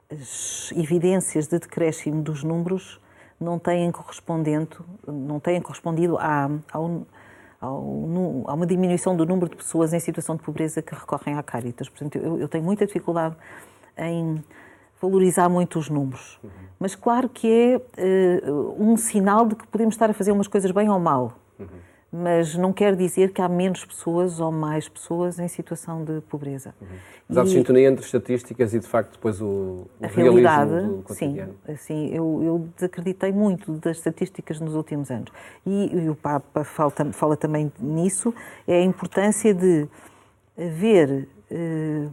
as 0.09 0.71
evidências 0.71 1.47
de 1.47 1.59
decréscimo 1.59 2.21
dos 2.21 2.43
números 2.43 3.01
não 3.39 3.59
têm 3.59 3.91
correspondido, 3.91 4.85
não 5.05 5.39
têm 5.39 5.61
correspondido 5.61 6.17
a, 6.17 6.49
ao, 6.71 7.05
ao, 7.59 7.81
a 8.45 8.53
uma 8.53 8.65
diminuição 8.65 9.15
do 9.15 9.25
número 9.25 9.49
de 9.49 9.55
pessoas 9.55 9.93
em 9.93 9.99
situação 9.99 10.35
de 10.35 10.43
pobreza 10.43 10.81
que 10.81 10.93
recorrem 10.93 11.37
à 11.37 11.43
Caritas. 11.43 11.89
Portanto, 11.89 12.17
eu, 12.17 12.39
eu 12.39 12.47
tenho 12.47 12.63
muita 12.63 12.85
dificuldade 12.85 13.35
em 13.97 14.43
valorizar 15.01 15.49
muito 15.49 15.79
os 15.79 15.89
números. 15.89 16.39
Uhum. 16.43 16.49
Mas 16.79 16.95
claro 16.95 17.29
que 17.29 17.47
é 17.47 17.77
uh, 17.77 18.75
um 18.81 18.95
sinal 18.97 19.45
de 19.45 19.55
que 19.55 19.67
podemos 19.67 19.95
estar 19.95 20.09
a 20.09 20.13
fazer 20.13 20.31
umas 20.31 20.47
coisas 20.47 20.71
bem 20.71 20.89
ou 20.89 20.99
mal. 20.99 21.33
Uhum. 21.59 21.67
Mas 22.11 22.55
não 22.55 22.71
quer 22.71 22.95
dizer 22.95 23.33
que 23.33 23.41
há 23.41 23.49
menos 23.49 23.83
pessoas 23.83 24.39
ou 24.39 24.51
mais 24.51 24.87
pessoas 24.87 25.39
em 25.39 25.47
situação 25.47 26.03
de 26.03 26.21
pobreza. 26.21 26.73
Uhum. 26.79 26.87
Mas 27.27 27.37
há 27.37 27.43
e... 27.43 27.47
sintonia 27.49 27.89
entre 27.89 28.05
estatísticas 28.05 28.73
e, 28.73 28.79
de 28.79 28.87
facto, 28.87 29.11
depois 29.13 29.41
o, 29.41 29.45
o 29.45 29.89
a 30.01 30.07
realidade, 30.07 30.87
do 30.87 31.03
cotidiano. 31.03 31.53
Sim, 31.65 31.71
assim, 31.73 32.09
eu, 32.13 32.41
eu 32.43 32.69
desacreditei 32.75 33.31
muito 33.31 33.73
das 33.73 33.97
estatísticas 33.97 34.59
nos 34.59 34.73
últimos 34.73 35.11
anos. 35.11 35.31
E, 35.65 35.95
e 35.95 36.09
o 36.09 36.15
Papa 36.15 36.63
fala, 36.63 36.91
fala, 37.11 37.35
também 37.35 37.71
nisso, 37.79 38.33
é 38.67 38.77
a 38.77 38.83
importância 38.83 39.53
de 39.53 39.87
ver... 40.55 41.27
Uh, 41.51 42.11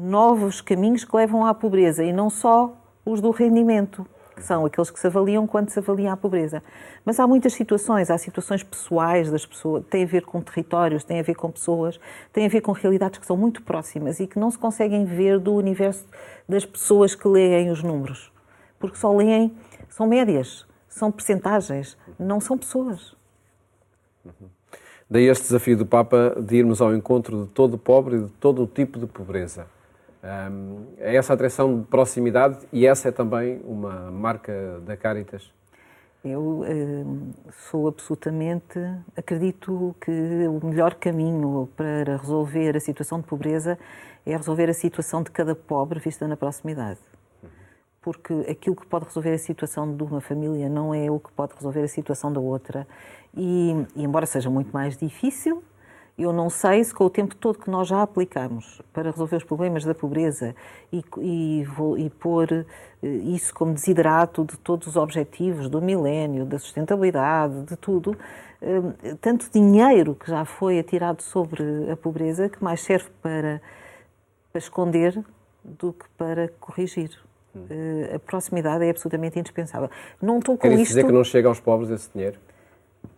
novos 0.00 0.60
caminhos 0.60 1.04
que 1.04 1.16
levam 1.16 1.44
à 1.44 1.52
pobreza 1.52 2.04
e 2.04 2.12
não 2.12 2.30
só 2.30 2.72
os 3.04 3.20
do 3.20 3.30
rendimento, 3.30 4.06
são 4.42 4.64
aqueles 4.66 4.90
que 4.90 4.98
se 4.98 5.06
avaliam 5.06 5.46
quando 5.46 5.70
se 5.70 5.78
avalia 5.78 6.12
a 6.12 6.16
pobreza. 6.16 6.62
Mas 7.04 7.18
há 7.18 7.26
muitas 7.26 7.52
situações, 7.52 8.10
há 8.10 8.18
situações 8.18 8.62
pessoais 8.62 9.30
das 9.30 9.46
pessoas, 9.46 9.84
tem 9.90 10.04
a 10.04 10.06
ver 10.06 10.24
com 10.24 10.40
territórios, 10.40 11.04
tem 11.04 11.20
a 11.20 11.22
ver 11.22 11.34
com 11.34 11.50
pessoas, 11.50 11.98
tem 12.32 12.46
a 12.46 12.48
ver 12.48 12.60
com 12.60 12.72
realidades 12.72 13.18
que 13.18 13.26
são 13.26 13.36
muito 13.36 13.62
próximas 13.62 14.20
e 14.20 14.26
que 14.26 14.38
não 14.38 14.50
se 14.50 14.58
conseguem 14.58 15.04
ver 15.04 15.38
do 15.38 15.54
universo 15.54 16.04
das 16.48 16.64
pessoas 16.64 17.14
que 17.14 17.26
leem 17.26 17.70
os 17.70 17.82
números. 17.82 18.32
Porque 18.78 18.96
só 18.96 19.14
leem, 19.14 19.56
são 19.88 20.06
médias, 20.06 20.66
são 20.88 21.10
percentagens, 21.10 21.96
não 22.18 22.40
são 22.40 22.56
pessoas. 22.56 23.16
Daí 25.10 25.24
este 25.24 25.44
desafio 25.44 25.76
do 25.76 25.86
Papa 25.86 26.36
de 26.38 26.56
irmos 26.56 26.82
ao 26.82 26.94
encontro 26.94 27.44
de 27.44 27.48
todo 27.48 27.74
o 27.74 27.78
pobre 27.78 28.16
e 28.16 28.24
de 28.24 28.30
todo 28.32 28.62
o 28.62 28.66
tipo 28.66 28.98
de 28.98 29.06
pobreza. 29.06 29.66
É 30.98 31.14
essa 31.14 31.32
atração 31.32 31.80
de 31.80 31.86
proximidade 31.86 32.66
e 32.72 32.86
essa 32.86 33.08
é 33.08 33.12
também 33.12 33.60
uma 33.64 34.10
marca 34.10 34.80
da 34.80 34.96
Caritas? 34.96 35.52
Eu 36.24 36.64
sou 37.70 37.86
absolutamente. 37.86 38.78
Acredito 39.16 39.94
que 40.00 40.10
o 40.10 40.66
melhor 40.66 40.94
caminho 40.94 41.68
para 41.76 42.16
resolver 42.16 42.76
a 42.76 42.80
situação 42.80 43.20
de 43.20 43.26
pobreza 43.26 43.78
é 44.26 44.36
resolver 44.36 44.68
a 44.68 44.74
situação 44.74 45.22
de 45.22 45.30
cada 45.30 45.54
pobre 45.54 46.00
vista 46.00 46.26
na 46.26 46.36
proximidade. 46.36 46.98
porque 48.00 48.32
aquilo 48.48 48.74
que 48.74 48.86
pode 48.86 49.04
resolver 49.04 49.34
a 49.34 49.38
situação 49.38 49.94
de 49.94 50.02
uma 50.02 50.20
família 50.20 50.68
não 50.68 50.94
é 50.94 51.10
o 51.10 51.20
que 51.20 51.30
pode 51.32 51.54
resolver 51.54 51.82
a 51.82 51.88
situação 51.88 52.32
da 52.32 52.40
outra. 52.40 52.86
E, 53.36 53.72
e 53.94 54.02
embora 54.02 54.24
seja 54.24 54.48
muito 54.48 54.72
mais 54.72 54.96
difícil, 54.96 55.62
eu 56.18 56.32
não 56.32 56.50
sei 56.50 56.82
se 56.82 56.92
com 56.92 57.04
o 57.04 57.10
tempo 57.10 57.36
todo 57.36 57.58
que 57.58 57.70
nós 57.70 57.86
já 57.86 58.02
aplicamos 58.02 58.82
para 58.92 59.10
resolver 59.10 59.36
os 59.36 59.44
problemas 59.44 59.84
da 59.84 59.94
pobreza 59.94 60.54
e, 60.92 61.04
e, 61.18 61.66
e 61.98 62.10
pôr 62.10 62.52
eh, 62.52 63.06
isso 63.06 63.54
como 63.54 63.72
desiderato 63.72 64.44
de 64.44 64.56
todos 64.58 64.88
os 64.88 64.96
objetivos 64.96 65.68
do 65.68 65.80
milénio, 65.80 66.44
da 66.44 66.58
sustentabilidade, 66.58 67.62
de 67.62 67.76
tudo, 67.76 68.16
eh, 68.60 69.14
tanto 69.20 69.48
dinheiro 69.52 70.16
que 70.16 70.28
já 70.28 70.44
foi 70.44 70.80
atirado 70.80 71.22
sobre 71.22 71.88
a 71.90 71.96
pobreza 71.96 72.48
que 72.48 72.62
mais 72.62 72.80
serve 72.80 73.08
para, 73.22 73.62
para 74.52 74.58
esconder 74.58 75.24
do 75.62 75.92
que 75.92 76.06
para 76.16 76.48
corrigir. 76.58 77.10
Hum. 77.54 77.64
A 78.14 78.18
proximidade 78.18 78.84
é 78.84 78.90
absolutamente 78.90 79.38
indispensável. 79.38 79.88
Não 80.20 80.38
estou 80.38 80.56
com 80.56 80.68
Quer 80.68 80.74
isto... 80.74 80.88
dizer 80.88 81.06
que 81.06 81.12
não 81.12 81.22
chega 81.22 81.48
aos 81.48 81.60
pobres 81.60 81.90
esse 81.90 82.10
dinheiro? 82.12 82.38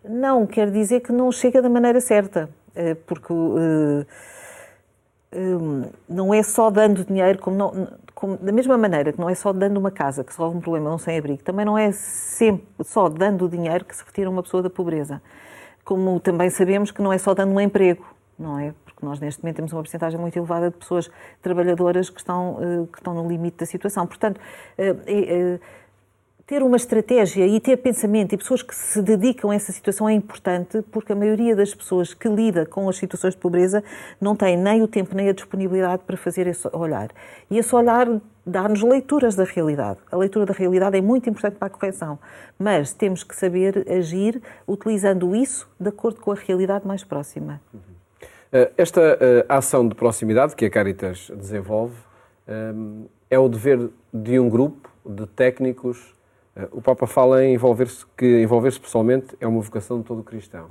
Não, 0.05 0.47
quer 0.47 0.70
dizer 0.70 1.01
que 1.01 1.12
não 1.12 1.30
chega 1.30 1.61
da 1.61 1.68
maneira 1.68 2.01
certa, 2.01 2.49
eh, 2.74 2.95
porque 2.95 3.32
uh, 3.32 4.07
uh, 5.32 5.93
não 6.09 6.32
é 6.32 6.43
só 6.43 6.70
dando 6.70 7.05
dinheiro, 7.05 7.38
como, 7.38 7.57
não, 7.57 7.88
como 8.14 8.36
da 8.36 8.53
mesma 8.53 8.78
maneira 8.78 9.12
que 9.12 9.20
não 9.20 9.28
é 9.28 9.34
só 9.34 9.53
dando 9.53 9.76
uma 9.76 9.91
casa 9.91 10.24
que 10.24 10.30
resolve 10.30 10.57
um 10.57 10.61
problema, 10.61 10.95
um 10.95 10.99
sem-abrigo, 10.99 11.43
também 11.43 11.64
não 11.64 11.76
é 11.76 11.93
sempre 11.93 12.66
só 12.84 13.09
dando 13.09 13.49
dinheiro 13.49 13.84
que 13.84 13.95
se 13.95 14.05
retira 14.05 14.30
uma 14.30 14.43
pessoa 14.43 14.62
da 14.62 14.70
pobreza. 14.70 15.20
Como 15.84 16.20
também 16.20 16.49
sabemos 16.51 16.91
que 16.91 17.03
não 17.03 17.12
é 17.12 17.18
só 17.18 17.34
dando 17.34 17.53
um 17.53 17.61
emprego, 17.61 18.07
não 18.38 18.59
é? 18.59 18.72
Porque 18.84 19.05
nós 19.05 19.18
neste 19.18 19.43
momento 19.43 19.57
temos 19.57 19.72
uma 19.72 19.82
porcentagem 19.82 20.18
muito 20.18 20.38
elevada 20.38 20.70
de 20.70 20.76
pessoas 20.76 21.11
trabalhadoras 21.43 22.09
que 22.09 22.20
estão, 22.20 22.55
uh, 22.55 22.86
que 22.86 22.99
estão 22.99 23.14
no 23.14 23.28
limite 23.28 23.59
da 23.59 23.66
situação. 23.66 24.07
Portanto, 24.07 24.41
ter 26.51 26.64
uma 26.64 26.76
estratégia 26.76 27.46
e 27.46 27.61
ter 27.61 27.76
pensamento 27.76 28.32
e 28.32 28.36
pessoas 28.36 28.61
que 28.61 28.74
se 28.74 29.01
dedicam 29.01 29.53
a 29.53 29.55
essa 29.55 29.70
situação 29.70 30.09
é 30.09 30.14
importante, 30.14 30.82
porque 30.90 31.12
a 31.12 31.14
maioria 31.14 31.55
das 31.55 31.72
pessoas 31.72 32.12
que 32.12 32.28
lida 32.28 32.66
com 32.66 32.88
as 32.88 32.96
situações 32.96 33.34
de 33.34 33.40
pobreza 33.40 33.84
não 34.20 34.34
tem 34.34 34.57
nem 34.57 34.82
o 34.82 34.88
tempo 34.88 35.14
nem 35.14 35.28
a 35.28 35.32
disponibilidade 35.32 36.03
para 36.05 36.16
fazer 36.16 36.48
esse 36.48 36.68
olhar. 36.72 37.11
E 37.48 37.57
esse 37.57 37.72
olhar 37.72 38.20
dá-nos 38.44 38.82
leituras 38.82 39.36
da 39.36 39.44
realidade. 39.44 40.01
A 40.11 40.16
leitura 40.16 40.44
da 40.44 40.53
realidade 40.53 40.98
é 40.98 41.01
muito 41.01 41.30
importante 41.30 41.55
para 41.55 41.68
a 41.68 41.70
correção, 41.70 42.18
mas 42.59 42.92
temos 42.92 43.22
que 43.22 43.36
saber 43.36 43.86
agir 43.88 44.42
utilizando 44.66 45.36
isso 45.36 45.70
de 45.78 45.90
acordo 45.90 46.20
com 46.20 46.32
a 46.32 46.34
realidade 46.34 46.84
mais 46.84 47.05
próxima. 47.05 47.61
Eh, 48.51 48.72
esta 48.76 49.01
eh, 49.01 49.46
ação 49.48 49.86
de 49.86 49.94
proximidade 49.94 50.57
que 50.57 50.64
a 50.64 50.70
Caritas 50.70 51.30
desenvolve 51.32 51.94
eh, 52.48 52.72
é 53.30 53.38
o 53.38 53.48
dever 53.48 53.88
de 54.12 54.36
um 54.40 54.48
grupo 54.48 54.90
de 55.07 55.28
técnicos 55.28 56.18
o 56.72 56.80
Papa 56.80 57.07
fala 57.07 57.44
em 57.44 57.55
envolver-se, 57.55 58.05
que 58.16 58.42
envolver-se 58.42 58.80
pessoalmente 58.80 59.36
é 59.40 59.46
uma 59.46 59.61
vocação 59.61 59.98
de 59.98 60.05
todo 60.05 60.22
cristão. 60.22 60.68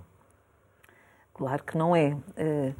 Claro 1.33 1.63
que 1.63 1.77
não 1.77 1.95
é. 1.95 2.17
Eh, 2.35 2.73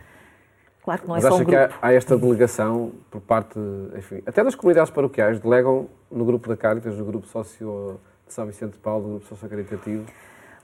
claro 0.84 1.02
que 1.02 1.08
não 1.08 1.16
Mas 1.16 1.26
é 1.26 1.30
só 1.30 1.36
um 1.36 1.38
grupo. 1.38 1.52
grupo. 1.52 1.80
Que 1.80 1.86
há, 1.86 1.88
há, 1.88 1.94
esta 1.94 2.18
delegação 2.18 2.92
por 3.10 3.22
parte, 3.22 3.58
enfim, 3.98 4.22
até 4.26 4.44
das 4.44 4.54
comunidades 4.54 4.92
paroquiais, 4.92 5.40
delegam 5.40 5.88
no 6.12 6.26
grupo 6.26 6.50
da 6.50 6.58
Caritas, 6.58 6.98
no 6.98 7.06
grupo 7.06 7.26
socio 7.28 8.00
de 8.28 8.34
São 8.34 8.46
Vicente 8.46 8.74
de 8.74 8.80
Paulo, 8.80 9.04
no 9.04 9.10
grupo 9.12 9.28
socio-caritativo, 9.28 10.06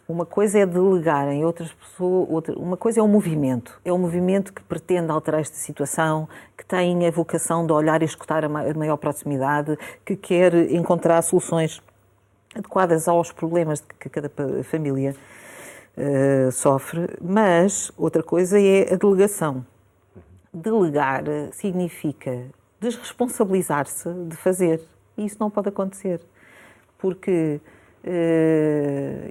uma 0.08 0.26
coisa 0.26 0.60
é 0.60 0.66
delegar 0.68 1.28
em 1.30 1.44
outras 1.44 1.74
pessoas, 1.74 2.30
outra, 2.30 2.56
uma 2.60 2.78
coisa 2.78 3.00
é 3.00 3.04
o 3.04 3.08
movimento. 3.08 3.82
É 3.84 3.92
o 3.92 3.98
movimento 3.98 4.54
que 4.54 4.62
pretende 4.62 5.10
alterar 5.12 5.42
esta 5.42 5.56
situação, 5.56 6.30
que 6.56 6.64
tem 6.64 7.08
a 7.08 7.10
vocação 7.12 7.66
de 7.66 7.74
olhar 7.74 8.04
e 8.04 8.06
escutar 8.06 8.46
a 8.46 8.50
maior 8.50 8.98
proximidade, 8.98 9.76
que 10.06 10.16
quer 10.16 10.54
encontrar 10.72 11.20
soluções 11.24 11.82
adequadas 12.56 13.08
aos 13.08 13.32
problemas 13.32 13.84
que 14.00 14.10
cada 14.10 14.32
família 14.64 15.16
uh, 15.98 16.52
sofre, 16.52 17.08
mas 17.22 17.92
outra 17.98 18.24
coisa 18.24 18.60
é 18.60 18.94
a 18.94 18.96
delegação. 18.96 19.66
Delegar 20.54 21.24
significa 21.52 22.46
desresponsabilizar-se 22.80 24.10
de 24.28 24.36
fazer. 24.36 24.82
E 25.18 25.26
isso 25.26 25.38
não 25.40 25.50
pode 25.50 25.70
acontecer. 25.70 26.22
Porque 26.98 27.60
eh, 27.60 27.75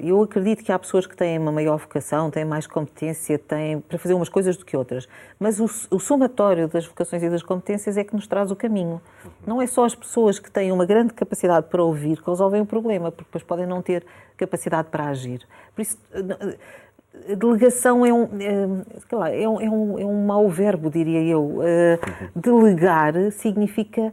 eu 0.02 0.20
acredito 0.20 0.64
que 0.64 0.72
há 0.72 0.78
pessoas 0.78 1.06
que 1.06 1.16
têm 1.16 1.38
uma 1.38 1.52
maior 1.52 1.78
vocação, 1.78 2.28
têm 2.28 2.44
mais 2.44 2.66
competência, 2.66 3.38
têm 3.38 3.80
para 3.80 3.98
fazer 3.98 4.14
umas 4.14 4.28
coisas 4.28 4.56
do 4.56 4.64
que 4.64 4.76
outras. 4.76 5.08
Mas 5.38 5.60
o, 5.60 5.66
o 5.90 6.00
somatório 6.00 6.66
das 6.66 6.84
vocações 6.84 7.22
e 7.22 7.30
das 7.30 7.42
competências 7.42 7.96
é 7.96 8.02
que 8.02 8.14
nos 8.14 8.26
traz 8.26 8.50
o 8.50 8.56
caminho. 8.56 9.00
Não 9.46 9.62
é 9.62 9.66
só 9.66 9.84
as 9.84 9.94
pessoas 9.94 10.40
que 10.40 10.50
têm 10.50 10.72
uma 10.72 10.84
grande 10.84 11.14
capacidade 11.14 11.68
para 11.68 11.84
ouvir 11.84 12.20
que 12.20 12.28
resolvem 12.28 12.62
o 12.62 12.66
problema, 12.66 13.12
porque 13.12 13.28
depois 13.28 13.44
podem 13.44 13.64
não 13.64 13.80
ter 13.80 14.04
capacidade 14.36 14.88
para 14.90 15.04
agir. 15.04 15.46
Por 15.72 15.82
isso, 15.82 15.96
a 17.30 17.34
delegação 17.34 18.04
é 18.04 18.12
um, 18.12 18.24
é, 18.40 19.14
lá, 19.14 19.30
é, 19.30 19.48
um, 19.48 19.60
é, 19.60 19.70
um, 19.70 19.98
é 20.00 20.04
um 20.04 20.26
mau 20.26 20.48
verbo, 20.48 20.90
diria 20.90 21.22
eu. 21.22 21.60
Eh, 21.62 21.98
delegar 22.34 23.14
significa 23.30 24.12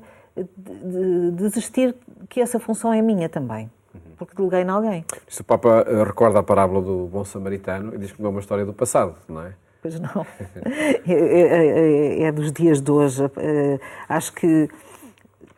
desistir 1.34 1.96
que 2.30 2.40
essa 2.40 2.60
função 2.60 2.94
é 2.94 3.02
minha 3.02 3.28
também 3.28 3.70
porque 4.22 4.36
deleguei 4.36 4.62
em 4.62 4.70
alguém. 4.70 5.04
Isto 5.28 5.40
o 5.40 5.44
Papa 5.44 5.84
eh, 5.88 6.04
recorda 6.04 6.38
a 6.38 6.44
parábola 6.44 6.80
do 6.80 7.08
bom 7.08 7.26
samaritano 7.26 7.96
e 7.96 7.98
diz 7.98 8.12
que 8.12 8.22
não 8.22 8.28
é 8.28 8.32
uma 8.32 8.40
história 8.40 8.64
do 8.64 8.72
passado, 8.72 9.16
não 9.28 9.42
é? 9.42 9.54
Pois 9.82 10.00
não. 10.00 10.12
É, 11.08 11.14
é, 11.14 12.24
é, 12.24 12.32
dos 12.32 12.52
dias 12.52 12.80
de 12.80 12.92
hoje. 12.92 13.24
Eh, 13.38 13.80
acho 14.08 14.32
que 14.34 14.70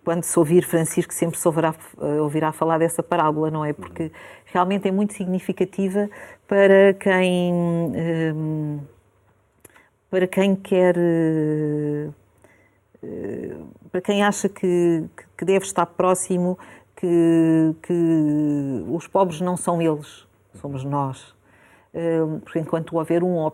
quando 0.05 0.23
se 0.23 0.39
ouvir 0.39 0.63
Francisco 0.63 1.13
sempre 1.13 1.37
se 1.37 1.45
ouvirá, 1.45 1.75
eh, 2.01 2.21
ouvirá 2.21 2.53
falar 2.53 2.77
dessa 2.77 3.03
parábola, 3.03 3.51
não 3.51 3.65
é? 3.65 3.73
Porque 3.73 4.13
realmente 4.45 4.87
é 4.87 4.91
muito 4.93 5.13
significativa 5.13 6.09
para 6.47 6.93
quem 6.93 7.51
para 10.09 10.27
quem 10.27 10.55
quer 10.55 10.95
para 13.91 13.99
quem 14.01 14.23
acha 14.23 14.47
que, 14.47 15.03
que 15.37 15.43
deve 15.43 15.65
estar 15.65 15.85
próximo 15.85 16.57
que, 16.95 17.75
que 17.81 18.85
os 18.89 19.07
pobres 19.07 19.41
não 19.41 19.57
são 19.57 19.81
eles, 19.81 20.25
somos 20.59 20.83
nós. 20.83 21.33
Hum, 21.93 22.39
porque 22.39 22.59
enquanto 22.59 22.95
houver 22.95 23.23
um, 23.23 23.51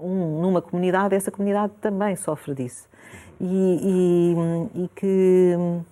um 0.00 0.40
numa 0.40 0.60
comunidade, 0.60 1.14
essa 1.14 1.30
comunidade 1.30 1.72
também 1.80 2.16
sofre 2.16 2.54
disso. 2.54 2.88
E, 3.40 4.34
e, 4.74 4.84
e 4.84 4.88
que, 4.88 5.54
hum, 5.56 5.84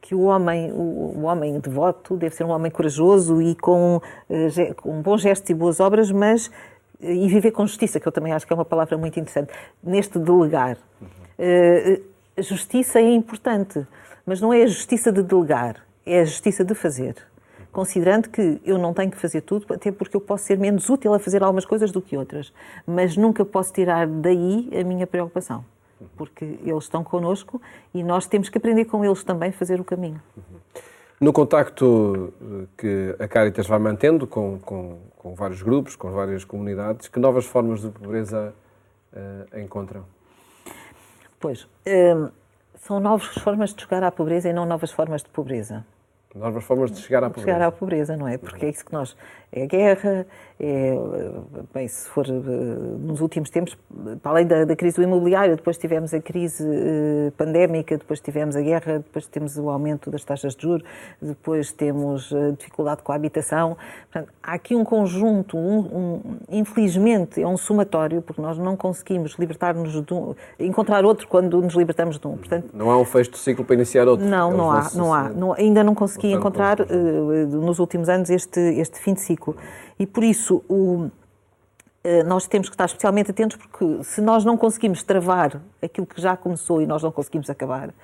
que 0.00 0.14
o 0.14 0.22
homem, 0.22 0.70
o, 0.72 1.22
homem 1.22 1.58
devoto 1.58 2.16
deve 2.16 2.34
ser 2.34 2.44
um 2.44 2.50
homem 2.50 2.70
corajoso 2.70 3.40
e 3.40 3.54
com, 3.54 4.00
eh, 4.28 4.74
com 4.74 5.00
bons 5.00 5.22
gestos 5.22 5.48
e 5.50 5.54
boas 5.54 5.80
obras, 5.80 6.10
mas 6.10 6.50
e 7.02 7.26
viver 7.28 7.50
com 7.50 7.66
justiça, 7.66 7.98
que 7.98 8.06
eu 8.06 8.12
também 8.12 8.32
acho 8.32 8.46
que 8.46 8.52
é 8.52 8.56
uma 8.56 8.64
palavra 8.64 8.96
muito 8.96 9.18
interessante, 9.18 9.52
neste 9.82 10.18
delegar. 10.18 10.76
Uh, 11.38 12.02
a 12.36 12.42
justiça 12.42 13.00
é 13.00 13.12
importante, 13.12 13.84
mas 14.26 14.40
não 14.40 14.52
é 14.52 14.62
a 14.62 14.66
justiça 14.66 15.12
de 15.12 15.22
delegar, 15.22 15.84
é 16.06 16.20
a 16.20 16.24
justiça 16.24 16.64
de 16.64 16.74
fazer. 16.74 17.16
Considerando 17.70 18.28
que 18.28 18.60
eu 18.64 18.76
não 18.76 18.92
tenho 18.92 19.10
que 19.10 19.16
fazer 19.16 19.40
tudo, 19.40 19.72
até 19.72 19.90
porque 19.90 20.14
eu 20.14 20.20
posso 20.20 20.44
ser 20.44 20.58
menos 20.58 20.90
útil 20.90 21.14
a 21.14 21.18
fazer 21.18 21.42
algumas 21.42 21.64
coisas 21.64 21.90
do 21.90 22.02
que 22.02 22.16
outras, 22.16 22.52
mas 22.86 23.16
nunca 23.16 23.44
posso 23.44 23.72
tirar 23.72 24.06
daí 24.06 24.68
a 24.78 24.84
minha 24.84 25.06
preocupação, 25.06 25.64
porque 26.16 26.44
eles 26.64 26.84
estão 26.84 27.02
connosco 27.02 27.60
e 27.94 28.02
nós 28.02 28.26
temos 28.26 28.50
que 28.50 28.58
aprender 28.58 28.84
com 28.84 29.02
eles 29.04 29.24
também 29.24 29.48
a 29.48 29.52
fazer 29.52 29.80
o 29.80 29.84
caminho. 29.84 30.20
No 31.18 31.32
contacto 31.32 32.34
eh, 32.42 32.66
que 32.76 33.16
a 33.18 33.28
Caritas 33.28 33.66
vai 33.66 33.78
mantendo 33.78 34.26
com, 34.26 34.58
com, 34.58 34.98
com 35.16 35.34
vários 35.34 35.62
grupos, 35.62 35.96
com 35.96 36.10
várias 36.10 36.44
comunidades, 36.44 37.08
que 37.08 37.18
novas 37.20 37.46
formas 37.46 37.80
de 37.80 37.90
pobreza 37.90 38.52
uh, 39.12 39.58
encontram? 39.60 40.04
Pois. 41.38 41.66
Um 41.86 42.41
são 42.82 42.98
novas 42.98 43.28
formas 43.38 43.72
de 43.72 43.80
chegar 43.80 44.02
à 44.02 44.10
pobreza 44.10 44.48
e 44.48 44.52
não 44.52 44.66
novas 44.66 44.90
formas 44.90 45.22
de 45.22 45.28
pobreza. 45.28 45.84
Novas 46.34 46.64
formas 46.64 46.90
de 46.90 47.00
chegar 47.00 47.22
à 47.22 47.28
pobreza. 47.28 47.46
Chegar 47.46 47.66
à 47.66 47.70
pobreza, 47.70 48.16
não 48.16 48.26
é? 48.26 48.36
Porque 48.36 48.66
é 48.66 48.70
isso 48.70 48.84
que 48.84 48.92
nós. 48.92 49.16
É 49.52 49.62
a 49.62 49.66
guerra, 49.66 50.26
é. 50.62 50.96
Bem, 51.74 51.88
se 51.88 52.08
for. 52.08 52.24
Eh, 52.28 52.30
nos 52.30 53.20
últimos 53.20 53.50
tempos, 53.50 53.76
para 54.22 54.30
além 54.30 54.46
da, 54.46 54.64
da 54.64 54.76
crise 54.76 54.96
do 54.96 55.02
imobiliário, 55.02 55.56
depois 55.56 55.76
tivemos 55.76 56.14
a 56.14 56.20
crise 56.20 56.64
eh, 56.64 57.32
pandémica, 57.36 57.98
depois 57.98 58.20
tivemos 58.20 58.54
a 58.54 58.60
guerra, 58.60 58.98
depois 58.98 59.26
temos 59.26 59.58
o 59.58 59.68
aumento 59.68 60.08
das 60.08 60.24
taxas 60.24 60.54
de 60.54 60.62
juros, 60.62 60.86
depois 61.20 61.72
temos 61.72 62.32
a 62.32 62.52
dificuldade 62.52 63.02
com 63.02 63.10
a 63.10 63.16
habitação. 63.16 63.76
Portanto, 64.10 64.32
há 64.40 64.52
aqui 64.52 64.76
um 64.76 64.84
conjunto, 64.84 65.58
um, 65.58 65.78
um, 65.78 66.20
infelizmente, 66.48 67.42
é 67.42 67.46
um 67.46 67.56
somatório, 67.56 68.22
porque 68.22 68.40
nós 68.40 68.56
não 68.56 68.76
conseguimos 68.76 69.32
libertar-nos 69.32 70.00
de 70.00 70.14
um. 70.14 70.32
encontrar 70.60 71.04
outro 71.04 71.26
quando 71.26 71.60
nos 71.60 71.74
libertamos 71.74 72.20
de 72.20 72.26
um. 72.28 72.36
Portanto, 72.36 72.68
não 72.72 72.88
há 72.88 72.96
um 72.96 73.04
fecho 73.04 73.32
de 73.32 73.38
ciclo 73.38 73.64
para 73.64 73.74
iniciar 73.74 74.06
outro. 74.06 74.24
Não, 74.24 74.56
não 74.56 74.70
há, 74.70 74.90
não 74.94 75.12
há. 75.12 75.28
Não, 75.28 75.52
ainda 75.54 75.82
não 75.82 75.94
consegui 75.94 76.32
encontrar 76.32 76.80
uh, 76.80 76.84
nos 77.46 77.80
últimos 77.80 78.08
anos 78.08 78.30
este, 78.30 78.60
este 78.60 79.00
fim 79.00 79.14
de 79.14 79.20
ciclo. 79.22 79.56
E 79.98 80.06
por 80.06 80.24
isso 80.24 80.51
o, 80.68 81.10
eh, 82.04 82.24
nós 82.24 82.48
temos 82.48 82.68
que 82.68 82.74
estar 82.74 82.86
especialmente 82.86 83.30
atentos 83.30 83.56
porque 83.56 84.02
se 84.02 84.20
nós 84.20 84.44
não 84.44 84.56
conseguimos 84.56 85.04
travar 85.04 85.60
aquilo 85.80 86.06
que 86.06 86.20
já 86.20 86.36
começou 86.36 86.82
e 86.82 86.86
nós 86.86 87.00
não 87.02 87.12
conseguimos 87.12 87.48
acabar, 87.48 87.94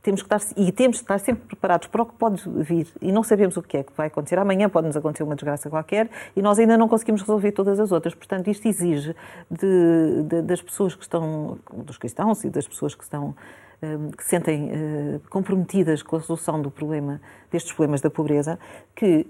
temos 0.00 0.22
que 0.22 0.32
estar, 0.32 0.40
e 0.56 0.70
temos 0.70 0.98
que 0.98 1.04
estar 1.04 1.18
sempre 1.18 1.44
preparados 1.44 1.88
para 1.88 2.02
o 2.02 2.06
que 2.06 2.14
pode 2.14 2.40
vir 2.62 2.86
e 3.02 3.10
não 3.10 3.24
sabemos 3.24 3.56
o 3.56 3.62
que 3.62 3.78
é 3.78 3.82
que 3.82 3.92
vai 3.96 4.06
acontecer. 4.06 4.38
Amanhã 4.38 4.68
pode-nos 4.68 4.96
acontecer 4.96 5.24
uma 5.24 5.34
desgraça 5.34 5.68
qualquer 5.68 6.08
e 6.36 6.42
nós 6.42 6.58
ainda 6.58 6.78
não 6.78 6.86
conseguimos 6.86 7.20
resolver 7.22 7.50
todas 7.50 7.80
as 7.80 7.90
outras. 7.90 8.14
Portanto, 8.14 8.48
isto 8.48 8.68
exige 8.68 9.14
de, 9.50 10.22
de, 10.22 10.42
das 10.42 10.62
pessoas 10.62 10.94
que 10.94 11.02
estão, 11.02 11.58
dos 11.72 11.98
cristãos 11.98 12.44
e 12.44 12.50
das 12.50 12.68
pessoas 12.68 12.94
que 12.94 13.02
estão 13.02 13.34
eh, 13.82 13.96
que 14.16 14.22
se 14.22 14.30
sentem 14.30 14.70
eh, 14.70 15.20
comprometidas 15.30 16.00
com 16.00 16.14
a 16.14 16.20
solução 16.20 16.62
do 16.62 16.70
problema, 16.70 17.20
destes 17.50 17.72
problemas 17.72 18.00
da 18.00 18.08
pobreza, 18.08 18.56
que 18.94 19.26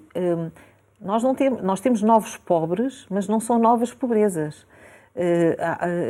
nós, 1.00 1.22
não 1.22 1.34
temos, 1.34 1.62
nós 1.62 1.80
temos 1.80 2.02
novos 2.02 2.36
pobres, 2.36 3.06
mas 3.08 3.28
não 3.28 3.40
são 3.40 3.58
novas 3.58 3.92
pobrezas. 3.92 4.66
Eh, 5.14 5.56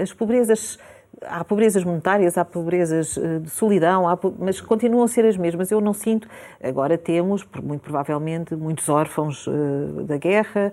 as 0.02 0.12
pobrezas 0.12 0.78
há 1.22 1.42
pobrezas 1.42 1.82
monetárias, 1.82 2.38
há 2.38 2.44
pobrezas 2.44 3.16
eh, 3.16 3.38
de 3.40 3.50
solidão, 3.50 4.08
há, 4.08 4.18
mas 4.38 4.60
continuam 4.60 5.04
a 5.04 5.08
ser 5.08 5.24
as 5.24 5.36
mesmas. 5.36 5.70
Eu 5.70 5.80
não 5.80 5.92
sinto. 5.92 6.28
Agora 6.62 6.96
temos, 6.96 7.46
muito 7.62 7.82
provavelmente, 7.82 8.54
muitos 8.54 8.88
órfãos 8.88 9.46
uh, 9.46 10.04
da 10.04 10.16
guerra, 10.16 10.72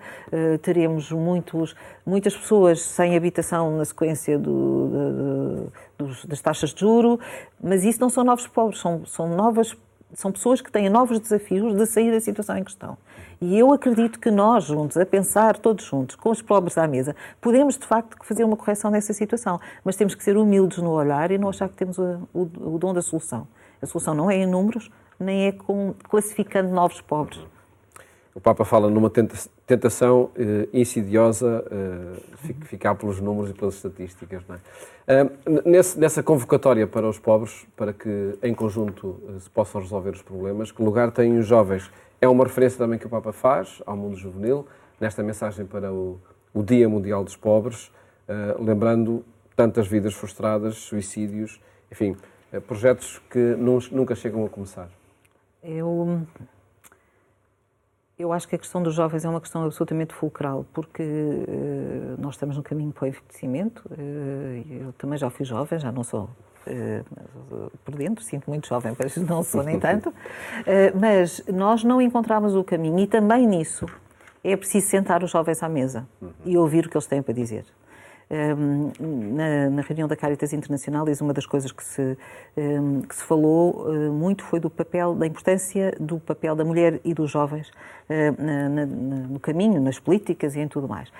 teremos 0.61 1.11
muitos, 1.11 1.75
muitas 2.05 2.35
pessoas 2.35 2.81
sem 2.81 3.15
habitação 3.15 3.77
na 3.77 3.85
sequência 3.85 4.37
do, 4.37 5.69
de, 5.99 6.05
de, 6.05 6.27
das 6.27 6.41
taxas 6.41 6.73
de 6.73 6.81
juro, 6.81 7.19
mas 7.61 7.83
isso 7.83 7.99
não 8.01 8.09
são 8.09 8.23
novos 8.23 8.47
pobres, 8.47 8.79
são, 8.79 9.05
são 9.05 9.27
novas 9.29 9.75
são 10.13 10.31
pessoas 10.31 10.61
que 10.61 10.71
têm 10.71 10.89
novos 10.89 11.19
desafios 11.19 11.75
de 11.75 11.85
sair 11.85 12.11
da 12.11 12.19
situação 12.19 12.57
em 12.57 12.63
questão. 12.63 12.97
E 13.41 13.57
eu 13.57 13.73
acredito 13.73 14.19
que 14.19 14.31
nós 14.31 14.65
juntos, 14.65 14.97
a 14.97 15.05
pensar 15.05 15.57
todos 15.57 15.85
juntos, 15.85 16.15
com 16.15 16.29
os 16.29 16.41
pobres 16.41 16.77
à 16.77 16.87
mesa, 16.87 17.15
podemos 17.41 17.77
de 17.77 17.85
facto 17.85 18.17
fazer 18.23 18.43
uma 18.43 18.57
correção 18.57 18.89
nessa 18.89 19.13
situação. 19.13 19.59
Mas 19.83 19.95
temos 19.95 20.15
que 20.15 20.23
ser 20.23 20.37
humildes 20.37 20.77
no 20.79 20.91
olhar 20.91 21.31
e 21.31 21.37
não 21.37 21.49
achar 21.49 21.69
que 21.69 21.75
temos 21.75 21.97
o, 21.97 22.27
o, 22.33 22.41
o 22.75 22.77
dom 22.79 22.93
da 22.93 23.01
solução. 23.01 23.47
A 23.81 23.85
solução 23.85 24.13
não 24.13 24.31
é 24.31 24.35
em 24.37 24.45
números, 24.45 24.89
nem 25.19 25.47
é 25.47 25.51
com, 25.51 25.93
classificando 26.09 26.69
novos 26.69 27.01
pobres. 27.01 27.39
O 28.35 28.41
Papa 28.41 28.65
fala 28.65 28.89
numa 28.89 29.09
tentação 29.65 30.29
eh, 30.35 30.67
insidiosa, 30.73 31.63
eh, 31.71 32.53
ficar 32.65 32.93
pelos 32.95 33.21
números 33.21 33.51
e 33.51 33.53
pelas 33.53 33.75
estatísticas. 33.75 34.43
É? 35.07 35.23
Uh, 35.23 35.31
nesse, 35.63 35.97
nessa 35.97 36.21
convocatória 36.21 36.85
para 36.85 37.07
os 37.07 37.17
pobres, 37.17 37.65
para 37.77 37.93
que 37.93 38.37
em 38.43 38.53
conjunto 38.53 39.21
eh, 39.29 39.39
se 39.39 39.49
possam 39.49 39.79
resolver 39.79 40.09
os 40.09 40.21
problemas, 40.21 40.69
que 40.69 40.83
lugar 40.83 41.11
têm 41.11 41.39
os 41.39 41.47
jovens? 41.47 41.89
É 42.21 42.27
uma 42.27 42.43
referência 42.43 42.77
também 42.77 42.97
que 42.97 43.05
o 43.05 43.09
Papa 43.09 43.31
faz 43.33 43.81
ao 43.85 43.95
mundo 43.95 44.15
juvenil, 44.15 44.65
nesta 44.99 45.21
mensagem 45.21 45.65
para 45.65 45.91
o, 45.91 46.19
o 46.53 46.63
Dia 46.63 46.87
Mundial 46.87 47.23
dos 47.23 47.35
Pobres, 47.35 47.87
uh, 48.27 48.63
lembrando 48.63 49.25
tantas 49.55 49.87
vidas 49.87 50.13
frustradas, 50.13 50.77
suicídios, 50.77 51.61
enfim, 51.91 52.15
uh, 52.53 52.61
projetos 52.61 53.21
que 53.29 53.55
nunca 53.91 54.15
chegam 54.15 54.45
a 54.45 54.49
começar. 54.49 54.89
Eu 55.63 56.21
eu 58.17 58.31
acho 58.31 58.47
que 58.47 58.55
a 58.55 58.57
questão 58.57 58.81
dos 58.81 58.95
jovens 58.95 59.25
é 59.25 59.29
uma 59.29 59.41
questão 59.41 59.65
absolutamente 59.65 60.13
fulcral, 60.13 60.65
porque 60.73 61.03
uh, 61.03 62.15
nós 62.17 62.35
estamos 62.35 62.55
no 62.55 62.63
caminho 62.63 62.93
para 62.93 63.05
o 63.05 63.07
envelhecimento. 63.07 63.83
Eu 64.69 64.93
também 64.93 65.17
já 65.17 65.29
fui 65.29 65.45
jovem, 65.45 65.77
já 65.77 65.91
não 65.91 66.03
sou 66.03 66.29
por 67.83 67.95
dentro, 67.95 68.23
sinto 68.23 68.49
muito 68.49 68.67
jovem, 68.67 68.95
mas 68.97 69.15
não 69.17 69.43
sou 69.43 69.63
nem 69.63 69.79
tanto. 69.79 70.13
mas 70.99 71.43
nós 71.47 71.83
não 71.83 72.01
encontramos 72.01 72.55
o 72.55 72.63
caminho 72.63 72.99
e 72.99 73.07
também 73.07 73.47
nisso 73.47 73.85
é 74.43 74.55
preciso 74.55 74.87
sentar 74.87 75.23
os 75.23 75.31
jovens 75.31 75.61
à 75.63 75.69
mesa 75.69 76.07
uhum. 76.21 76.29
e 76.45 76.57
ouvir 76.57 76.85
o 76.85 76.89
que 76.89 76.97
eles 76.97 77.07
têm 77.07 77.21
para 77.21 77.33
dizer 77.33 77.65
na, 78.29 79.69
na, 79.69 79.81
reunião 79.81 80.07
da 80.07 80.15
Caritas 80.15 80.51
Internacional, 80.51 81.05
uma 81.21 81.33
das 81.33 81.45
coisas 81.45 81.71
que 81.71 81.83
se, 81.83 82.17
que 83.07 83.15
se 83.15 83.23
falou 83.23 83.85
eh, 83.87 84.09
muito 84.09 84.43
foi 84.43 84.59
do 84.59 84.69
papel, 84.69 85.13
da 85.13 85.27
importância 85.27 85.95
do 85.99 86.19
papel 86.19 86.55
da 86.55 86.65
mulher 86.65 86.99
e 87.03 87.13
dos 87.13 87.29
jovens 87.29 87.71
eh, 88.09 88.31
na, 88.31 88.69
na, 88.69 88.85
no 88.85 89.39
caminho, 89.39 89.79
nas 89.79 89.99
políticas 89.99 90.55
e 90.55 90.59
em 90.59 90.67
tudo 90.67 90.87
mais. 90.87 91.11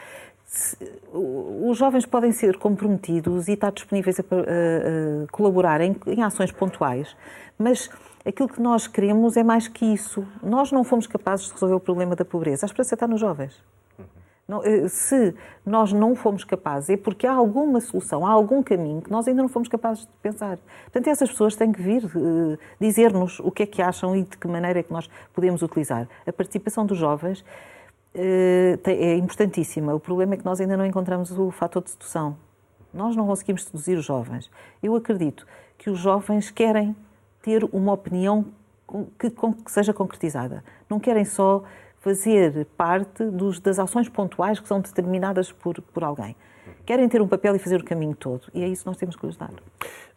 Os 1.11 1.77
jovens 1.77 2.05
podem 2.05 2.31
ser 2.31 2.57
comprometidos 2.57 3.47
e 3.47 3.53
estar 3.53 3.71
disponíveis 3.71 4.19
a, 4.19 4.23
a, 4.23 5.23
a 5.23 5.27
colaborar 5.31 5.81
em, 5.81 5.95
em 6.07 6.23
ações 6.23 6.51
pontuais, 6.51 7.15
mas 7.57 7.89
aquilo 8.25 8.47
que 8.47 8.61
nós 8.61 8.87
queremos 8.87 9.37
é 9.37 9.43
mais 9.43 9.67
que 9.67 9.85
isso. 9.85 10.25
Nós 10.41 10.71
não 10.71 10.83
fomos 10.83 11.07
capazes 11.07 11.47
de 11.47 11.53
resolver 11.53 11.75
o 11.75 11.79
problema 11.79 12.15
da 12.15 12.23
pobreza. 12.23 12.65
A 12.65 12.67
esperança 12.67 12.95
está 12.95 13.07
nos 13.07 13.19
jovens. 13.19 13.61
Não, 14.47 14.63
eh, 14.63 14.87
se 14.87 15.33
nós 15.65 15.91
não 15.91 16.15
fomos 16.15 16.43
capazes, 16.43 16.91
é 16.91 16.97
porque 16.97 17.25
há 17.25 17.33
alguma 17.33 17.81
solução, 17.81 18.25
há 18.25 18.29
algum 18.29 18.61
caminho 18.61 19.01
que 19.01 19.09
nós 19.09 19.27
ainda 19.27 19.41
não 19.41 19.49
fomos 19.49 19.67
capazes 19.67 20.03
de 20.03 20.11
pensar. 20.21 20.59
Portanto, 20.83 21.07
essas 21.07 21.31
pessoas 21.31 21.55
têm 21.55 21.71
que 21.71 21.81
vir 21.81 22.05
uh, 22.05 22.57
dizer-nos 22.79 23.39
o 23.39 23.49
que 23.49 23.63
é 23.63 23.65
que 23.65 23.81
acham 23.81 24.15
e 24.15 24.21
de 24.21 24.37
que 24.37 24.47
maneira 24.47 24.79
é 24.79 24.83
que 24.83 24.93
nós 24.93 25.09
podemos 25.33 25.63
utilizar. 25.63 26.07
A 26.27 26.31
participação 26.31 26.85
dos 26.85 26.97
jovens 26.97 27.43
é 28.16 29.16
importantíssima. 29.16 29.93
O 29.93 29.99
problema 29.99 30.34
é 30.34 30.38
que 30.38 30.45
nós 30.45 30.59
ainda 30.61 30.78
não 30.78 30.86
encontramos 30.86 31.32
o 31.32 31.51
fator 31.51 31.84
de 31.84 31.91
sedução. 31.91 32.38
Nós 32.93 33.16
não 33.16 33.28
conseguimos 33.28 33.66
seduzir 33.66 33.97
os 33.97 34.05
jovens. 34.05 34.49
Eu 34.82 34.95
acredito 34.95 35.45
que 35.78 35.89
os 35.89 35.99
jovens 35.99 36.49
querem 36.49 36.95
ter 37.41 37.63
uma 37.72 37.91
opinião 37.91 38.45
que, 39.20 39.30
que 39.30 39.72
seja 39.72 39.93
concretizada. 39.93 40.63
Não 40.89 40.99
querem 40.99 41.26
só 41.26 41.63
fazer 41.99 42.66
parte 42.78 43.24
dos, 43.26 43.59
das 43.59 43.80
ações 43.80 44.07
pontuais 44.07 44.59
que 44.59 44.68
são 44.68 44.80
determinadas 44.80 45.51
por, 45.51 45.82
por 45.82 46.03
alguém. 46.03 46.36
Querem 46.86 47.09
ter 47.09 47.22
um 47.22 47.28
papel 47.28 47.55
e 47.55 47.59
fazer 47.59 47.82
o 47.82 47.84
caminho 47.84 48.16
todo. 48.16 48.43
E 48.53 48.63
é 48.63 48.68
isso 48.68 48.84
que 48.84 48.88
nós 48.88 48.97
temos 48.97 49.16
que 49.16 49.26
lhes 49.26 49.36
dar. 49.36 49.51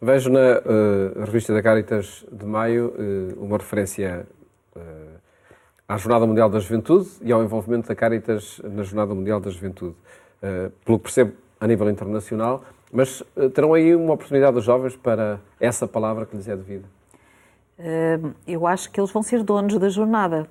Vejo 0.01 0.29
na 0.29 0.59
uh, 0.59 1.25
revista 1.25 1.53
da 1.53 1.61
Caritas 1.61 2.25
de 2.31 2.45
Maio 2.45 2.93
uh, 2.95 3.43
uma 3.43 3.57
referência 3.57 4.27
uh, 4.75 5.08
à 5.89 5.97
Jornada 5.97 6.27
Mundial 6.27 6.51
da 6.51 6.59
Juventude 6.59 7.09
e 7.19 7.31
ao 7.31 7.43
envolvimento 7.43 7.87
da 7.87 7.95
Caritas 7.95 8.61
na 8.63 8.83
Jornada 8.83 9.15
Mundial 9.15 9.39
da 9.39 9.49
Juventude. 9.49 9.95
pelo 10.85 10.99
que 10.99 11.03
percebo, 11.03 11.33
a 11.59 11.65
nível 11.65 11.89
internacional, 11.89 12.63
mas 12.93 13.23
terão 13.55 13.73
aí 13.73 13.95
uma 13.95 14.13
oportunidade 14.13 14.53
dos 14.53 14.63
jovens 14.63 14.95
para 14.95 15.39
essa 15.59 15.87
palavra 15.87 16.27
que 16.27 16.37
lhes 16.37 16.47
é 16.47 16.55
devida? 16.55 16.85
eu 18.45 18.67
acho 18.67 18.91
que 18.91 18.99
eles 18.99 19.09
vão 19.11 19.23
ser 19.23 19.41
donos 19.41 19.77
da 19.79 19.89
jornada. 19.89 20.47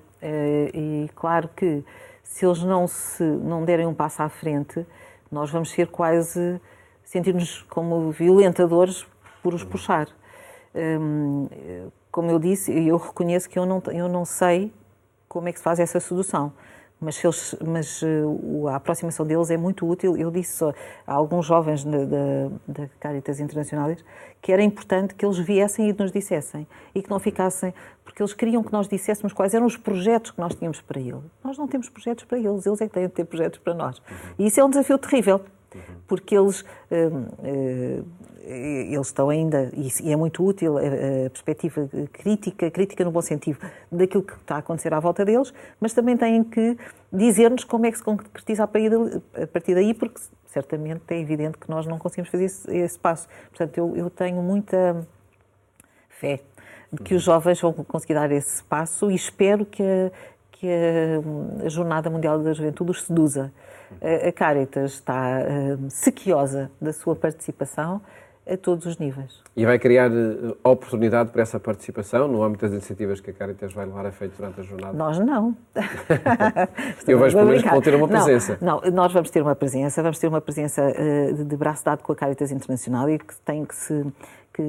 E 0.73 1.09
claro 1.15 1.49
que 1.55 1.83
se 2.21 2.45
eles 2.45 2.61
não, 2.63 2.87
se, 2.87 3.23
não 3.23 3.63
derem 3.63 3.85
um 3.85 3.93
passo 3.93 4.21
à 4.21 4.29
frente, 4.29 4.85
nós 5.31 5.49
vamos 5.49 5.71
ser 5.71 5.87
quase, 5.87 6.59
sentir-nos 7.03 7.61
como 7.69 8.11
violentadores 8.11 9.07
por 9.41 9.53
os 9.53 9.63
puxar. 9.63 10.07
Hum, 10.75 11.47
como 12.11 12.29
eu 12.29 12.39
disse, 12.39 12.71
eu 12.71 12.97
reconheço 12.97 13.49
que 13.49 13.57
eu 13.57 13.65
não, 13.65 13.81
eu 13.91 14.09
não 14.09 14.25
sei 14.25 14.73
como 15.29 15.47
é 15.47 15.53
que 15.53 15.59
se 15.59 15.63
faz 15.63 15.79
essa 15.79 15.99
sedução 16.01 16.51
mas, 16.99 17.23
eles, 17.23 17.55
mas 17.65 18.01
uh, 18.01 18.67
a 18.67 18.75
aproximação 18.75 19.25
deles 19.25 19.49
é 19.49 19.55
muito 19.55 19.87
útil. 19.87 20.17
Eu 20.17 20.29
disse 20.29 20.63
a 21.07 21.13
alguns 21.13 21.45
jovens 21.45 21.85
da, 21.85 22.87
Caritas 22.99 23.39
Internacionais 23.39 24.03
que 24.41 24.51
era 24.51 24.61
importante 24.61 25.15
que 25.15 25.25
eles 25.25 25.37
viessem 25.37 25.89
e 25.89 25.93
nos 25.93 26.11
dissessem 26.11 26.67
e 26.93 27.01
que 27.01 27.09
não 27.09 27.19
ficassem, 27.19 27.73
porque 28.03 28.21
eles 28.21 28.33
queriam 28.33 28.63
que 28.63 28.71
nós 28.71 28.87
disséssemos 28.87 29.33
quais 29.33 29.53
eram 29.53 29.65
os 29.65 29.77
projetos 29.77 30.31
que 30.31 30.39
nós 30.39 30.55
tínhamos 30.55 30.81
para 30.81 30.99
eles. 30.99 31.21
Nós 31.43 31.57
não 31.57 31.67
temos 31.67 31.89
projetos 31.89 32.25
para 32.25 32.37
eles, 32.37 32.65
eles 32.65 32.81
é 32.81 32.87
que 32.87 32.93
têm 32.93 33.03
de 33.03 33.13
ter 33.13 33.25
projetos 33.25 33.59
para 33.59 33.73
nós. 33.73 34.01
E 34.37 34.47
isso 34.47 34.59
é 34.59 34.63
um 34.63 34.69
desafio 34.69 34.97
terrível, 34.97 35.41
porque 36.07 36.37
eles. 36.37 36.61
Uh, 36.61 38.03
uh, 38.03 38.05
eles 38.49 39.07
estão 39.07 39.29
ainda, 39.29 39.71
e 39.73 40.11
é 40.11 40.15
muito 40.15 40.43
útil 40.43 40.77
a, 40.77 41.29
perspectiva 41.29 41.87
crítica, 42.11 42.71
crítica 42.71 43.03
no 43.03 43.11
bom 43.11 43.21
sentido, 43.21 43.59
daquilo 43.91 44.23
que 44.23 44.33
está 44.33 44.55
a 44.55 44.57
acontecer 44.59 44.93
à 44.93 44.99
volta 44.99 45.23
deles, 45.23 45.53
mas 45.79 45.93
também 45.93 46.17
têm 46.17 46.43
que 46.43 46.77
dizer-nos 47.13 47.63
como 47.63 47.85
é 47.85 47.91
que 47.91 47.97
se 47.97 48.03
concretiza 48.03 48.63
a 48.63 48.67
partir 48.67 49.75
daí, 49.75 49.93
porque 49.93 50.19
certamente 50.47 51.01
é 51.09 51.19
evidente 51.19 51.57
que 51.57 51.69
nós 51.69 51.85
não 51.85 51.99
conseguimos 51.99 52.29
fazer 52.29 52.45
esse, 52.45 52.75
esse 52.75 52.97
passo. 52.97 53.27
Portanto, 53.49 53.77
eu, 53.77 53.95
eu 53.95 54.09
tenho 54.09 54.41
muita 54.41 55.07
fé 56.09 56.41
de 56.91 57.03
que 57.03 57.13
os 57.13 57.21
jovens 57.21 57.61
vão 57.61 57.71
conseguir 57.71 58.15
dar 58.15 58.31
esse 58.31 58.63
passo 58.63 59.11
e 59.11 59.15
espero 59.15 59.65
que 59.65 59.83
a, 59.83 60.11
que 60.51 60.67
a 61.63 61.69
Jornada 61.69 62.09
Mundial 62.09 62.39
da 62.39 62.51
Juventude 62.51 62.91
os 62.91 63.03
seduza. 63.03 63.51
A 64.27 64.31
Caritas 64.31 64.93
está 64.93 65.39
uh, 65.39 65.89
sequiosa 65.89 66.69
da 66.79 66.93
sua 66.93 67.15
participação, 67.15 68.01
a 68.51 68.57
todos 68.57 68.85
os 68.85 68.97
níveis. 68.97 69.41
E 69.55 69.65
vai 69.65 69.77
criar 69.77 70.09
uh, 70.11 70.57
oportunidade 70.63 71.31
para 71.31 71.41
essa 71.41 71.59
participação 71.59 72.27
no 72.27 72.43
âmbito 72.43 72.65
das 72.65 72.73
iniciativas 72.73 73.19
que 73.19 73.31
a 73.31 73.33
Caritas 73.33 73.73
vai 73.73 73.85
levar 73.85 74.05
a 74.05 74.11
feito 74.11 74.35
durante 74.37 74.59
a 74.59 74.63
jornada? 74.63 74.97
Nós 74.97 75.19
não. 75.19 75.55
Eu 77.07 77.19
vejo 77.19 77.35
pelo 77.35 77.49
menos 77.49 77.63
que 77.63 77.69
vão 77.69 77.81
ter 77.81 77.95
uma 77.95 78.07
presença. 78.07 78.57
Não, 78.61 78.81
não, 78.81 78.91
nós 78.91 79.13
vamos 79.13 79.29
ter 79.29 79.41
uma 79.41 79.55
presença, 79.55 80.01
vamos 80.01 80.19
ter 80.19 80.27
uma 80.27 80.41
presença 80.41 80.81
uh, 80.83 81.45
de 81.45 81.57
braço 81.57 81.85
dado 81.85 82.01
com 82.01 82.11
a 82.11 82.15
Caritas 82.15 82.51
Internacional 82.51 83.09
e 83.09 83.19
que 83.19 83.35
tem 83.41 83.65
que 83.65 83.75
se... 83.75 84.05
Que, 84.53 84.63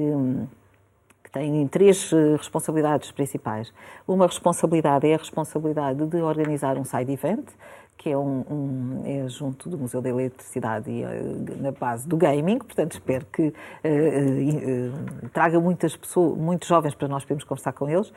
têm 1.31 1.67
três 1.67 2.11
eh, 2.11 2.35
responsabilidades 2.35 3.11
principais. 3.11 3.73
Uma 4.07 4.27
responsabilidade 4.27 5.07
é 5.07 5.15
a 5.15 5.17
responsabilidade 5.17 6.05
de 6.05 6.21
organizar 6.21 6.77
um 6.77 6.83
side 6.83 7.11
event, 7.11 7.45
que 7.97 8.09
é, 8.09 8.17
um, 8.17 8.43
um, 8.49 9.03
é 9.05 9.29
junto 9.29 9.69
do 9.69 9.77
Museu 9.77 10.01
da 10.01 10.09
Eletricidade 10.09 10.89
e 10.89 11.03
uh, 11.03 11.61
na 11.61 11.71
base 11.71 12.07
do 12.07 12.17
gaming, 12.17 12.57
portanto 12.57 12.93
espero 12.93 13.27
que 13.31 13.43
uh, 13.43 13.53
uh, 13.53 15.29
traga 15.29 15.59
muitas 15.59 15.95
pessoas, 15.95 16.35
muitos 16.35 16.67
jovens 16.67 16.95
para 16.95 17.07
nós 17.07 17.23
podermos 17.23 17.43
conversar 17.43 17.73
com 17.73 17.87
eles. 17.87 18.11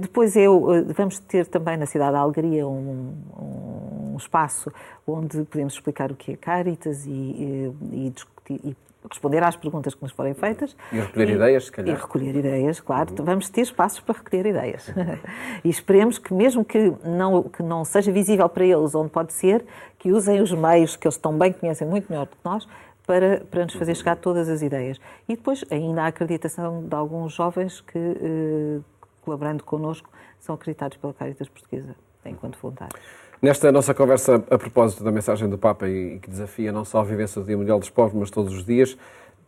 depois 0.00 0.34
eu, 0.36 0.64
vamos 0.96 1.18
ter 1.18 1.46
também 1.46 1.76
na 1.76 1.84
cidade 1.84 2.12
da 2.12 2.20
Algaria 2.20 2.66
um, 2.66 3.12
um, 3.38 4.16
espaço 4.16 4.72
onde 5.06 5.44
podemos 5.44 5.74
explicar 5.74 6.10
o 6.10 6.14
que 6.14 6.32
é 6.32 6.36
Caritas 6.36 7.04
e, 7.04 7.10
e, 7.10 7.72
e 7.92 8.10
discutir 8.10 8.58
e 8.64 8.74
responder 9.10 9.42
às 9.42 9.56
perguntas 9.56 9.94
que 9.94 10.02
nos 10.02 10.12
forem 10.12 10.34
feitas. 10.34 10.76
E 10.92 10.98
recolher 10.98 11.28
e, 11.28 11.32
ideias, 11.32 11.64
se 11.64 11.72
calhar. 11.72 11.96
E 11.96 12.00
recolher 12.00 12.36
ideias, 12.36 12.80
claro. 12.80 13.10
Uhum. 13.18 13.24
Vamos 13.24 13.48
ter 13.48 13.62
espaços 13.62 14.00
para 14.00 14.16
recolher 14.16 14.46
ideias. 14.46 14.92
e 15.64 15.68
esperemos 15.68 16.18
que, 16.18 16.32
mesmo 16.32 16.64
que 16.64 16.92
não, 17.04 17.42
que 17.44 17.62
não 17.62 17.84
seja 17.84 18.10
visível 18.10 18.48
para 18.48 18.64
eles 18.64 18.94
onde 18.94 19.10
pode 19.10 19.32
ser, 19.32 19.64
que 19.98 20.12
usem 20.12 20.40
os 20.40 20.52
meios 20.52 20.96
que 20.96 21.06
eles 21.06 21.16
tão 21.16 21.36
bem 21.36 21.52
conhecem 21.52 21.86
muito 21.86 22.10
melhor 22.10 22.26
do 22.26 22.36
que 22.36 22.44
nós 22.44 22.66
para, 23.06 23.40
para 23.50 23.64
nos 23.64 23.74
fazer 23.74 23.94
chegar 23.94 24.16
todas 24.16 24.48
as 24.48 24.62
ideias. 24.62 25.00
E 25.28 25.36
depois 25.36 25.64
ainda 25.70 26.02
a 26.02 26.06
acreditação 26.08 26.84
de 26.84 26.94
alguns 26.94 27.32
jovens 27.32 27.80
que, 27.80 27.98
eh, 27.98 28.80
colaborando 29.22 29.62
connosco, 29.62 30.10
são 30.40 30.54
acreditados 30.54 30.96
pela 30.98 31.14
Caritas 31.14 31.48
Portuguesa, 31.48 31.94
enquanto 32.24 32.58
voluntários. 32.58 33.00
Nesta 33.40 33.70
nossa 33.70 33.92
conversa 33.92 34.36
a 34.50 34.58
propósito 34.58 35.04
da 35.04 35.12
mensagem 35.12 35.48
do 35.48 35.58
Papa 35.58 35.86
e 35.86 36.18
que 36.20 36.30
desafia 36.30 36.72
não 36.72 36.84
só 36.84 37.00
a 37.00 37.04
vivência 37.04 37.40
do 37.40 37.46
Dia 37.46 37.56
Mundial 37.56 37.78
dos 37.78 37.90
Povos, 37.90 38.14
mas 38.14 38.30
todos 38.30 38.54
os 38.54 38.64
dias, 38.64 38.96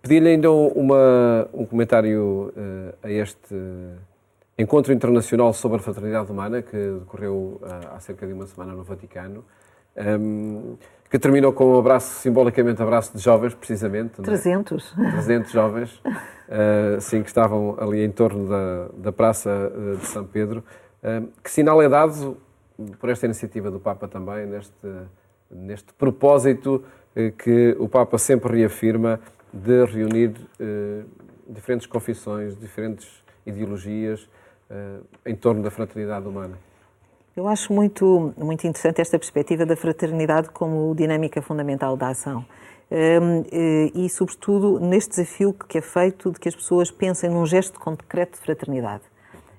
pedi-lhe 0.02 0.28
ainda 0.28 0.50
uma, 0.50 1.48
um 1.54 1.64
comentário 1.64 2.52
uh, 2.54 2.94
a 3.02 3.10
este 3.10 3.54
encontro 4.58 4.92
internacional 4.92 5.54
sobre 5.54 5.78
a 5.78 5.80
fraternidade 5.80 6.30
humana 6.30 6.60
que 6.60 6.76
decorreu 6.76 7.60
uh, 7.62 7.94
há 7.94 8.00
cerca 8.00 8.26
de 8.26 8.32
uma 8.34 8.46
semana 8.46 8.74
no 8.74 8.84
Vaticano. 8.84 9.42
Um, 9.96 10.02
ehm, 10.02 10.76
que 11.10 11.18
terminou 11.18 11.54
com 11.54 11.74
um 11.74 11.78
abraço, 11.78 12.20
simbolicamente 12.20 12.82
abraço 12.82 13.16
de 13.16 13.22
jovens, 13.22 13.54
precisamente. 13.54 14.20
300. 14.20 14.94
É? 14.98 15.10
300 15.12 15.50
jovens, 15.50 16.02
uh, 16.04 17.00
sim, 17.00 17.22
que 17.22 17.28
estavam 17.28 17.74
ali 17.80 18.04
em 18.04 18.10
torno 18.10 18.46
da, 18.46 18.88
da 18.94 19.12
Praça 19.12 19.72
de 19.98 20.06
São 20.06 20.26
Pedro. 20.26 20.62
Uh, 21.02 21.26
que 21.42 21.50
sinal 21.50 21.80
é 21.80 21.88
dado 21.88 22.36
por 22.98 23.10
esta 23.10 23.26
iniciativa 23.26 23.70
do 23.70 23.80
Papa 23.80 24.06
também, 24.06 24.46
neste, 24.46 24.88
neste 25.50 25.92
propósito 25.94 26.84
eh, 27.14 27.32
que 27.36 27.76
o 27.78 27.88
Papa 27.88 28.18
sempre 28.18 28.58
reafirma 28.58 29.20
de 29.52 29.84
reunir 29.84 30.34
eh, 30.60 31.02
diferentes 31.48 31.86
confissões, 31.86 32.56
diferentes 32.56 33.08
ideologias 33.44 34.28
eh, 34.70 35.00
em 35.26 35.34
torno 35.34 35.62
da 35.62 35.70
fraternidade 35.70 36.26
humana. 36.28 36.58
Eu 37.36 37.46
acho 37.48 37.72
muito, 37.72 38.32
muito 38.36 38.66
interessante 38.66 39.00
esta 39.00 39.18
perspectiva 39.18 39.64
da 39.64 39.76
fraternidade 39.76 40.50
como 40.50 40.94
dinâmica 40.94 41.40
fundamental 41.40 41.96
da 41.96 42.08
ação. 42.08 42.44
Um, 42.90 43.44
e, 43.94 44.08
sobretudo, 44.08 44.80
neste 44.80 45.10
desafio 45.10 45.52
que 45.52 45.76
é 45.76 45.80
feito 45.82 46.32
de 46.32 46.40
que 46.40 46.48
as 46.48 46.56
pessoas 46.56 46.90
pensem 46.90 47.28
num 47.30 47.46
gesto 47.46 47.78
concreto 47.78 48.38
de 48.38 48.44
fraternidade. 48.44 49.02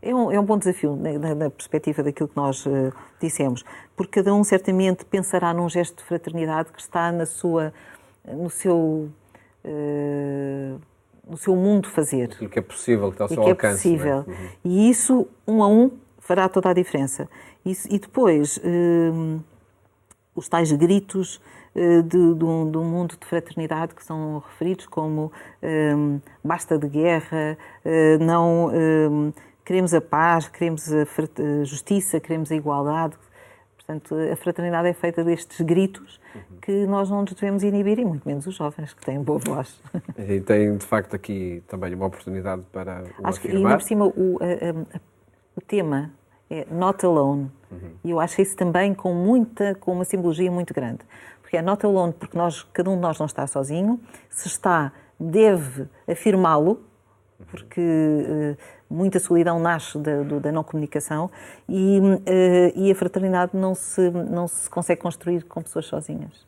É 0.02 0.16
um, 0.16 0.32
é 0.32 0.40
um 0.40 0.46
bom 0.46 0.58
desafio 0.58 0.96
na, 0.96 1.36
na, 1.36 1.50
perspectiva 1.50 2.02
daquilo 2.02 2.30
que 2.30 2.38
nós 2.38 2.66
uh, 2.66 2.94
dissemos, 3.20 3.66
porque 3.96 4.22
cada 4.22 4.34
um 4.34 4.44
certamente 4.44 5.04
pensará 5.06 5.54
num 5.54 5.68
gesto 5.68 5.98
de 5.98 6.04
fraternidade 6.04 6.72
que 6.72 6.80
está 6.80 7.12
na 7.12 7.26
sua, 7.26 7.74
no 8.26 8.50
seu, 8.50 9.10
uh, 9.66 10.82
no 11.28 11.38
seu 11.38 11.56
mundo 11.56 11.90
fazer. 11.90 12.32
Aquilo 12.32 12.50
que 12.50 12.60
é 12.60 12.62
possível, 12.62 13.08
que 13.10 13.16
está 13.16 13.26
ao 13.26 13.28
seu 13.28 13.44
que 13.44 13.50
alcance. 13.50 13.88
É 13.88 13.92
possível. 13.92 14.26
É? 14.26 14.32
Uhum. 14.32 14.50
E 14.64 14.90
isso, 14.90 15.28
um 15.46 15.62
a 15.62 15.68
um, 15.68 15.92
fará 16.20 16.48
toda 16.48 16.70
a 16.70 16.74
diferença. 16.74 17.28
E, 17.66 17.74
e 17.90 18.00
depois, 18.00 18.58
uh, 18.58 19.44
os 20.34 20.48
tais 20.48 20.72
gritos 20.72 21.42
de, 21.76 22.34
de, 22.34 22.44
um, 22.44 22.70
de, 22.70 22.78
um, 22.78 22.84
mundo 22.84 23.16
de 23.18 23.26
fraternidade 23.28 23.94
que 23.94 24.04
são 24.04 24.44
referidos 24.50 24.88
como 24.88 25.32
um, 25.62 26.20
basta 26.44 26.78
de 26.78 26.88
guerra, 26.88 27.58
não 28.20 28.68
um, 28.68 29.32
queremos 29.70 29.94
a 29.94 30.02
paz, 30.02 30.48
queremos 30.48 30.92
a 30.92 31.64
justiça, 31.64 32.20
queremos 32.20 32.52
a 32.52 32.56
igualdade. 32.56 33.16
Portanto, 33.76 34.16
a 34.16 34.36
fraternidade 34.36 34.88
é 34.88 34.94
feita 34.94 35.24
destes 35.24 35.62
gritos 35.62 36.20
que 36.60 36.88
nós 36.88 37.08
não 37.08 37.22
nos 37.22 37.34
devemos 37.34 37.62
inibir, 37.62 38.00
e 38.00 38.06
muito 38.06 38.28
menos 38.28 38.48
os 38.48 38.56
jovens, 38.56 38.96
que 38.96 39.06
têm 39.06 39.22
boa 39.22 39.38
voz. 39.38 39.80
E 40.18 40.42
tem, 40.42 40.76
de 40.76 40.84
facto, 40.84 41.16
aqui 41.16 41.62
também 41.68 41.94
uma 41.94 42.08
oportunidade 42.08 42.64
para 42.72 43.04
o 43.20 43.28
acho 43.28 43.40
que, 43.40 43.48
afirmar. 43.48 43.72
ainda 43.72 43.78
por 43.78 43.88
cima, 43.88 44.06
o, 44.08 44.40
a, 44.42 44.96
a, 44.96 45.00
o 45.56 45.62
tema 45.62 46.14
é 46.50 46.66
Not 46.72 47.06
Alone. 47.06 47.52
Uhum. 47.70 47.92
E 48.04 48.10
eu 48.10 48.20
acho 48.20 48.42
isso 48.42 48.58
também 48.58 48.96
com, 48.96 49.14
muita, 49.14 49.76
com 49.76 49.92
uma 49.92 50.04
simbologia 50.04 50.52
muito 50.52 50.74
grande. 50.74 51.02
Porque 51.44 51.58
é 51.58 51.62
Not 51.62 51.86
Alone, 51.86 52.14
porque 52.14 52.36
nós, 52.36 52.64
cada 52.74 52.90
um 52.90 52.96
de 52.96 53.02
nós 53.02 53.20
não 53.20 53.28
está 53.28 53.46
sozinho. 53.46 54.00
Se 54.32 54.48
está, 54.48 54.92
deve 55.20 55.88
afirmá-lo, 56.08 56.89
porque 57.48 57.82
uh, 57.82 58.58
muita 58.90 59.20
solidão 59.20 59.60
nasce 59.60 59.98
da, 59.98 60.22
do, 60.24 60.40
da 60.40 60.52
não 60.52 60.64
comunicação 60.64 61.30
e, 61.68 62.00
uh, 62.00 62.22
e 62.76 62.92
a 62.92 62.96
fraternidade 62.96 63.52
não 63.56 63.74
se, 63.76 64.10
não 64.10 64.48
se 64.48 64.70
consegue 64.70 65.02
construir 65.02 65.44
com 65.44 65.62
pessoas 65.62 65.86
sozinhas. 65.86 66.48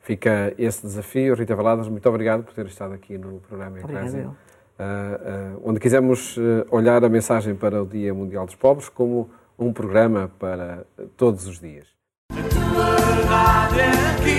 Fica 0.00 0.52
esse 0.58 0.82
desafio. 0.82 1.34
Rita 1.34 1.54
Valadas, 1.54 1.88
muito 1.88 2.08
obrigado 2.08 2.42
por 2.42 2.54
ter 2.54 2.66
estado 2.66 2.94
aqui 2.94 3.18
no 3.18 3.40
programa 3.40 3.78
em 3.78 3.82
casa. 3.82 4.18
Uh, 4.18 4.82
uh, 4.82 5.62
onde 5.62 5.78
quisemos 5.78 6.38
olhar 6.70 7.04
a 7.04 7.08
mensagem 7.08 7.54
para 7.54 7.82
o 7.82 7.86
Dia 7.86 8.14
Mundial 8.14 8.46
dos 8.46 8.54
Pobres 8.54 8.88
como 8.88 9.30
um 9.58 9.72
programa 9.74 10.30
para 10.38 10.86
todos 11.18 11.46
os 11.46 11.60
dias. 11.60 11.86
A 12.32 12.48
tua 12.48 12.96
verdade 13.14 13.80
é 13.80 13.90
aqui, 14.14 14.29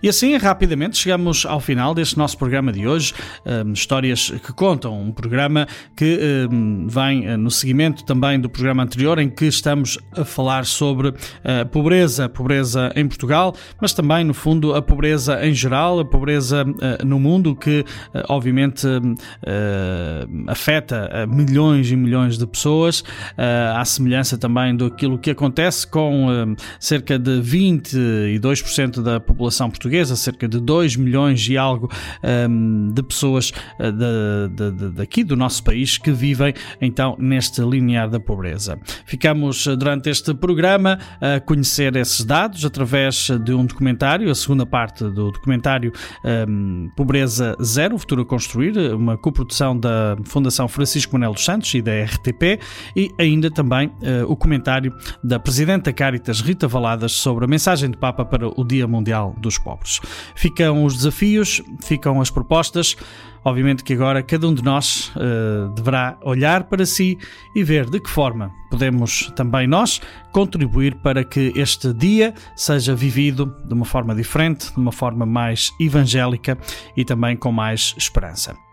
E 0.00 0.08
assim, 0.08 0.36
rapidamente, 0.36 0.96
chegamos 0.96 1.44
ao 1.44 1.58
final 1.58 1.92
deste 1.92 2.16
nosso 2.16 2.38
programa 2.38 2.72
de 2.72 2.86
hoje. 2.86 3.12
Um, 3.44 3.72
histórias 3.72 4.30
que 4.30 4.52
contam. 4.52 5.00
Um 5.00 5.10
programa 5.10 5.66
que 5.96 6.48
um, 6.50 6.86
vem 6.86 7.28
uh, 7.28 7.36
no 7.36 7.50
seguimento 7.50 8.04
também 8.04 8.38
do 8.40 8.48
programa 8.48 8.84
anterior, 8.84 9.18
em 9.18 9.28
que 9.28 9.46
estamos 9.46 9.98
a 10.16 10.24
falar 10.24 10.66
sobre 10.66 11.12
a 11.42 11.64
pobreza, 11.64 12.26
a 12.26 12.28
pobreza 12.28 12.92
em 12.94 13.08
Portugal, 13.08 13.54
mas 13.80 13.92
também, 13.92 14.24
no 14.24 14.34
fundo, 14.34 14.72
a 14.74 14.80
pobreza 14.80 15.44
em 15.44 15.52
geral, 15.52 15.98
a 15.98 16.04
pobreza 16.04 16.64
uh, 16.64 17.04
no 17.04 17.18
mundo, 17.18 17.56
que 17.56 17.80
uh, 17.80 18.22
obviamente 18.28 18.86
afeta 20.46 21.26
milhões 21.28 21.90
e 21.90 21.96
milhões 21.96 22.38
de 22.38 22.46
pessoas, 22.46 23.02
à 23.74 23.84
semelhança 23.84 24.36
também 24.36 24.76
do 24.76 24.86
aquilo 24.86 25.18
que 25.18 25.30
acontece 25.30 25.86
com 25.86 26.54
cerca 26.78 27.18
de 27.18 27.40
22% 27.40 29.02
da 29.02 29.18
população 29.18 29.70
portuguesa 29.70 29.87
portuguesa, 29.88 30.14
cerca 30.14 30.46
de 30.46 30.60
2 30.60 30.96
milhões 30.96 31.48
e 31.48 31.56
algo 31.56 31.90
um, 32.22 32.92
de 32.92 33.02
pessoas 33.02 33.50
uh, 33.80 33.90
de, 33.90 34.70
de, 34.70 34.90
daqui 34.90 35.24
do 35.24 35.34
nosso 35.34 35.64
país 35.64 35.96
que 35.96 36.12
vivem 36.12 36.52
então 36.80 37.16
neste 37.18 37.62
linear 37.62 38.08
da 38.08 38.20
pobreza. 38.20 38.78
Ficamos 39.06 39.66
uh, 39.66 39.76
durante 39.76 40.10
este 40.10 40.34
programa 40.34 40.98
a 41.20 41.40
conhecer 41.40 41.96
esses 41.96 42.24
dados 42.24 42.64
através 42.64 43.28
de 43.44 43.54
um 43.54 43.64
documentário, 43.64 44.30
a 44.30 44.34
segunda 44.34 44.66
parte 44.66 45.04
do 45.04 45.32
documentário 45.32 45.92
um, 46.48 46.90
Pobreza 46.94 47.56
Zero, 47.62 47.96
o 47.96 47.98
Futuro 47.98 48.22
a 48.22 48.26
Construir, 48.26 48.76
uma 48.94 49.16
coprodução 49.16 49.78
da 49.78 50.16
Fundação 50.24 50.68
Francisco 50.68 51.14
Manuel 51.14 51.32
dos 51.32 51.44
Santos 51.44 51.72
e 51.74 51.80
da 51.80 51.92
RTP, 52.04 52.60
e 52.94 53.10
ainda 53.18 53.50
também 53.50 53.88
uh, 53.88 54.30
o 54.30 54.36
comentário 54.36 54.94
da 55.24 55.38
Presidente 55.38 55.84
da 55.84 55.92
Caritas, 55.92 56.40
Rita 56.40 56.68
Valadas, 56.68 57.12
sobre 57.12 57.46
a 57.46 57.48
mensagem 57.48 57.90
de 57.90 57.96
Papa 57.96 58.24
para 58.24 58.48
o 58.48 58.64
Dia 58.64 58.86
Mundial 58.86 59.34
dos 59.40 59.56
Pobres 59.58 59.77
pobres. 59.78 60.00
Ficam 60.34 60.84
os 60.84 60.96
desafios, 60.96 61.62
ficam 61.80 62.20
as 62.20 62.30
propostas. 62.30 62.96
Obviamente 63.44 63.84
que 63.84 63.94
agora 63.94 64.22
cada 64.22 64.46
um 64.48 64.52
de 64.52 64.62
nós 64.62 65.12
uh, 65.16 65.72
deverá 65.74 66.18
olhar 66.22 66.64
para 66.64 66.84
si 66.84 67.16
e 67.54 67.62
ver 67.62 67.88
de 67.88 68.00
que 68.00 68.10
forma 68.10 68.52
podemos 68.70 69.32
também 69.36 69.66
nós 69.66 70.00
contribuir 70.32 70.96
para 70.96 71.24
que 71.24 71.52
este 71.56 71.94
dia 71.94 72.34
seja 72.54 72.94
vivido 72.94 73.46
de 73.64 73.72
uma 73.72 73.84
forma 73.84 74.14
diferente, 74.14 74.70
de 74.72 74.78
uma 74.78 74.92
forma 74.92 75.24
mais 75.24 75.72
evangélica 75.80 76.58
e 76.96 77.04
também 77.04 77.36
com 77.36 77.50
mais 77.50 77.94
esperança. 77.96 78.67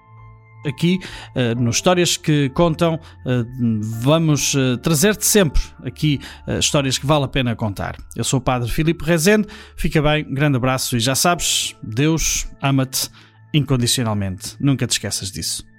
Aqui 0.65 0.99
uh, 1.35 1.69
Histórias 1.69 2.17
que 2.17 2.49
Contam. 2.49 2.95
Uh, 3.25 3.45
vamos 3.81 4.53
uh, 4.53 4.77
trazer-te 4.77 5.25
sempre 5.25 5.61
aqui 5.83 6.19
histórias 6.59 6.97
que 6.97 7.05
vale 7.05 7.25
a 7.25 7.27
pena 7.27 7.55
contar. 7.55 7.95
Eu 8.15 8.23
sou 8.23 8.39
o 8.39 8.41
Padre 8.41 8.69
Filipe 8.69 9.03
Rezende, 9.03 9.47
fica 9.75 10.01
bem, 10.01 10.25
um 10.25 10.33
grande 10.33 10.57
abraço 10.57 10.97
e 10.97 10.99
já 10.99 11.15
sabes, 11.15 11.75
Deus 11.81 12.47
ama-te 12.61 13.09
incondicionalmente. 13.53 14.55
Nunca 14.59 14.87
te 14.87 14.91
esqueças 14.91 15.31
disso. 15.31 15.74